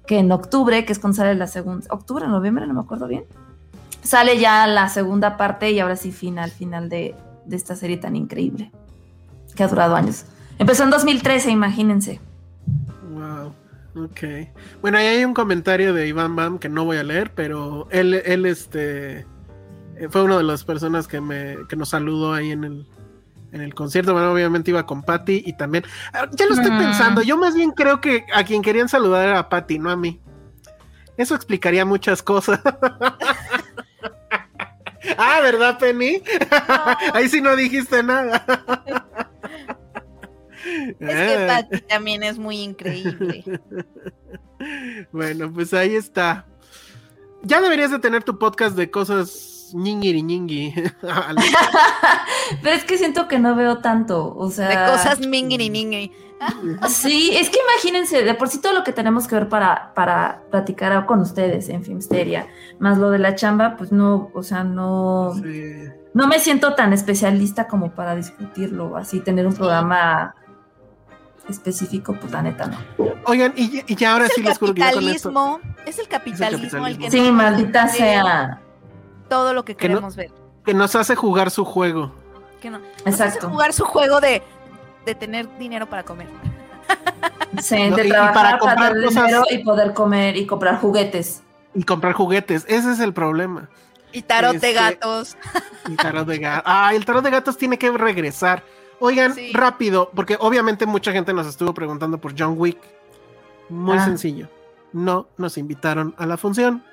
[0.07, 3.25] que en octubre, que es cuando sale la segunda, octubre, noviembre, no me acuerdo bien,
[4.01, 8.15] sale ya la segunda parte y ahora sí final, final de, de esta serie tan
[8.15, 8.71] increíble
[9.55, 10.25] que ha durado años.
[10.57, 12.21] Empezó en 2013, imagínense.
[13.11, 13.53] Wow.
[13.95, 14.19] Ok.
[14.81, 18.13] Bueno, ahí hay un comentario de Iván Bam que no voy a leer, pero él,
[18.25, 19.19] él este,
[19.97, 22.87] eh, fue una de las personas que, me, que nos saludó ahí en el,
[23.51, 24.13] en el concierto.
[24.13, 25.83] Bueno, obviamente iba con Patty y también.
[26.13, 26.77] Ah, Ya lo estoy Mm.
[26.79, 27.21] pensando.
[27.21, 30.21] Yo más bien creo que a quien querían saludar era a Patty, no a mí.
[31.17, 32.61] Eso explicaría muchas cosas.
[35.17, 36.21] ah, ¿verdad, Penny?
[37.13, 38.45] Ahí sí no dijiste nada.
[40.65, 41.47] Es que Ah.
[41.69, 43.43] Patty también es muy increíble.
[45.11, 46.45] Bueno, pues ahí está.
[47.41, 50.73] Ya deberías de tener tu podcast de cosas ñingiri ñingui.
[52.61, 54.67] Pero es que siento que no veo tanto, o sea...
[54.69, 56.11] De cosas mingiri ningiri.
[56.89, 60.41] Sí, es que imagínense, de por sí todo lo que tenemos que ver para, para
[60.49, 62.47] platicar con ustedes en Filmsteria,
[62.79, 65.73] más lo de la chamba, pues no, o sea, no, Sí.
[66.15, 70.33] no me siento tan especialista como para discutirlo, así tener un programa
[71.49, 72.77] específico, pues la neta no.
[73.25, 75.29] Oigan, y, ya- y ya ahora Es sí el les juro que ya con esto.
[75.33, 77.11] capitalismo, es el capitalismo el que capitalismo.
[77.11, 78.61] Sí, nos maldita sea.
[79.29, 80.31] todo lo que Que no- queremos ver.
[80.65, 82.13] Que nos hace jugar su juego.
[82.61, 83.49] Que no, nos hace Exacto.
[83.49, 84.41] jugar su juego de,
[85.05, 86.27] de tener dinero para comer.
[87.61, 90.45] Sí, No, de y- y trabajar para para, comprar cosas- dinero y poder comer y
[90.45, 91.41] comprar juguetes.
[91.73, 92.65] Y comprar juguetes.
[92.67, 93.69] Ese es el problema.
[94.13, 95.37] Y tarot de Este- gatos.
[95.87, 96.63] El tarot de gatos.
[96.65, 98.63] Ah, el tarot de gatos tiene que regresar.
[99.01, 99.51] Oigan, Sí.
[99.53, 102.77] rápido, porque obviamente mucha gente nos estuvo preguntando por John Wick.
[103.69, 104.05] Muy Ah.
[104.05, 104.47] sencillo.
[104.93, 106.83] No nos invitaron a la función.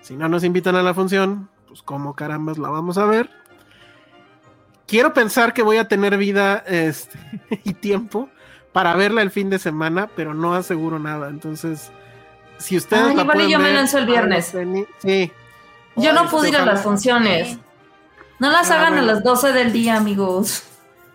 [0.00, 3.28] Si no nos invitan a la función, pues como carambas la vamos a ver.
[4.86, 7.18] Quiero pensar que voy a tener vida este,
[7.64, 8.28] y tiempo
[8.72, 11.28] para verla el fin de semana, pero no aseguro nada.
[11.28, 11.90] Entonces,
[12.58, 14.46] si ustedes Ay, la igual y yo me lanzo el viernes.
[14.98, 15.30] Sí,
[15.96, 17.58] Yo Ay, no pude ir a las funciones.
[18.38, 19.10] No las Ah, hagan bueno.
[19.10, 20.64] a las 12 del día, amigos.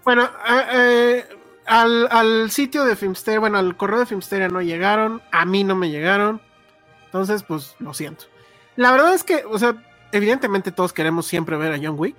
[0.06, 1.26] Bueno, eh, eh,
[1.66, 5.76] al, al sitio de Filmsteria, bueno, al correo de Filmsteria no llegaron, a mí no
[5.76, 6.40] me llegaron,
[7.06, 8.26] entonces pues lo siento.
[8.76, 9.76] La verdad es que, o sea,
[10.12, 12.16] evidentemente todos queremos siempre ver a John Wick,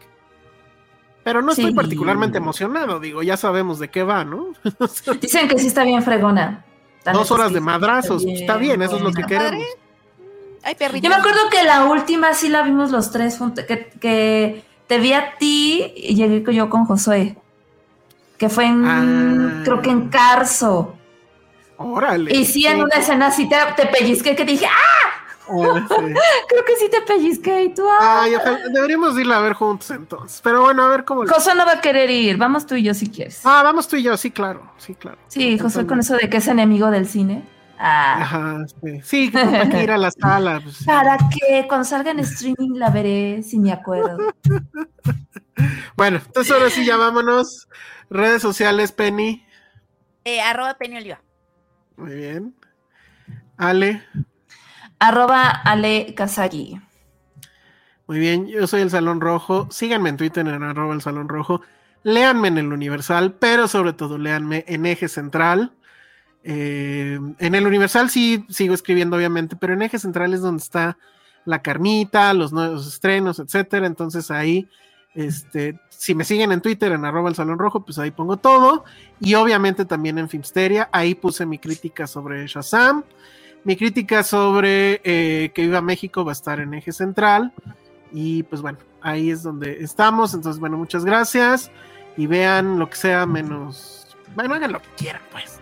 [1.22, 1.74] pero no estoy Sí.
[1.74, 4.48] particularmente emocionado, digo, ya sabemos de qué va, ¿no?
[5.20, 6.64] Dicen que sí está bien fregona.
[7.12, 9.64] Dos horas de está madrazos, bien está bien, eso es lo que queremos.
[10.64, 11.04] Ay, perrito.
[11.04, 13.38] Yo me acuerdo que la última sí la vimos los tres
[13.68, 17.36] que, que te vi a ti y llegué yo con Josué.
[18.38, 19.62] Que fue en, Ah.
[19.64, 20.94] creo que en Carso.
[21.78, 22.34] Órale.
[22.34, 25.12] Y sí, en una escena así te, te pellizqué, que dije, ¡ah!
[25.48, 25.52] Sí.
[26.48, 28.24] Creo que sí te pellizqué y tú, ¡ah!
[28.36, 31.22] Ojalá- deberíamos irla a ver juntos entonces, pero bueno, a ver cómo...
[31.22, 33.42] le- Josué no va a querer ir, vamos tú y yo si quieres.
[33.44, 35.18] Ah, vamos tú y yo, sí, claro, sí, claro.
[35.28, 37.44] Sí, Josué con eso de que es enemigo del cine.
[37.78, 38.22] Ah.
[38.22, 40.60] Ajá, sí, sí, que hay que ir a la sala.
[40.64, 41.66] pues, ¿Para qué?
[41.68, 44.16] Cuando salga en streaming la veré si me acuerdo.
[45.96, 47.66] Bueno, entonces ahora sí ya vámonos.
[48.10, 49.44] Redes sociales, Penny.
[50.24, 51.20] Eh, arroba Penny Oliva.
[51.96, 52.54] Muy bien.
[53.56, 54.02] Ale,
[54.98, 56.80] Arroba Ale Kazagi.
[58.06, 59.68] Muy bien, yo soy el Salón Rojo.
[59.70, 61.60] Síganme en Twitter en arroba el Salón Rojo.
[62.02, 65.72] Léanme en el Universal, pero sobre todo léanme en Eje Central.
[66.44, 70.96] Eh, en el Universal sí sigo escribiendo, obviamente, pero en Eje Central es donde está
[71.44, 73.86] la carnita, los nuevos estrenos, etcétera.
[73.86, 74.68] Entonces ahí,
[75.16, 78.84] este, si me siguen en Twitter en arroba el Salón Rojo, pues ahí pongo todo.
[79.18, 83.02] Y obviamente también en Filmsteria, ahí puse mi crítica sobre Shazam.
[83.64, 87.52] Mi crítica sobre eh, que viva México va a estar en Eje Central.
[88.12, 90.34] Y pues bueno, ahí es donde estamos.
[90.34, 91.70] Entonces, bueno, muchas gracias.
[92.16, 94.06] Y vean lo que sea menos.
[94.36, 95.58] Bueno, hagan lo que quieran, pues.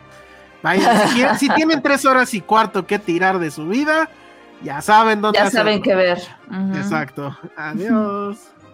[0.62, 4.10] Vayan, si, quieren- si tienen tres horas y cuarto que tirar de su vida,
[4.62, 6.18] ya saben dónde Ya saben qué ver.
[6.74, 7.36] Exacto.
[7.56, 8.38] Adiós.